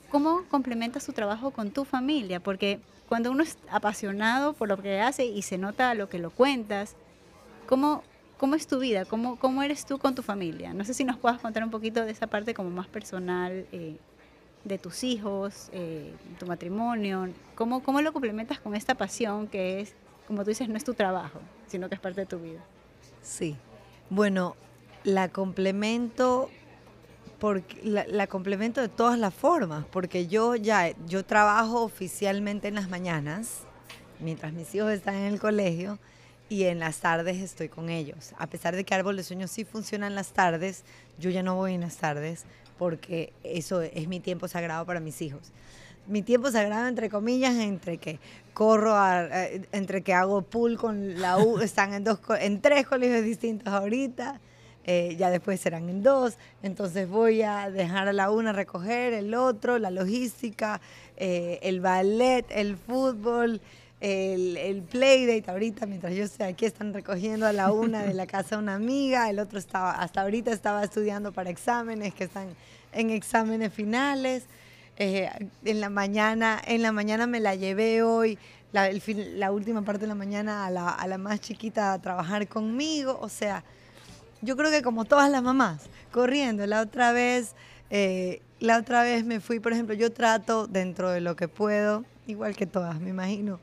¿Cómo 0.10 0.44
complementas 0.50 1.06
tu 1.06 1.14
trabajo 1.14 1.52
con 1.52 1.72
tu 1.72 1.84
familia? 1.84 2.40
Porque 2.40 2.80
cuando 3.10 3.32
uno 3.32 3.44
es 3.44 3.58
apasionado 3.70 4.54
por 4.54 4.70
lo 4.70 4.78
que 4.78 5.00
hace 5.00 5.26
y 5.26 5.42
se 5.42 5.58
nota 5.58 5.94
lo 5.96 6.10
que 6.10 6.20
lo 6.20 6.30
cuentas, 6.30 6.96
¿cómo, 7.68 8.04
cómo 8.38 8.56
es 8.56 8.68
tu 8.68 8.80
vida? 8.80 9.06
¿Cómo, 9.06 9.38
¿Cómo 9.38 9.64
eres 9.64 9.86
tú 9.86 9.98
con 9.98 10.16
tu 10.16 10.22
familia? 10.22 10.74
No 10.74 10.84
sé 10.86 10.94
si 10.94 11.04
nos 11.04 11.18
puedas 11.18 11.40
contar 11.40 11.64
un 11.64 11.72
poquito 11.72 12.06
de 12.06 12.12
esa 12.12 12.28
parte 12.28 12.54
como 12.54 12.70
más 12.70 12.88
personal 12.88 13.66
eh, 13.72 13.98
de 14.64 14.78
tus 14.78 15.04
hijos, 15.04 15.70
eh, 15.72 16.14
tu 16.40 16.46
matrimonio. 16.46 17.30
¿Cómo, 17.56 17.82
¿Cómo 17.84 18.02
lo 18.02 18.14
complementas 18.14 18.60
con 18.60 18.76
esta 18.76 18.96
pasión 18.96 19.48
que 19.48 19.82
es, 19.82 19.94
como 20.28 20.44
tú 20.44 20.50
dices, 20.50 20.70
no 20.70 20.78
es 20.78 20.84
tu 20.84 20.94
trabajo, 20.94 21.40
sino 21.68 21.90
que 21.90 21.96
es 21.96 22.02
parte 22.02 22.22
de 22.22 22.28
tu 22.28 22.40
vida? 22.40 22.60
Sí. 23.22 23.56
Bueno, 24.10 24.56
la 25.04 25.30
complemento 25.30 26.50
porque 27.40 27.80
la, 27.84 28.28
complemento 28.28 28.82
de 28.82 28.90
todas 28.90 29.20
las 29.20 29.34
formas, 29.34 29.86
porque 29.92 30.28
yo 30.28 30.56
ya 30.56 30.94
yo 31.08 31.24
trabajo 31.24 31.84
oficialmente 31.84 32.68
en 32.68 32.76
las 32.76 32.90
mañanas, 32.90 33.62
mientras 34.20 34.54
mis 34.54 34.74
hijos 34.74 34.92
están 34.92 35.16
en 35.16 35.34
el 35.34 35.40
colegio, 35.40 36.00
y 36.50 36.64
en 36.64 36.80
las 36.80 37.00
tardes 37.00 37.38
estoy 37.38 37.70
con 37.70 37.90
ellos. 37.90 38.34
A 38.38 38.48
pesar 38.48 38.76
de 38.76 38.84
que 38.84 38.96
Árbol 38.96 39.18
de 39.18 39.24
Sueños 39.24 39.52
sí 39.52 39.66
funciona 39.66 40.08
en 40.08 40.16
las 40.16 40.32
tardes, 40.32 40.84
yo 41.20 41.30
ya 41.30 41.44
no 41.44 41.56
voy 41.56 41.74
en 41.74 41.82
las 41.82 41.98
tardes 41.98 42.46
porque 42.78 43.34
eso 43.44 43.82
es 43.82 44.08
mi 44.08 44.20
tiempo 44.20 44.48
sagrado 44.48 44.86
para 44.86 45.00
mis 45.00 45.22
hijos. 45.22 45.52
Mi 46.06 46.22
tiempo 46.22 46.50
sagrado, 46.52 46.88
entre 46.88 47.10
comillas, 47.10 47.56
entre 47.56 47.98
que 47.98 48.20
corro, 48.54 48.96
eh, 49.14 49.68
entre 49.74 50.04
que 50.04 50.14
hago 50.14 50.42
pool 50.42 50.78
con 50.78 51.20
la 51.20 51.38
U, 51.38 51.60
están 51.62 51.94
en, 51.94 52.04
dos, 52.04 52.20
en 52.40 52.62
tres 52.62 52.88
colegios 52.88 53.24
distintos 53.24 53.74
ahorita 53.74 54.40
eh, 54.90 55.18
ya 55.20 55.30
después 55.30 55.60
serán 55.60 55.90
en 55.90 56.02
dos, 56.02 56.38
entonces 56.64 57.10
voy 57.10 57.42
a 57.42 57.70
dejar 57.70 58.08
a 58.08 58.14
la 58.14 58.32
una 58.32 58.54
recoger, 58.54 59.12
el 59.12 59.34
otro, 59.34 59.78
la 59.80 59.92
logística, 59.92 60.80
eh, 61.18 61.60
el 61.62 61.82
ballet, 61.82 62.46
el 62.50 62.78
fútbol, 62.78 63.60
el, 64.00 64.56
el 64.56 64.82
playdate. 64.84 65.52
Ahorita, 65.52 65.86
mientras 65.88 66.16
yo 66.16 66.24
estoy 66.24 66.48
aquí, 66.48 66.66
están 66.66 66.94
recogiendo 66.94 67.46
a 67.46 67.52
la 67.52 67.74
una 67.74 68.04
de 68.04 68.14
la 68.14 68.28
casa 68.36 68.58
una 68.58 68.76
amiga, 68.76 69.30
el 69.30 69.40
otro 69.40 69.60
estaba, 69.60 69.92
hasta 69.92 70.22
ahorita 70.22 70.52
estaba 70.52 70.86
estudiando 70.86 71.34
para 71.34 71.50
exámenes, 71.50 72.14
que 72.14 72.24
están 72.24 72.48
en 72.94 73.10
exámenes 73.10 73.74
finales. 73.74 74.46
Eh, 75.00 75.30
en 75.66 75.82
la 75.82 75.90
mañana, 75.90 76.62
en 76.66 76.82
la 76.82 76.94
mañana 76.94 77.28
me 77.28 77.42
la 77.42 77.56
llevé 77.56 78.04
hoy, 78.04 78.40
la, 78.72 78.90
la 79.36 79.52
última 79.52 79.82
parte 79.82 80.02
de 80.02 80.08
la 80.08 80.16
mañana 80.16 80.66
a 80.66 80.72
la, 80.72 80.90
a 80.90 81.08
la 81.08 81.18
más 81.18 81.42
chiquita 81.42 81.92
a 81.92 82.02
trabajar 82.02 82.48
conmigo, 82.48 83.18
o 83.22 83.28
sea, 83.28 83.64
yo 84.42 84.56
creo 84.56 84.72
que 84.72 84.82
como 84.82 85.06
todas 85.06 85.30
las 85.32 85.42
mamás, 85.42 85.90
corriendo. 86.12 86.66
La 86.66 86.82
otra 86.82 87.12
vez, 87.12 87.56
eh, 87.90 88.42
la 88.60 88.78
otra 88.78 89.04
vez 89.04 89.26
me 89.26 89.40
fui, 89.40 89.60
por 89.60 89.74
ejemplo, 89.74 89.96
yo 89.96 90.12
trato 90.12 90.68
dentro 90.68 91.10
de 91.10 91.22
lo 91.22 91.36
que 91.36 91.48
puedo, 91.48 92.06
igual 92.28 92.56
que 92.56 92.66
todas, 92.66 93.00
me 93.00 93.10
imagino, 93.10 93.60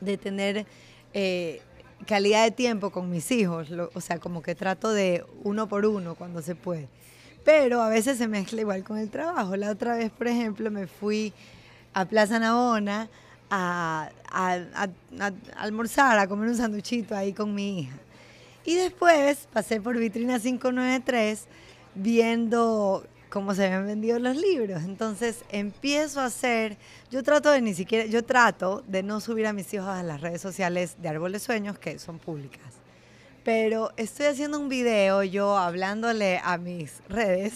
de 0.00 0.16
tener 0.16 0.66
eh, 1.14 1.60
calidad 2.06 2.44
de 2.44 2.50
tiempo 2.50 2.90
con 2.90 3.10
mis 3.10 3.30
hijos. 3.30 3.68
o 3.94 4.00
sea, 4.00 4.18
como 4.18 4.42
que 4.42 4.54
trato 4.54 4.90
de 4.90 5.24
uno 5.44 5.68
por 5.68 5.86
uno 5.86 6.14
cuando 6.14 6.42
se 6.42 6.54
puede. 6.54 6.88
Pero 7.44 7.80
a 7.80 7.88
veces 7.88 8.18
se 8.18 8.28
mezcla 8.28 8.60
igual 8.60 8.84
con 8.84 8.98
el 8.98 9.10
trabajo. 9.10 9.56
La 9.56 9.70
otra 9.70 9.96
vez, 9.96 10.10
por 10.10 10.28
ejemplo, 10.28 10.70
me 10.70 10.86
fui 10.86 11.32
a 11.94 12.04
Plaza 12.04 12.38
Navona 12.38 13.08
a, 13.50 14.10
a 14.30 14.88
almorzar, 15.56 16.18
a 16.18 16.26
comer 16.26 16.50
un 16.50 16.56
sanduchito 16.56 17.16
ahí 17.16 17.32
con 17.32 17.54
mi 17.54 17.80
hija. 17.80 17.96
Y 18.68 18.74
después 18.74 19.48
pasé 19.50 19.80
por 19.80 19.96
Vitrina 19.96 20.38
593 20.38 21.46
viendo 21.94 23.02
cómo 23.30 23.54
se 23.54 23.64
habían 23.64 23.86
vendido 23.86 24.18
los 24.18 24.36
libros. 24.36 24.82
Entonces 24.82 25.42
empiezo 25.48 26.20
a 26.20 26.26
hacer, 26.26 26.76
yo 27.10 27.22
trato 27.22 27.50
de 27.50 27.62
ni 27.62 27.72
siquiera, 27.72 28.04
yo 28.04 28.22
trato 28.26 28.84
de 28.86 29.02
no 29.02 29.20
subir 29.20 29.46
a 29.46 29.54
mis 29.54 29.72
hijos 29.72 29.88
a 29.88 30.02
las 30.02 30.20
redes 30.20 30.42
sociales 30.42 30.96
de 31.00 31.08
Árbol 31.08 31.32
de 31.32 31.38
Sueños 31.38 31.78
que 31.78 31.98
son 31.98 32.18
públicas. 32.18 32.60
Pero 33.42 33.90
estoy 33.96 34.26
haciendo 34.26 34.60
un 34.60 34.68
video 34.68 35.22
yo 35.22 35.56
hablándole 35.56 36.38
a 36.44 36.58
mis 36.58 37.00
redes 37.08 37.54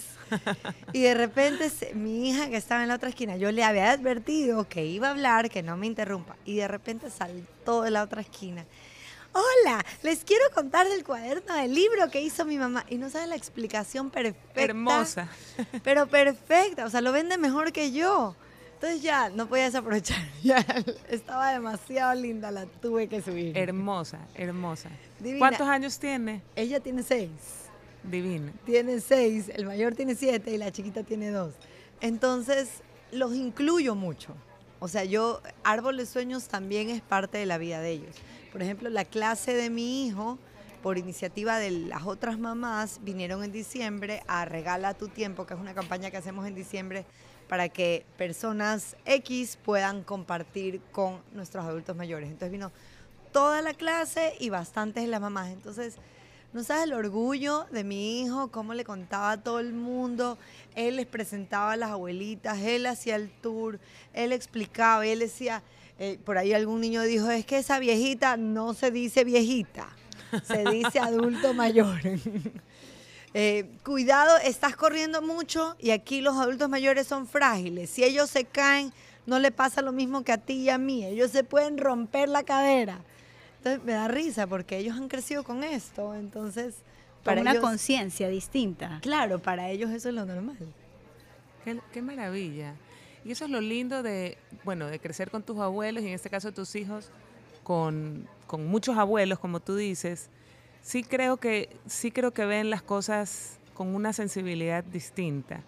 y 0.95 1.03
de 1.03 1.13
repente 1.13 1.71
mi 1.93 2.31
hija 2.31 2.49
que 2.49 2.57
estaba 2.57 2.85
en 2.85 2.89
la 2.89 2.95
otra 2.95 3.11
esquina, 3.11 3.37
yo 3.37 3.53
le 3.53 3.65
había 3.65 3.91
advertido 3.91 4.67
que 4.67 4.87
iba 4.87 5.09
a 5.09 5.11
hablar, 5.11 5.51
que 5.51 5.63
no 5.63 5.77
me 5.77 5.87
interrumpa 5.87 6.37
y 6.47 6.57
de 6.57 6.69
repente 6.69 7.11
saltó 7.11 7.83
de 7.83 7.91
la 7.91 8.03
otra 8.03 8.23
esquina 8.23 8.65
hola, 9.33 9.85
les 10.03 10.25
quiero 10.25 10.45
contar 10.55 10.89
del 10.89 11.05
cuaderno 11.05 11.55
del 11.55 11.75
libro 11.75 12.11
que 12.11 12.21
hizo 12.21 12.45
mi 12.45 12.59
mamá. 12.59 12.85
Y 12.89 12.97
no 12.97 13.11
sabe 13.11 13.27
la 13.27 13.37
explicación 13.37 14.11
perfecta. 14.11 14.63
Hermosa. 14.63 15.29
Pero 15.85 16.07
perfecta, 16.07 16.85
o 16.85 16.91
sea, 16.91 17.01
lo 17.01 17.13
vende 17.13 17.39
mejor 17.39 17.73
que 17.73 17.93
yo. 17.93 18.37
Entonces 18.75 19.03
ya, 19.03 19.31
no 19.31 19.47
podía 19.47 19.65
desaprovechar. 19.65 20.19
Ya 20.43 20.59
estaba 21.09 21.53
demasiado 21.53 22.21
linda, 22.21 22.51
la 22.51 22.67
tuve 22.67 23.09
que 23.09 23.23
subir. 23.23 23.57
Hermosa, 23.57 24.19
hermosa. 24.35 24.91
¿Cuántos 25.39 25.69
años 25.69 25.99
tiene? 26.01 26.43
Ella 26.57 26.81
tiene 26.81 27.05
seis. 27.05 27.31
Divina. 28.03 28.53
Tiene 28.67 29.01
seis, 29.01 29.49
el 29.55 29.67
mayor 29.67 29.95
tiene 29.95 30.17
siete 30.17 30.51
y 30.51 30.59
la 30.59 30.73
chiquita 30.73 31.05
tiene 31.05 31.31
dos. 31.31 31.55
Entonces, 32.01 32.83
los 33.13 33.37
incluyo 33.37 33.95
mucho. 33.95 34.35
O 34.81 34.89
sea, 34.89 35.05
yo, 35.05 35.41
Árbol 35.63 35.99
de 35.99 36.07
Sueños 36.07 36.49
también 36.49 36.91
es 36.91 37.03
parte 37.03 37.39
de 37.39 37.47
la 37.47 37.59
vida 37.59 37.81
de 37.81 37.91
ellos. 37.91 38.17
Por 38.53 38.63
ejemplo, 38.63 38.91
la 38.91 39.07
clase 39.07 39.55
de 39.55 39.71
mi 39.71 40.07
hijo, 40.07 40.39
por 40.83 40.99
iniciativa 40.99 41.59
de 41.59 41.71
las 41.71 42.03
otras 42.05 42.39
mamás, 42.39 43.01
vinieron 43.03 43.43
en 43.43 43.51
diciembre 43.51 44.23
a 44.27 44.45
Regala 44.45 44.93
tu 44.93 45.09
Tiempo, 45.09 45.47
que 45.47 45.55
es 45.55 45.61
una 45.61 45.73
campaña 45.73 46.11
que 46.11 46.19
hacemos 46.19 46.47
en 46.47 46.55
diciembre 46.55 47.07
para 47.49 47.71
que 47.71 48.05
personas 48.19 48.95
X 49.07 49.59
puedan 49.65 50.05
compartir 50.05 50.83
con 50.93 51.23
nuestros 51.33 51.65
adultos 51.65 51.97
mayores. 51.97 52.29
Entonces 52.29 52.53
vino 52.53 52.73
toda 53.33 53.63
la 53.63 53.73
clase 53.73 54.35
y 54.39 54.51
bastantes 54.51 55.05
de 55.05 55.09
las 55.09 55.23
mamás. 55.23 55.49
Entonces, 55.49 55.97
no 56.53 56.63
sabes 56.63 56.85
el 56.85 56.93
orgullo 56.93 57.65
de 57.71 57.85
mi 57.85 58.21
hijo, 58.21 58.49
cómo 58.49 58.75
le 58.75 58.85
contaba 58.85 59.31
a 59.31 59.43
todo 59.43 59.61
el 59.61 59.73
mundo. 59.73 60.37
Él 60.75 60.97
les 60.97 61.07
presentaba 61.07 61.73
a 61.73 61.77
las 61.77 61.91
abuelitas, 61.91 62.59
él 62.59 62.85
hacía 62.85 63.17
el 63.17 63.31
tour, 63.31 63.81
él 64.13 64.33
explicaba, 64.33 65.07
él 65.07 65.21
decía, 65.21 65.63
eh, 65.99 66.19
por 66.25 66.39
ahí 66.39 66.53
algún 66.53 66.81
niño 66.81 67.03
dijo, 67.03 67.31
es 67.31 67.45
que 67.45 67.59
esa 67.59 67.79
viejita 67.79 68.37
no 68.37 68.75
se 68.75 68.91
dice 68.91 69.25
viejita, 69.25 69.89
se 70.45 70.65
dice 70.65 70.99
adulto 71.01 71.55
mayor. 71.55 72.01
Eh, 73.35 73.71
cuidado, 73.83 74.37
estás 74.45 74.77
corriendo 74.77 75.23
mucho 75.23 75.75
y 75.79 75.93
aquí 75.93 76.21
los 76.21 76.37
adultos 76.37 76.69
mayores 76.69 77.07
son 77.07 77.27
frágiles. 77.27 77.89
Si 77.89 78.05
ellos 78.05 78.29
se 78.29 78.45
caen, 78.45 78.93
no 79.25 79.39
le 79.39 79.51
pasa 79.51 79.81
lo 79.81 79.91
mismo 79.91 80.23
que 80.23 80.33
a 80.33 80.37
ti 80.37 80.55
y 80.55 80.69
a 80.69 80.77
mí. 80.77 81.03
Ellos 81.03 81.31
se 81.31 81.43
pueden 81.43 81.79
romper 81.79 82.29
la 82.29 82.43
cadera. 82.43 83.01
Entonces 83.57 83.83
me 83.85 83.93
da 83.93 84.07
risa 84.07 84.47
porque 84.47 84.77
ellos 84.77 84.99
han 84.99 85.09
crecido 85.09 85.45
con 85.45 85.65
esto. 85.65 86.15
Entonces, 86.15 86.75
para 87.25 87.41
una 87.41 87.59
conciencia 87.59 88.29
distinta. 88.29 88.99
Claro, 89.01 89.39
para 89.39 89.71
ellos 89.71 89.91
eso 89.91 90.11
es 90.11 90.15
lo 90.15 90.27
normal. 90.27 90.59
qué 91.93 92.03
maravilla. 92.03 92.75
Y 93.25 93.33
eso 93.33 93.45
es 93.45 93.51
lo 93.51 93.61
lindo 93.61 94.03
de, 94.03 94.37
bueno, 94.65 94.87
de 94.87 94.99
crecer 94.99 95.31
con 95.31 95.43
tus 95.43 95.59
abuelos 95.59 96.03
y 96.03 96.09
en 96.09 96.15
este 96.15 96.31
caso 96.31 96.53
tus 96.53 96.75
hijos 96.75 97.11
con, 97.63 98.29
muchos 98.59 98.97
abuelos, 98.99 99.39
como 99.39 99.61
tú 99.61 99.77
dices. 99.77 100.29
Sí 100.83 101.05
creo 101.05 101.37
que 101.37 101.77
sí 101.87 102.11
creo 102.11 102.33
que 102.33 102.45
ven 102.45 102.69
las 102.69 102.83
cosas 102.83 103.59
con 103.75 103.95
una 103.95 104.13
sensibilidad 104.13 104.83
distinta. 104.85 105.63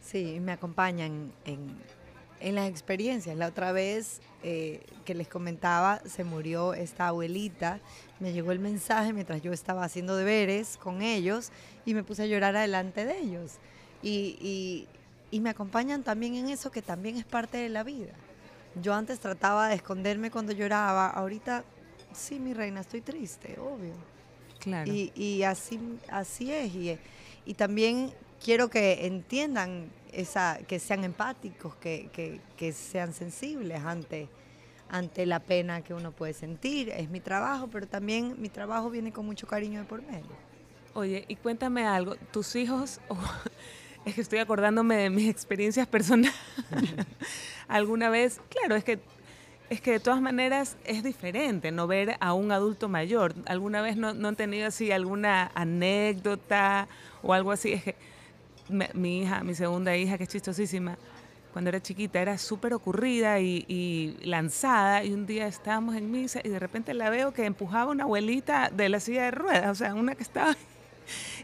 Sí, 0.00 0.38
me 0.40 0.52
acompañan 0.52 1.32
en, 1.44 1.76
en 2.42 2.54
las 2.54 2.68
experiencias. 2.68 3.36
La 3.36 3.46
otra 3.46 3.72
vez 3.72 4.20
eh, 4.42 4.80
que 5.04 5.14
les 5.14 5.28
comentaba, 5.28 6.02
se 6.04 6.24
murió 6.24 6.74
esta 6.74 7.08
abuelita. 7.08 7.80
Me 8.20 8.32
llegó 8.32 8.52
el 8.52 8.58
mensaje 8.58 9.12
mientras 9.12 9.40
yo 9.42 9.52
estaba 9.52 9.84
haciendo 9.84 10.16
deberes 10.16 10.76
con 10.76 11.02
ellos 11.02 11.50
y 11.86 11.94
me 11.94 12.02
puse 12.02 12.24
a 12.24 12.26
llorar 12.26 12.56
adelante 12.56 13.04
de 13.04 13.18
ellos. 13.18 13.58
Y, 14.02 14.88
me 15.40 15.50
acompañan 15.50 16.02
también 16.02 16.34
en 16.34 16.48
eso 16.48 16.70
que 16.70 16.82
también 16.82 17.16
es 17.16 17.24
parte 17.24 17.58
de 17.58 17.68
la 17.68 17.82
vida. 17.82 18.12
Yo 18.80 18.94
antes 18.94 19.20
trataba 19.20 19.68
de 19.68 19.74
esconderme 19.74 20.30
cuando 20.30 20.52
lloraba, 20.52 21.08
ahorita 21.08 21.64
sí, 22.12 22.38
mi 22.38 22.54
reina, 22.54 22.80
estoy 22.80 23.00
triste, 23.00 23.58
obvio. 23.58 23.94
Claro. 24.58 24.90
Y, 24.92 25.12
y 25.14 25.42
así, 25.42 25.80
así 26.08 26.52
es. 26.52 26.74
Y, 26.74 26.98
y 27.44 27.54
también 27.54 28.12
quiero 28.42 28.68
que 28.68 29.06
entiendan 29.06 29.90
esa, 30.12 30.58
que 30.66 30.78
sean 30.78 31.04
empáticos, 31.04 31.74
que, 31.76 32.08
que, 32.12 32.40
que, 32.56 32.72
sean 32.72 33.12
sensibles 33.12 33.82
ante, 33.84 34.28
ante 34.88 35.26
la 35.26 35.40
pena 35.40 35.82
que 35.82 35.94
uno 35.94 36.12
puede 36.12 36.32
sentir. 36.32 36.90
Es 36.90 37.08
mi 37.08 37.20
trabajo, 37.20 37.68
pero 37.68 37.86
también 37.86 38.40
mi 38.40 38.48
trabajo 38.48 38.90
viene 38.90 39.12
con 39.12 39.26
mucho 39.26 39.46
cariño 39.46 39.80
de 39.80 39.86
por 39.86 40.02
medio. 40.02 40.52
Oye, 40.94 41.24
y 41.26 41.36
cuéntame 41.36 41.86
algo, 41.86 42.16
tus 42.32 42.54
hijos, 42.54 43.00
es 44.04 44.14
que 44.14 44.20
estoy 44.20 44.38
acordándome 44.38 44.96
de 44.96 45.10
mis 45.10 45.28
experiencias 45.28 45.86
personales. 45.86 46.34
¿Alguna 47.68 48.10
vez? 48.10 48.40
Claro, 48.48 48.76
es 48.76 48.84
que 48.84 48.98
es 49.70 49.80
que 49.80 49.92
de 49.92 50.00
todas 50.00 50.20
maneras 50.20 50.76
es 50.84 51.02
diferente 51.02 51.72
no 51.72 51.86
ver 51.86 52.16
a 52.20 52.34
un 52.34 52.52
adulto 52.52 52.90
mayor. 52.90 53.34
¿Alguna 53.46 53.80
vez 53.80 53.96
no, 53.96 54.12
no 54.12 54.28
han 54.28 54.36
tenido 54.36 54.66
así 54.66 54.92
alguna 54.92 55.50
anécdota 55.54 56.88
o 57.22 57.32
algo 57.32 57.52
así? 57.52 57.72
Es 57.72 57.82
que 57.82 57.96
mi 58.68 59.22
hija, 59.22 59.42
mi 59.42 59.54
segunda 59.54 59.96
hija, 59.96 60.18
que 60.18 60.24
es 60.24 60.30
chistosísima, 60.30 60.98
cuando 61.52 61.68
era 61.68 61.80
chiquita 61.80 62.20
era 62.20 62.38
súper 62.38 62.74
ocurrida 62.74 63.40
y, 63.40 64.16
lanzada 64.24 65.04
y 65.04 65.12
un 65.12 65.26
día 65.26 65.46
estábamos 65.46 65.96
en 65.96 66.10
misa 66.10 66.40
y 66.42 66.48
de 66.48 66.58
repente 66.58 66.94
la 66.94 67.10
veo 67.10 67.32
que 67.32 67.44
empujaba 67.44 67.90
una 67.90 68.04
abuelita 68.04 68.70
de 68.70 68.88
la 68.88 69.00
silla 69.00 69.24
de 69.24 69.30
ruedas, 69.32 69.70
o 69.70 69.74
sea, 69.74 69.94
una 69.94 70.14
que 70.14 70.22
estaba 70.22 70.56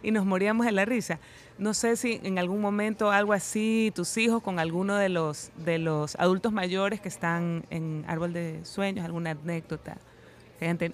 y 0.03 0.11
nos 0.11 0.25
moríamos 0.25 0.67
de 0.67 0.73
la 0.73 0.85
risa. 0.85 1.19
No 1.59 1.75
sé 1.75 1.97
si 1.97 2.21
en 2.23 2.39
algún 2.39 2.61
momento 2.61 3.11
algo 3.11 3.33
así, 3.33 3.93
tus 3.93 4.17
hijos 4.17 4.43
con 4.43 4.61
alguno 4.61 4.95
de 4.95 5.09
los, 5.09 5.51
de 5.57 5.79
los 5.79 6.15
adultos 6.17 6.53
mayores 6.53 7.01
que 7.01 7.09
están 7.09 7.65
en 7.71 8.05
Árbol 8.07 8.33
de 8.33 8.65
Sueños, 8.65 9.05
alguna 9.05 9.33
anécdota, 9.33 9.97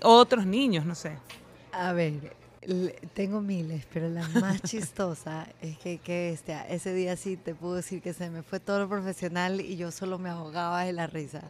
otros 0.03 0.47
niños, 0.47 0.87
no 0.87 0.95
sé. 0.95 1.19
A 1.73 1.93
ver, 1.93 2.35
tengo 3.13 3.43
miles, 3.43 3.87
pero 3.93 4.09
la 4.09 4.27
más 4.29 4.63
chistosa 4.63 5.47
es 5.61 5.77
que, 5.79 5.99
que 5.99 6.31
este, 6.31 6.57
ese 6.71 6.95
día 6.95 7.17
sí 7.17 7.37
te 7.37 7.55
puedo 7.55 7.75
decir 7.75 8.01
que 8.01 8.15
se 8.15 8.31
me 8.31 8.43
fue 8.43 8.59
todo 8.59 8.81
lo 8.81 8.89
profesional 8.89 9.61
y 9.61 9.77
yo 9.77 9.91
solo 9.91 10.19
me 10.19 10.31
ahogaba 10.31 10.85
de 10.85 10.95
la 10.95 11.07
risa. 11.07 11.43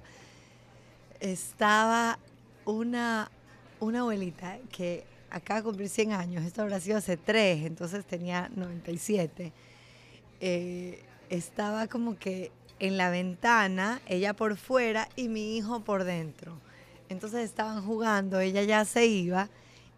Estaba 1.20 2.18
una, 2.64 3.30
una 3.78 4.00
abuelita 4.00 4.58
que 4.72 5.04
de 5.40 5.62
cumplir 5.62 5.88
100 5.88 6.12
años, 6.12 6.44
esto 6.44 6.62
habrá 6.62 6.80
sido 6.80 6.98
hace 6.98 7.16
3, 7.16 7.66
entonces 7.66 8.04
tenía 8.04 8.50
97. 8.54 9.52
Eh, 10.40 11.02
estaba 11.28 11.88
como 11.88 12.16
que 12.18 12.52
en 12.78 12.96
la 12.96 13.10
ventana, 13.10 14.00
ella 14.06 14.34
por 14.34 14.56
fuera 14.56 15.08
y 15.16 15.28
mi 15.28 15.56
hijo 15.56 15.80
por 15.80 16.04
dentro. 16.04 16.58
Entonces 17.08 17.44
estaban 17.44 17.84
jugando, 17.84 18.40
ella 18.40 18.62
ya 18.62 18.84
se 18.84 19.06
iba 19.06 19.48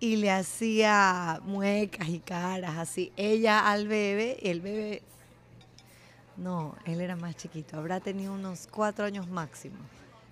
y 0.01 0.17
le 0.17 0.31
hacía 0.31 1.41
muecas 1.45 2.09
y 2.09 2.19
caras 2.21 2.77
así. 2.77 3.13
Ella 3.17 3.71
al 3.71 3.89
bebé, 3.89 4.39
el 4.43 4.61
bebé, 4.61 5.03
no, 6.37 6.77
él 6.85 7.01
era 7.01 7.17
más 7.17 7.37
chiquito, 7.37 7.79
habrá 7.79 8.01
tenido 8.01 8.33
unos 8.33 8.69
cuatro 8.71 9.05
años 9.05 9.29
máximo. 9.29 9.77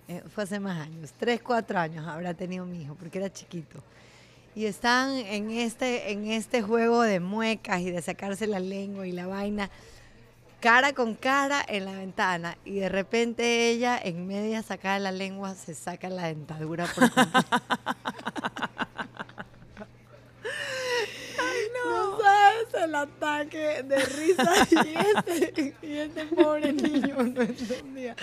Eh, 0.07 0.23
fue 0.35 0.45
hace 0.45 0.61
más 0.61 0.79
años, 0.79 1.13
tres, 1.19 1.41
cuatro 1.43 1.79
años 1.79 2.07
habrá 2.07 2.35
tenido 2.35 2.67
mi 2.67 2.83
hijo, 2.83 2.95
porque 2.95 3.19
era 3.19 3.33
chiquito. 3.33 3.83
Y 4.55 4.67
están 4.67 5.11
en 5.13 5.51
este, 5.51 6.13
en 6.13 6.31
este 6.31 6.63
juego 6.63 7.03
de 7.03 7.21
muecas 7.21 7.81
y 7.81 7.91
de 7.91 8.01
sacarse 8.03 8.47
la 8.47 8.61
lengua 8.61 9.07
y 9.07 9.13
la 9.13 9.27
vaina, 9.27 9.71
cara 10.61 10.93
con 10.93 11.15
cara 11.15 11.65
en 11.67 11.85
la 11.85 11.93
ventana. 11.93 12.57
Y 12.65 12.77
de 12.77 12.89
repente 12.89 13.69
ella, 13.69 13.99
en 14.03 14.27
media 14.27 14.63
sacada 14.63 14.99
la 14.99 15.13
lengua, 15.13 15.55
se 15.55 15.75
saca 15.75 16.09
la 16.09 16.29
dentadura 16.29 16.87
por 16.87 17.05
el 22.85 22.95
ataque 22.95 23.83
de 23.83 23.97
risa 23.97 24.69
y 24.71 24.95
este, 25.17 25.75
y 25.83 25.93
este 25.99 26.25
pobre 26.27 26.73
niño 26.73 27.17
no 27.23 27.43
entendía. 27.43 28.15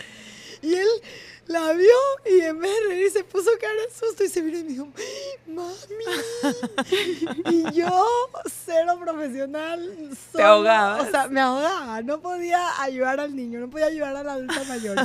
Y 0.61 0.75
él 0.75 0.87
la 1.47 1.73
vio 1.73 1.95
y 2.25 2.41
en 2.41 2.59
vez 2.59 2.71
de 2.71 2.87
reír 2.87 3.11
se 3.11 3.23
puso 3.23 3.49
cara 3.59 3.73
de 3.73 3.93
susto 3.93 4.23
y 4.23 4.29
se 4.29 4.41
vino 4.41 4.59
y 4.59 4.63
me 4.63 4.69
dijo, 4.69 4.87
mami. 5.47 5.73
Y 7.49 7.71
yo, 7.73 8.07
cero 8.65 8.97
profesional. 8.99 10.09
Te 10.33 10.43
ahogaba. 10.43 11.01
O 11.01 11.05
sea, 11.09 11.27
me 11.27 11.41
ahogaba. 11.41 12.01
No 12.01 12.21
podía 12.21 12.81
ayudar 12.81 13.19
al 13.19 13.35
niño, 13.35 13.59
no 13.59 13.69
podía 13.69 13.87
ayudar 13.87 14.15
al 14.15 14.29
adulto 14.29 14.63
mayor. 14.65 14.97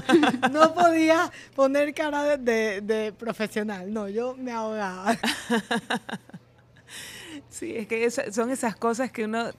No 0.53 0.75
podía 0.75 1.33
poner 1.55 1.93
cara 1.95 2.37
de, 2.37 2.81
de 2.81 3.13
profesional. 3.13 3.93
No, 3.93 4.09
yo 4.09 4.37
me 4.37 4.53
ahogaba. 4.53 5.17
Sí, 7.49 7.75
es 7.75 7.87
que 7.87 8.11
son 8.11 8.51
esas 8.51 8.77
cosas 8.77 9.11
que 9.11 9.25
uno 9.25 9.51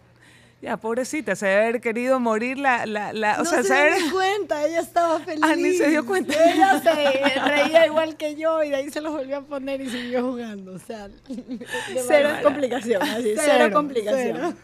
ya, 0.59 0.75
pobrecita, 0.77 1.35
se 1.35 1.45
debe 1.45 1.61
haber 1.61 1.81
querido 1.81 2.19
morir 2.19 2.57
la... 2.57 2.87
la, 2.87 3.13
la 3.13 3.37
no 3.37 3.45
se 3.45 3.61
dio 3.61 4.11
cuenta, 4.11 4.65
ella 4.65 4.79
estaba 4.79 5.19
feliz. 5.19 5.43
Ah, 5.43 5.55
ni 5.55 5.73
se 5.73 5.89
dio 5.89 6.03
cuenta. 6.03 6.33
Ella 6.33 6.81
se 6.81 7.39
reía 7.39 7.85
igual 7.85 8.17
que 8.17 8.35
yo 8.35 8.63
y 8.63 8.69
de 8.69 8.77
ahí 8.77 8.89
se 8.89 8.99
los 9.01 9.13
volvió 9.13 9.37
a 9.37 9.41
poner 9.41 9.81
y 9.81 9.89
siguió 9.89 10.23
jugando. 10.23 10.73
O 10.73 10.79
sea, 10.79 11.09
cero 12.07 12.29
complicación, 12.41 13.03
así, 13.03 13.33
cero, 13.35 13.69
complicación. 13.71 14.57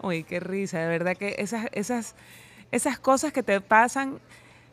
Uy, 0.00 0.24
qué 0.24 0.40
risa, 0.40 0.78
de 0.78 0.88
verdad 0.88 1.14
que 1.14 1.34
esas, 1.38 1.66
esas, 1.72 2.14
esas 2.72 2.98
cosas 2.98 3.30
que 3.30 3.42
te 3.42 3.60
pasan 3.60 4.20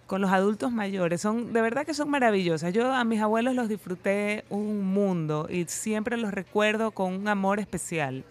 con 0.07 0.21
los 0.21 0.31
adultos 0.31 0.71
mayores 0.71 1.19
son 1.19 1.51
de 1.51 1.61
verdad 1.61 1.85
que 1.85 1.93
son 1.93 2.09
maravillosas. 2.09 2.71
Yo 2.71 2.93
a 2.93 3.03
mis 3.03 3.19
abuelos 3.19 3.55
los 3.55 3.67
disfruté 3.67 4.45
un 4.49 4.85
mundo 4.85 5.47
y 5.49 5.65
siempre 5.65 6.15
los 6.15 6.31
recuerdo 6.31 6.91
con 6.91 7.13
un 7.13 7.27
amor 7.27 7.59
especial. 7.59 8.23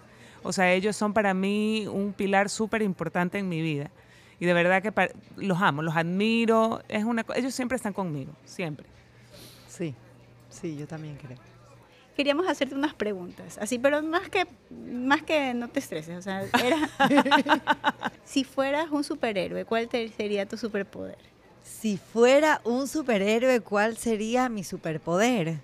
O 0.45 0.53
sea, 0.53 0.73
ellos 0.73 0.95
son 0.95 1.15
para 1.15 1.35
mí 1.35 1.87
un 1.89 2.13
pilar 2.13 2.51
súper 2.51 2.83
importante 2.83 3.39
en 3.39 3.49
mi 3.49 3.63
vida. 3.63 3.91
Y 4.39 4.47
de 4.47 4.53
verdad 4.53 4.83
que 4.83 4.93
los 5.37 5.61
amo, 5.61 5.81
los 5.81 5.97
admiro. 5.97 6.83
Es 6.89 7.05
una, 7.05 7.25
ellos 7.35 7.55
siempre 7.55 7.77
están 7.77 7.95
conmigo, 7.95 8.33
siempre. 8.45 8.87
Sí, 9.67 9.95
sí, 10.51 10.77
yo 10.77 10.87
también 10.87 11.17
creo. 11.17 11.39
Queríamos 12.15 12.47
hacerte 12.47 12.75
unas 12.75 12.95
preguntas, 12.95 13.59
así, 13.59 13.79
pero 13.79 14.01
más 14.03 14.29
que, 14.29 14.47
más 14.71 15.23
que 15.23 15.53
no 15.55 15.69
te 15.69 15.81
estreses. 15.81 16.19
O 16.19 16.23
sea, 16.23 16.45
era, 16.63 16.91
si 18.25 18.45
fueras 18.45 18.91
un 18.91 19.03
superhéroe, 19.03 19.65
¿cuál 19.65 19.89
sería 19.91 20.47
tu 20.47 20.57
superpoder? 20.57 21.19
Si 21.65 21.97
fuera 21.97 22.61
un 22.65 22.87
superhéroe, 22.87 23.61
¿cuál 23.61 23.97
sería 23.97 24.49
mi 24.49 24.63
superpoder? 24.63 25.57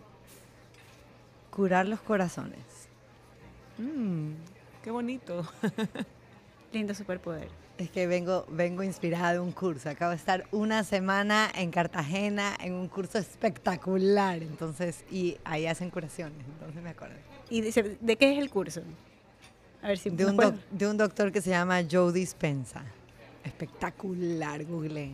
Curar 1.50 1.86
los 1.86 2.00
corazones. 2.00 2.58
Mm, 3.78 4.32
qué 4.82 4.90
bonito. 4.90 5.46
Lindo 6.72 6.94
superpoder. 6.94 7.48
Es 7.78 7.90
que 7.90 8.06
vengo, 8.06 8.46
vengo 8.50 8.82
inspirada 8.82 9.32
de 9.32 9.40
un 9.40 9.52
curso. 9.52 9.88
Acabo 9.88 10.10
de 10.10 10.16
estar 10.16 10.46
una 10.52 10.84
semana 10.84 11.50
en 11.54 11.70
Cartagena 11.70 12.54
en 12.60 12.74
un 12.74 12.88
curso 12.88 13.18
espectacular. 13.18 14.42
Entonces, 14.42 15.04
y 15.10 15.38
ahí 15.44 15.66
hacen 15.66 15.90
curaciones. 15.90 16.38
Entonces 16.46 16.82
me 16.82 16.90
acuerdo. 16.90 17.16
¿Y 17.48 17.62
de, 17.62 17.96
de 18.00 18.16
qué 18.16 18.32
es 18.32 18.38
el 18.38 18.50
curso? 18.50 18.82
A 19.82 19.88
ver 19.88 19.98
si 19.98 20.10
de 20.10 20.26
un, 20.26 20.60
de 20.70 20.86
un 20.86 20.96
doctor 20.98 21.32
que 21.32 21.40
se 21.40 21.50
llama 21.50 21.80
Joe 21.90 22.12
Dispensa. 22.12 22.84
Espectacular, 23.44 24.64
Google. 24.66 25.10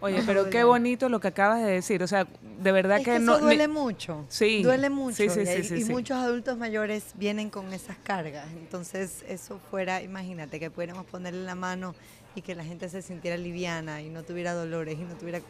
Oye, 0.00 0.22
pero 0.26 0.48
qué 0.50 0.64
bonito 0.64 1.08
lo 1.08 1.20
que 1.20 1.28
acabas 1.28 1.62
de 1.62 1.70
decir. 1.72 2.02
O 2.02 2.06
sea, 2.06 2.26
de 2.42 2.72
verdad 2.72 3.02
que, 3.02 3.18
no. 3.18 3.38
duele 3.38 3.68
mucho. 3.68 4.24
Sí. 4.28 4.62
Duele 4.62 4.90
mucho. 4.90 5.16
Sí, 5.16 5.28
sí, 5.28 5.62
sí, 5.62 5.74
y, 5.80 5.84
muchos 5.84 6.16
adultos 6.16 6.56
mayores 6.56 7.12
vienen 7.14 7.50
con 7.50 7.72
esas 7.72 7.96
cargas. 8.02 8.46
Entonces, 8.56 9.24
eso 9.28 9.60
fuera, 9.70 10.02
imagínate, 10.02 10.58
que 10.58 10.70
pudiéramos 10.70 11.06
ponerle 11.06 11.44
la 11.44 11.54
mano 11.54 11.94
y 12.34 12.42
que 12.42 12.54
la 12.54 12.64
gente 12.64 12.88
se 12.88 13.02
sintiera 13.02 13.36
liviana 13.36 14.00
y 14.02 14.08
no 14.08 14.22
tuviera 14.22 14.54
dolores 14.54 14.98
y 14.98 15.02
no 15.02 15.14
tuviera 15.14 15.40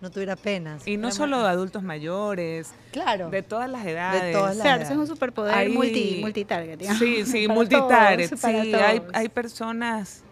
no 0.00 0.10
tuviera 0.10 0.34
penas. 0.34 0.88
Y 0.88 0.96
no 0.96 1.10
solo 1.12 1.42
de 1.42 1.48
adultos 1.48 1.82
mayores, 1.82 2.72
claro, 2.90 3.28
de 3.28 3.42
todas 3.42 3.68
las 3.68 3.86
edades. 3.86 4.22
De 4.22 4.32
todas 4.32 4.56
las 4.56 4.64
claro, 4.64 4.82
es 4.82 4.90
un 4.90 5.06
superpoder 5.06 5.68
multi, 5.68 6.18
multitarget. 6.22 6.82
Sí, 6.98 7.26
sí, 7.26 7.48
multitarget. 7.48 8.34
sí, 8.34 8.74
hay, 8.74 9.02
hay 9.12 9.28
personas 9.28 10.24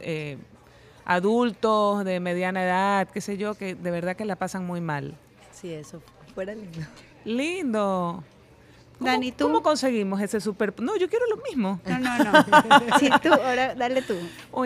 eh, 0.00 0.36
adultos 1.06 2.04
de 2.04 2.20
mediana 2.20 2.64
edad, 2.64 3.08
qué 3.08 3.20
sé 3.22 3.38
yo, 3.38 3.54
que 3.54 3.74
de 3.74 3.90
verdad 3.90 4.16
que 4.16 4.26
la 4.26 4.36
pasan 4.36 4.66
muy 4.66 4.80
mal. 4.80 5.16
Sí, 5.52 5.72
eso 5.72 6.02
fuera 6.34 6.54
lindo. 6.54 6.80
Lindo. 7.24 8.24
Dani, 9.00 9.32
¿tú? 9.32 9.44
¿Cómo 9.44 9.62
conseguimos 9.62 10.20
ese 10.20 10.40
super? 10.40 10.74
No, 10.80 10.96
yo 10.96 11.08
quiero 11.08 11.26
lo 11.26 11.36
mismo. 11.48 11.80
No, 11.86 11.98
no, 11.98 12.18
no. 12.18 12.98
si 12.98 13.08
tú, 13.22 13.32
ahora 13.32 13.74
dale 13.74 14.02
tú. 14.02 14.14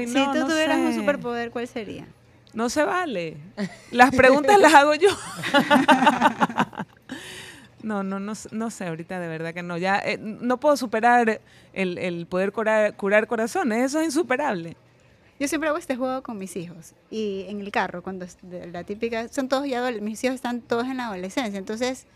si 0.07 0.15
tú 0.15 0.47
tuvieras 0.47 0.79
un 0.79 0.95
superpoder, 0.95 1.51
¿cuál 1.51 1.69
sería? 1.69 2.07
No 2.53 2.69
se 2.69 2.85
vale. 2.85 3.37
Las 3.91 4.15
preguntas 4.15 4.59
las 4.59 4.75
hago 4.75 4.95
yo. 4.95 5.11
No, 7.83 8.03
no, 8.03 8.21
no, 8.21 8.35
no 8.51 8.71
sé, 8.71 8.87
ahorita 8.87 9.19
de 9.21 9.29
verdad 9.29 9.55
que 9.55 9.63
no. 9.63 9.79
Ya 9.79 9.99
eh, 10.01 10.19
no 10.19 10.61
puedo 10.61 10.77
superar 10.77 11.41
el, 11.73 12.27
poder 12.29 12.53
curar, 12.53 12.95
curar 12.95 13.27
corazones, 13.27 13.87
eso 13.87 14.01
es 14.01 14.07
insuperable. 14.07 14.77
Yo 15.41 15.49
siempre 15.49 15.71
hago 15.71 15.79
este 15.79 15.97
juego 15.97 16.23
con 16.23 16.37
mis 16.37 16.55
hijos 16.55 16.93
y 17.11 17.47
en 17.49 17.63
el 17.63 17.73
carro, 17.73 18.03
cuando 18.03 18.27
la 18.71 18.85
típica, 18.85 19.27
son 19.29 19.49
todos 19.49 19.67
ya 19.67 19.91
mis 19.93 20.23
hijos 20.23 20.35
están 20.35 20.61
todos 20.61 20.85
en 20.85 20.99
la 20.99 21.07
adolescencia, 21.07 21.59
entonces 21.59 22.07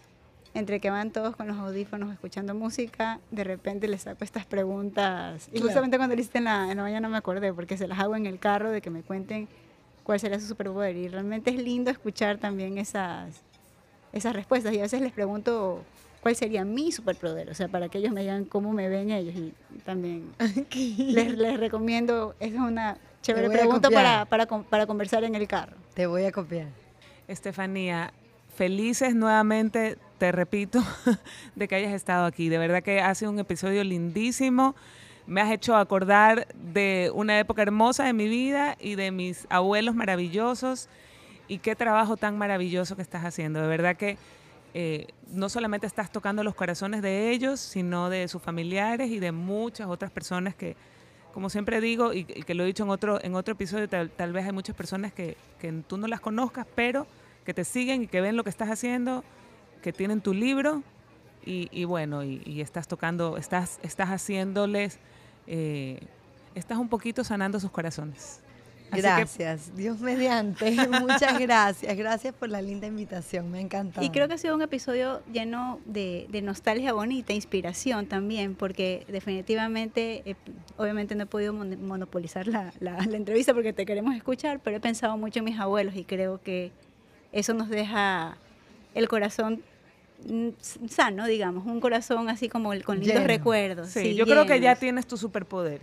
entre 0.53 0.79
que 0.79 0.91
van 0.91 1.11
todos 1.11 1.35
con 1.35 1.49
los 1.49 1.57
audífonos 1.57 2.12
escuchando 2.12 2.55
música, 2.55 3.20
de 3.31 3.43
repente 3.43 3.89
les 3.89 4.03
saco 4.03 4.25
estas 4.25 4.45
preguntas. 4.45 5.49
Y 5.53 5.61
justamente 5.61 5.97
cuando 5.97 6.14
lo 6.14 6.20
hiciste 6.20 6.37
en 6.39 6.45
la, 6.45 6.70
en 6.70 6.77
la 6.77 6.83
mañana 6.83 7.09
me 7.09 7.16
acordé, 7.16 7.53
porque 7.53 7.79
se 7.79 7.89
las 7.89 7.99
hago 7.99 8.14
en 8.14 8.27
el 8.27 8.39
carro 8.39 8.70
de 8.70 8.83
que 8.83 8.91
me 8.91 9.03
cuenten 9.03 9.49
cuál 10.05 10.20
sería 10.20 10.39
su 10.39 10.47
superpoder. 10.47 10.95
Y 10.95 11.09
realmente 11.09 11.51
es 11.51 11.57
lindo 11.57 11.91
escuchar 11.91 12.39
también 12.39 12.79
esas, 12.79 13.43
esas 14.12 14.33
respuestas. 14.33 14.72
Y 14.75 14.79
a 14.79 14.83
veces 14.83 15.01
les 15.01 15.12
pregunto 15.12 15.83
cuál 16.20 16.37
sería 16.37 16.64
mi 16.64 16.93
superpoder, 16.93 17.51
o 17.51 17.55
sea, 17.55 17.66
para 17.66 17.89
que 17.89 17.99
ellos 17.99 18.12
me 18.12 18.20
digan 18.20 18.45
cómo 18.45 18.72
me 18.72 18.89
ven 18.89 19.11
ellos. 19.11 19.35
Y 19.35 19.79
también 19.79 20.31
les, 20.99 21.37
les, 21.37 21.59
recomiendo, 21.59 22.37
esa 22.39 22.55
es 22.55 22.61
una 22.61 22.97
chévere 23.25 23.49
pregunta 23.49 23.91
para, 23.91 24.27
para, 24.27 24.47
para 24.47 24.87
conversar 24.87 25.25
en 25.25 25.35
el 25.35 25.49
carro. 25.49 25.77
Te 25.95 26.07
voy 26.07 26.25
a 26.25 26.33
copiar. 26.33 26.68
Estefanía, 27.27 28.12
felices 28.55 29.14
nuevamente, 29.14 29.97
te 30.18 30.31
repito, 30.31 30.83
de 31.55 31.66
que 31.66 31.75
hayas 31.75 31.93
estado 31.93 32.27
aquí. 32.27 32.49
De 32.51 32.59
verdad 32.59 32.83
que 32.83 33.01
ha 33.01 33.14
sido 33.14 33.31
un 33.31 33.39
episodio 33.39 33.83
lindísimo. 33.83 34.77
Me 35.27 35.41
has 35.41 35.51
hecho 35.51 35.75
acordar 35.75 36.47
de 36.55 37.11
una 37.14 37.39
época 37.39 37.62
hermosa 37.62 38.05
de 38.05 38.12
mi 38.12 38.29
vida 38.29 38.77
y 38.79 38.95
de 38.95 39.11
mis 39.11 39.47
abuelos 39.49 39.95
maravillosos 39.95 40.91
y 41.49 41.59
qué 41.59 41.75
trabajo 41.75 42.18
tan 42.18 42.37
maravilloso 42.37 42.95
que 42.95 43.01
estás 43.01 43.25
haciendo. 43.25 43.62
De 43.62 43.68
verdad 43.68 43.97
que 43.97 44.18
eh, 44.75 45.07
no 45.29 45.49
solamente 45.49 45.87
estás 45.87 46.12
tocando 46.12 46.45
los 46.45 46.55
corazones 46.55 47.01
de 47.01 47.31
ellos, 47.31 47.59
sino 47.59 48.11
de 48.11 48.29
sus 48.29 48.43
familiares 48.43 49.11
y 49.11 49.18
de 49.18 49.33
muchas 49.33 49.89
otras 49.89 50.11
personas 50.11 50.55
que, 50.55 50.77
como 51.35 51.51
siempre 51.51 51.80
digo, 51.80 52.12
y, 52.12 52.22
que 52.24 52.55
lo 52.55 52.62
he 52.62 52.66
dicho 52.66 52.85
en 52.85 52.91
otro, 52.91 53.18
en 53.20 53.35
otro 53.35 53.55
episodio, 53.55 53.89
tal, 53.89 54.32
vez 54.32 54.47
hay 54.47 54.53
muchas 54.53 54.76
personas 54.76 55.12
que, 55.12 55.37
que, 55.59 55.72
tú 55.87 55.97
no 55.97 56.07
las 56.07 56.20
conozcas, 56.20 56.64
pero 56.76 57.09
que 57.45 57.53
te 57.53 57.64
siguen 57.64 58.05
y 58.05 58.07
que 58.07 58.20
ven 58.20 58.37
lo 58.37 58.45
que 58.45 58.51
estás 58.51 58.70
haciendo, 58.70 59.24
que 59.82 59.93
tienen 59.93 60.20
tu 60.20 60.32
libro 60.32 60.85
y, 61.45 61.85
bueno, 61.87 62.22
y, 62.22 62.61
estás 62.61 62.87
tocando, 62.87 63.37
estás, 63.37 63.80
estás 63.82 64.11
haciéndoles, 64.11 65.01
eh, 65.49 65.99
estás 66.55 66.78
un 66.78 66.89
poquito 66.89 67.24
sanando 67.24 67.59
sus 67.59 67.72
corazones. 67.72 68.41
Gracias, 68.97 69.74
Dios 69.76 70.01
mediante. 70.01 70.70
Muchas 71.01 71.38
gracias. 71.38 71.97
Gracias 71.97 72.34
por 72.34 72.49
la 72.49 72.62
linda 72.62 72.86
invitación, 72.86 73.51
me 73.51 73.59
ha 73.59 73.61
encantado. 73.61 74.05
Y 74.05 74.11
creo 74.11 74.28
que 74.28 74.34
ha 74.34 74.38
sido 74.38 74.55
un 74.55 74.62
episodio 74.62 75.22
lleno 75.32 75.80
de, 75.84 76.28
nostalgia 76.42 76.92
bonita, 76.92 77.32
inspiración 77.32 78.07
también, 78.07 78.55
porque 78.55 79.05
definitivamente, 79.09 80.22
eh, 80.24 80.36
obviamente 80.76 81.14
no 81.14 81.24
he 81.24 81.26
podido 81.26 81.53
monopolizar 81.53 82.47
la, 82.47 82.72
la, 82.80 82.99
entrevista 82.99 83.55
porque 83.55 83.72
te 83.72 83.86
queremos 83.86 84.14
escuchar, 84.14 84.61
pero 84.61 84.76
he 84.76 84.80
pensado 84.80 85.16
mucho 85.16 85.38
en 85.38 85.45
mis 85.47 85.59
abuelos 85.59 85.95
y 85.97 86.05
creo 86.05 86.40
que 86.42 86.72
eso 87.32 87.55
nos 87.55 87.68
deja 87.68 88.36
el 88.95 89.09
corazón 89.09 89.62
mm, 90.26 90.49
sano, 90.88 91.26
digamos, 91.26 91.66
un 91.66 91.80
corazón 91.80 92.28
así 92.28 92.49
como 92.49 92.70
con 92.84 93.01
lindos 93.01 93.24
recuerdos. 93.24 93.88
Sí, 93.88 94.14
yo 94.14 94.24
creo 94.24 94.47
que 94.47 94.61
ya 94.61 94.76
tienes 94.76 95.07
tu 95.07 95.16
superpoder. 95.16 95.80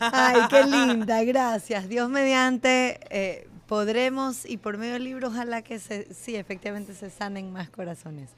Ay, 0.00 0.42
qué 0.50 0.64
linda, 0.64 1.22
gracias. 1.24 1.88
Dios 1.88 2.08
mediante, 2.08 3.00
eh, 3.10 3.48
podremos 3.66 4.44
y 4.44 4.56
por 4.56 4.78
medio 4.78 4.94
del 4.94 5.04
libro 5.04 5.28
ojalá 5.28 5.62
que 5.62 5.78
se, 5.78 6.12
sí, 6.14 6.36
efectivamente 6.36 6.94
se 6.94 7.10
sanen 7.10 7.52
más 7.52 7.70
corazones. 7.70 8.30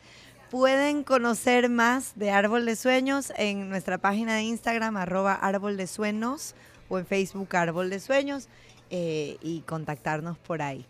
Pueden 0.50 1.02
conocer 1.02 1.68
más 1.68 2.12
de 2.16 2.30
Árbol 2.30 2.66
de 2.66 2.76
Sueños 2.76 3.32
en 3.36 3.68
nuestra 3.68 3.98
página 3.98 4.36
de 4.36 4.42
Instagram, 4.42 4.96
arroba 4.96 5.34
Árbol 5.34 5.76
de 5.76 5.88
Sueños, 5.88 6.54
o 6.88 6.98
en 6.98 7.06
Facebook 7.06 7.56
Árbol 7.56 7.90
de 7.90 7.98
Sueños, 7.98 8.48
eh, 8.90 9.38
y 9.42 9.62
contactarnos 9.62 10.38
por 10.38 10.62
ahí. 10.62 10.86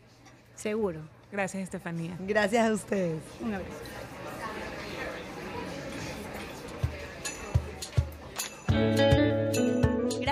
Seguro. 0.55 1.01
Gracias, 1.33 1.63
Estefanía. 1.63 2.17
Gracias 2.21 2.69
a 2.69 2.73
ustedes. 2.73 3.23
Un 3.41 3.55
abrazo. 3.55 3.73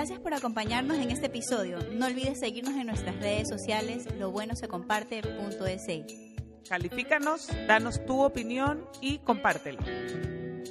Gracias 0.05 0.21
por 0.21 0.35
acompañarnos 0.35 0.99
en 0.99 1.09
este 1.09 1.25
episodio. 1.25 1.79
No 1.93 2.05
olvides 2.05 2.39
seguirnos 2.39 2.75
en 2.75 2.85
nuestras 2.85 3.15
redes 3.15 3.49
sociales 3.49 4.05
lobuenosecomparte.es. 4.19 6.69
Califícanos, 6.69 7.47
danos 7.67 8.05
tu 8.05 8.21
opinión 8.21 8.87
y 9.01 9.17
compártelo. 9.17 9.79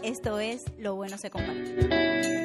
Esto 0.05 0.39
es 0.39 0.63
Lo 0.79 0.95
Bueno 0.95 1.19
Se 1.19 1.31
Comparte. 1.31 2.44